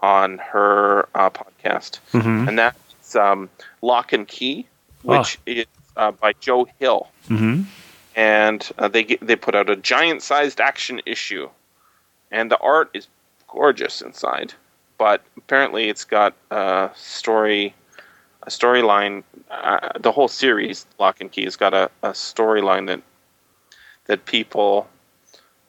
[0.01, 3.49] on her uh, podcast, hmm and that's um,
[3.81, 4.65] Locke and Key,
[5.03, 5.65] which is
[5.97, 7.07] uh, by Joe Hill.
[7.27, 7.63] Hmm
[8.19, 11.49] and uh, they get, they put out a giant sized action issue,
[12.31, 13.07] and the art is
[13.47, 14.53] gorgeous inside.
[14.99, 17.73] But apparently, it's got a story,
[18.43, 19.23] a storyline.
[19.49, 23.01] Uh, the whole series, Locke and Key, has got a, a storyline that
[24.05, 24.87] that people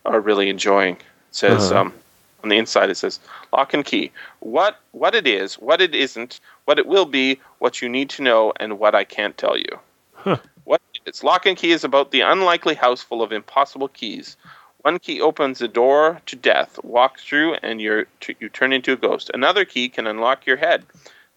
[0.05, 0.97] are really enjoying.
[0.97, 1.81] It says Uh-huh.
[1.83, 1.95] um,
[2.43, 3.21] on the inside, it says
[3.53, 4.11] Locke and Key.
[4.41, 8.23] What what it is, what it isn't, what it will be, what you need to
[8.23, 9.79] know, and what I can't tell you.
[10.15, 10.39] Huh.
[10.65, 14.37] What it's Locke and Key is about the unlikely house full of impossible keys.
[14.83, 16.83] One key opens the door to death.
[16.83, 18.07] Walk through, and you're
[18.39, 19.31] you turn into a ghost.
[19.35, 20.87] Another key can unlock your head,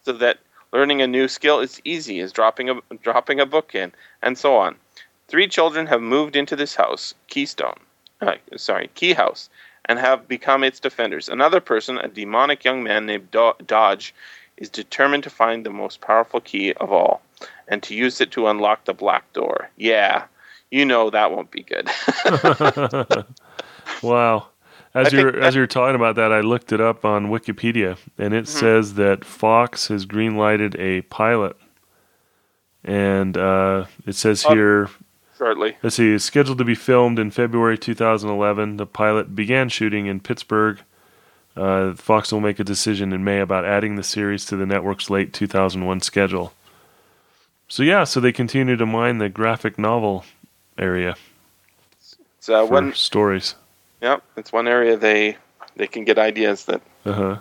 [0.03, 0.39] so that
[0.71, 3.91] learning a new skill is easy as dropping a dropping a book in,
[4.21, 4.77] and so on.
[5.27, 7.79] Three children have moved into this house, Keystone,
[8.21, 9.49] uh, sorry, Key House,
[9.85, 11.27] and have become its defenders.
[11.27, 14.13] Another person, a demonic young man named Do- Dodge,
[14.55, 17.21] is determined to find the most powerful key of all
[17.67, 19.69] and to use it to unlock the black door.
[19.75, 20.25] Yeah,
[20.73, 21.87] you know that won't be good.
[24.01, 24.47] wow.
[24.95, 28.33] As I you're as you're talking about that, I looked it up on Wikipedia, and
[28.33, 28.59] it Mm-hmm.
[28.59, 31.55] says that Fox has greenlighted a pilot,
[32.83, 34.53] and uh, it says Oh.
[34.53, 34.89] here,
[35.37, 35.75] Shortly.
[35.81, 38.77] let's see, it's scheduled to be filmed in February 2011.
[38.77, 40.79] The pilot began shooting in Pittsburgh.
[41.55, 45.09] Uh, Fox will make a decision in May about adding the series to the network's
[45.09, 46.51] late 2001 schedule.
[47.67, 50.23] So yeah, so they continue to mine the graphic novel
[50.77, 51.15] area
[52.37, 52.93] It's uh, one.
[52.93, 53.55] stories.
[54.01, 55.37] Yep, it's one area they
[55.75, 57.37] they can get ideas that Uh huh.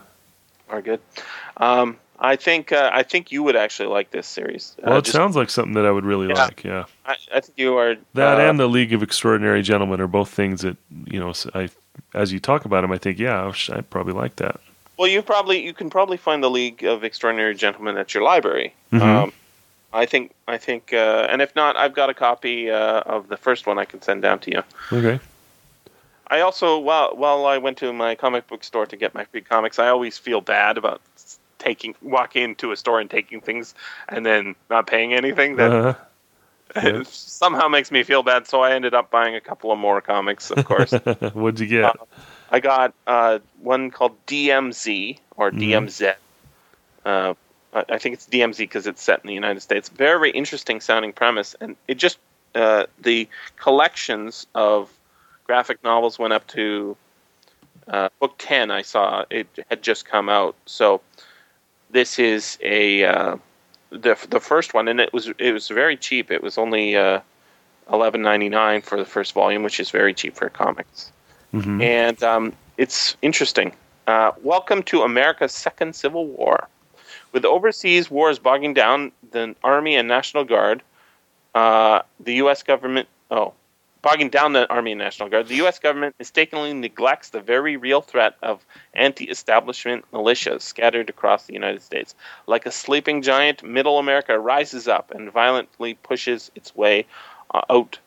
[0.69, 0.99] are good.
[1.57, 4.75] Um, I think uh, I think you would actually like this series.
[4.83, 6.45] Well, uh, it just- sounds like something that I would really Yeah.
[6.45, 6.63] like.
[6.63, 10.07] Yeah, I, I think you are that uh, and the League of Extraordinary Gentlemen are
[10.07, 11.33] both things that you know.
[11.53, 11.69] I
[12.15, 14.59] as you talk about them, I think, yeah, I probably like that.
[14.97, 18.73] Well, you probably you can probably find the League of Extraordinary Gentlemen at your library.
[18.91, 19.01] Mhm.
[19.01, 19.33] Um,
[19.93, 23.37] I think I think, uh, and if not, I've got a copy uh, of the
[23.37, 24.63] first one I can send down to you.
[24.91, 25.19] Okay.
[26.27, 29.41] I also while while I went to my comic book store to get my free
[29.41, 31.01] comics, I always feel bad about
[31.59, 33.75] taking walking into a store and taking things
[34.09, 35.57] and then not paying anything.
[35.57, 35.93] That Uh-huh.
[36.81, 37.03] yeah.
[37.05, 38.47] somehow makes me feel bad.
[38.47, 40.49] So I ended up buying a couple of more comics.
[40.49, 40.91] Of course,
[41.33, 41.95] What'd you get?
[42.49, 45.59] I got uh, one called DMZ or Mhm.
[45.61, 46.13] DMZ.
[47.05, 47.33] Uh,
[47.73, 49.89] I think it's DMZ because it's set in the United States.
[49.89, 52.17] Very interesting sounding premise, and it just
[52.55, 53.27] uh, the
[53.57, 54.91] collections of
[55.45, 56.95] graphic novels went up to
[57.87, 58.71] uh, book ten.
[58.71, 61.01] I saw it had just come out, so
[61.89, 63.37] this is a uh,
[63.89, 66.31] the the first one, and it was it was very cheap.
[66.31, 67.21] It was only uh,
[67.91, 71.11] eleven ninety nine for the first volume, which is very cheap for comics
[71.53, 73.73] hmm and um, it's interesting.
[74.07, 76.67] Uh, welcome to America's second Civil War.
[77.33, 80.83] With overseas wars bogging down the Army and National Guard,
[81.55, 82.63] uh, the U.S.
[82.63, 83.53] government, oh,
[84.03, 85.79] bogging down the Army and National Guard, the U.S.
[85.79, 91.81] government mistakenly neglects the very real threat of anti establishment militias scattered across the United
[91.81, 92.13] States.
[92.45, 97.07] Like a sleeping giant, Middle America rises up and violently pushes its way
[97.51, 97.97] uh, out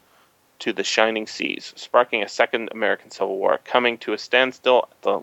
[0.61, 5.03] to the shining seas, sparking a second American Civil War, coming to a standstill at
[5.03, 5.23] the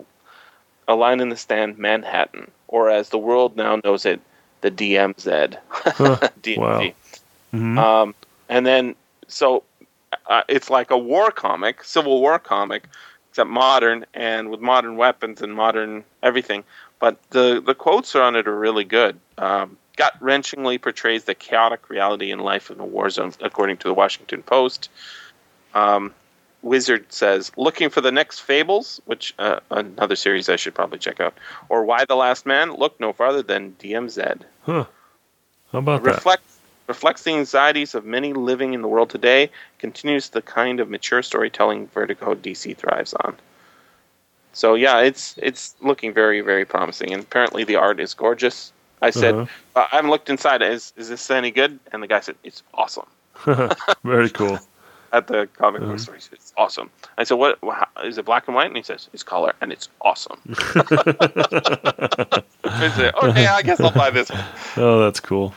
[0.88, 4.20] a line in the stand, Manhattan, or as the world now knows it,
[4.62, 5.56] the DMZ.
[6.42, 6.58] DMZ.
[6.58, 6.92] wow.
[7.54, 7.78] Mhm.
[7.78, 8.16] Um,
[8.50, 8.96] and then,
[9.28, 9.62] so
[10.26, 12.86] uh, it's like a war comic, Civil War comic,
[13.30, 16.64] except modern and with modern weapons and modern everything.
[16.98, 19.20] But the, the quotes on it are really good.
[19.38, 23.88] Um, Gut wrenchingly portrays the chaotic reality and life in a war zone, according to
[23.88, 24.90] the Washington Post.
[25.76, 26.12] Um,
[26.64, 31.20] Wizard says, looking for the next Fables, which uh, another series I should probably check
[31.20, 31.34] out,
[31.70, 34.86] or Y the Last Man, look no farther than DMZ Huh.
[35.72, 36.16] How about that?
[36.16, 36.58] reflects
[36.88, 39.50] reflects the anxieties of many living in the world today.
[39.80, 43.36] Continues the kind of mature storytelling Vertigo DC thrives on.
[44.54, 48.72] So yeah, it's it's looking very very promising, and apparently the art is gorgeous.
[49.02, 49.46] I said Uh-huh.
[49.76, 50.62] uh, I haven't looked inside.
[50.62, 51.80] Is is this any good?
[51.92, 53.08] And the guy said it's awesome.
[54.04, 54.60] Very cool.
[55.14, 55.92] At the comic Uh-huh.
[55.92, 56.90] book store, he said it's awesome.
[57.20, 58.26] I said, "What how, is it?
[58.26, 60.40] Black and white?" And he says, "It's color, and it's awesome."
[62.66, 64.44] I said, "Okay, I guess I'll buy this one."
[64.78, 65.54] Oh, that's cool.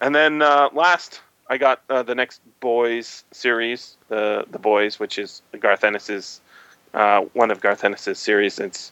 [0.00, 5.18] And then uh, last, I got uh, the next Boys series, the the Boys, which
[5.18, 6.40] is Garth Ennis's
[6.94, 8.58] uh, one of Garth Ennis's series.
[8.58, 8.90] It's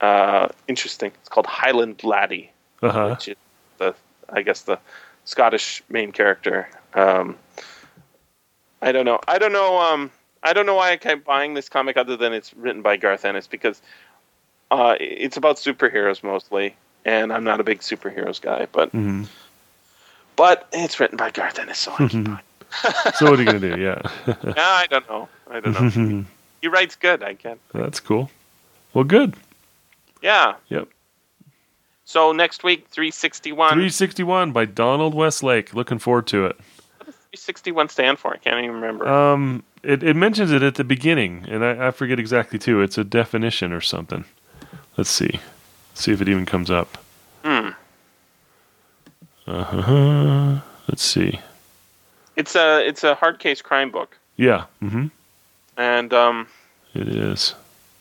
[0.00, 1.12] uh, interesting.
[1.20, 2.50] It's called Highland Laddie,
[2.82, 3.08] Uh huh.
[3.10, 3.36] which is
[3.78, 3.94] the
[4.30, 4.78] I guess the
[5.24, 6.68] Scottish main character.
[6.94, 7.36] Um,
[8.82, 9.20] I don't know.
[9.28, 9.78] I don't know.
[9.78, 10.10] Um,
[10.42, 13.24] I don't know why I kept buying this comic other than it's written by Garth
[13.24, 13.80] Ennis because
[14.72, 19.24] uh, it's about superheroes mostly, and I'm not a big superheroes guy, but hmm
[20.34, 22.38] but it's written by Garth Ennis, so I keep buying.
[23.14, 23.80] So what are you gonna do?
[23.80, 24.00] Yeah.
[24.44, 25.28] Yeah, I don't know.
[25.50, 26.24] I don't know.
[26.62, 27.22] he writes good.
[27.22, 27.58] I can.
[27.72, 28.30] that's cool.
[28.94, 29.34] Well, good.
[30.22, 30.54] Yeah.
[30.68, 30.88] Yep.
[32.06, 33.68] So next week, 361.
[33.74, 35.74] 361 by Donald Westlake.
[35.74, 36.56] Looking forward to it.
[37.32, 38.34] 361 stand for?
[38.34, 39.08] I can't even remember.
[39.08, 42.82] Um, it, it mentions it at the beginning, and I, I forget exactly too.
[42.82, 44.24] It's a definition or something.
[44.98, 45.40] Let's see.
[45.94, 46.98] see if it even comes up.
[47.42, 47.70] Hmm.
[49.46, 50.60] Uh-huh.
[50.88, 51.40] Let's see.
[52.36, 54.64] It's a it's a hard case crime book, Yeah.
[54.82, 55.06] Mm-hmm.
[55.76, 56.46] and um,
[56.94, 57.54] It is.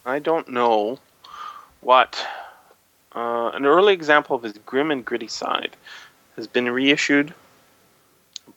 [0.05, 0.99] I don't know
[1.81, 2.25] what.
[3.13, 5.75] Uh, an early example of his grim and gritty side
[6.37, 7.33] has been reissued,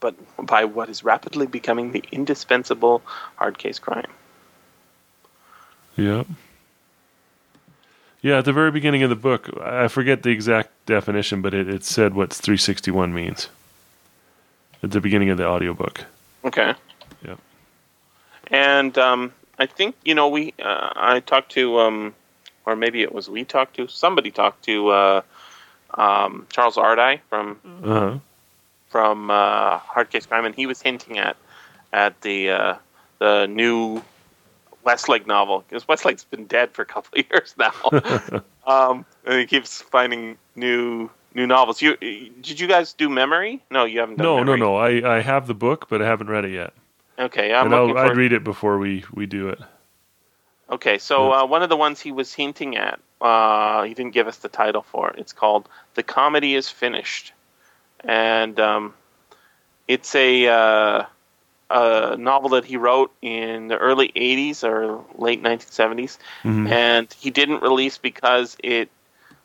[0.04, 0.14] but
[0.46, 3.00] by what is rapidly becoming the indispensable
[3.36, 4.10] hard case crime.
[5.96, 6.26] Yep.
[8.20, 11.70] Yeah, at the very beginning of the book, I forget the exact definition, but it,
[11.70, 13.48] it said what 361 means.
[14.82, 16.04] At the beginning of the audiobook.
[16.44, 16.74] Okay.
[17.24, 17.38] Yep.
[18.48, 22.14] And um, I think you know we uh, I talked to um,
[22.66, 25.22] or maybe it was we talked to somebody talked to uh,
[25.94, 28.18] um, Charles Ardai from Uh-huh.
[28.94, 31.36] From uh, Hard Case Crime, and he was hinting at
[31.92, 32.74] at the uh,
[33.18, 34.00] the new
[34.84, 39.46] Westlake novel because Westlake's been dead for a couple of years now, um, and he
[39.46, 41.82] keeps finding new new novels.
[41.82, 43.64] You did you guys do Memory?
[43.68, 44.18] No, you haven't.
[44.18, 44.60] done No, no, Memory.
[44.60, 44.76] no.
[45.08, 46.72] I, I have the book, but I haven't read it yet.
[47.18, 48.12] Okay, I'm and looking I'll, for.
[48.12, 49.58] I'd read it before we, we do it.
[50.70, 54.28] Okay, so uh, one of the ones he was hinting at, uh, he didn't give
[54.28, 55.18] us the title for it.
[55.18, 57.32] It's called "The Comedy Is Finished,"
[58.04, 58.94] and um,
[59.88, 61.06] it's a uh,
[61.70, 66.70] a novel that he wrote in the early '80s or late 1970s, Mhm.
[66.70, 68.88] and he didn't release because it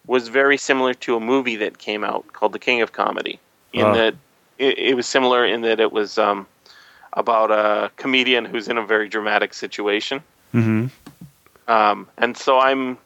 [0.06, 3.40] was very similar to a movie that came out called The King of Comedy.
[3.74, 3.94] In Ah.
[3.94, 4.16] that
[4.58, 6.48] it, it was similar in that it was um,
[7.14, 10.22] about a comedian who's in a very dramatic situation.
[10.54, 10.88] Mm-hmm.
[11.72, 12.98] Um, and so I'm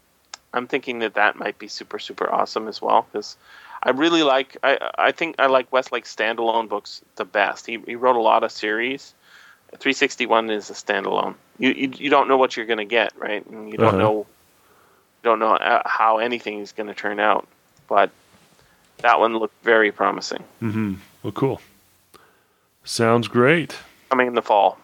[0.53, 3.35] I'm thinking that that might be super super awesome as well because
[3.83, 7.65] I really like I I think I like Westlake's standalone books the best.
[7.65, 9.13] He he wrote a lot of series.
[9.79, 11.35] 361 is a standalone.
[11.57, 13.45] You you, you don't know what you're going to get, right?
[13.47, 13.97] And you don't Uh-huh.
[13.97, 17.47] know you don't know uh, how anything is going to turn out.
[17.87, 18.09] But
[18.99, 20.43] that one looked very promising.
[20.61, 20.93] Mm-hmm.
[21.23, 21.61] Well, cool.
[22.85, 23.77] Sounds great.
[24.09, 24.77] Coming in the fall,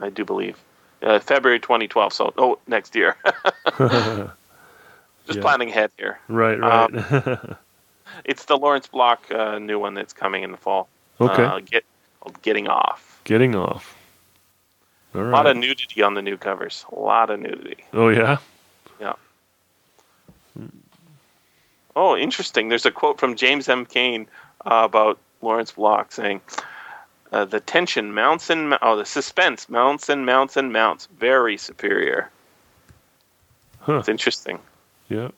[0.00, 0.56] I do believe.
[1.02, 2.12] Uh, February 2012.
[2.12, 3.16] So oh, next year.
[3.78, 5.42] Just Yeah.
[5.42, 6.18] planning ahead here.
[6.28, 7.56] right, right.
[8.24, 10.88] It's the Lawrence Block uh, new one that's coming in the fall.
[11.20, 11.44] okay.
[11.44, 11.84] Uh, get
[12.42, 13.20] Getting Off.
[13.24, 13.96] Getting off.
[15.14, 16.84] All A lot of nudity on the new covers.
[16.92, 17.84] A lot of nudity.
[17.92, 18.38] oh, yeah?
[19.00, 19.14] Yeah.
[21.94, 22.68] Oh, interesting.
[22.68, 23.86] There's a quote from James M.
[23.86, 24.26] Cain
[24.66, 26.42] uh, about Lawrence Block saying,
[27.32, 31.08] uh, "The tension mounts and oh, the suspense mounts and mounts and mounts.
[31.18, 32.30] Very superior."
[33.80, 33.98] Huh.
[33.98, 34.58] It's interesting.
[35.08, 35.28] Yeah.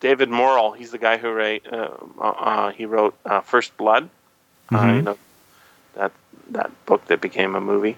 [0.00, 0.72] David Morrell.
[0.72, 1.88] he's the guy who wrote uh,
[2.20, 4.08] uh, he wrote uh, First Blood.
[4.72, 4.96] Uh, Mhm.
[4.96, 5.18] you know
[5.94, 6.12] that
[6.50, 7.96] that book that became a movie.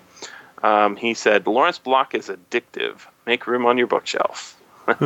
[0.63, 3.07] Um, he said Lawrence Block is addictive.
[3.27, 4.57] make room on your bookshelf.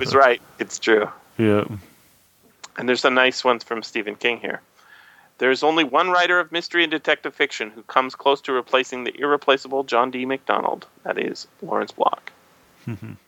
[0.00, 0.40] was right.
[0.58, 1.08] It's true.
[1.38, 1.64] Yeah.
[2.76, 4.60] And there's a nice one from Stephen King here.
[5.38, 9.04] There is only one writer of mystery and detective fiction who comes close to replacing
[9.04, 10.24] the irreplaceable John D.
[10.26, 10.86] MacDonald.
[11.04, 12.32] That is Lawrence Block.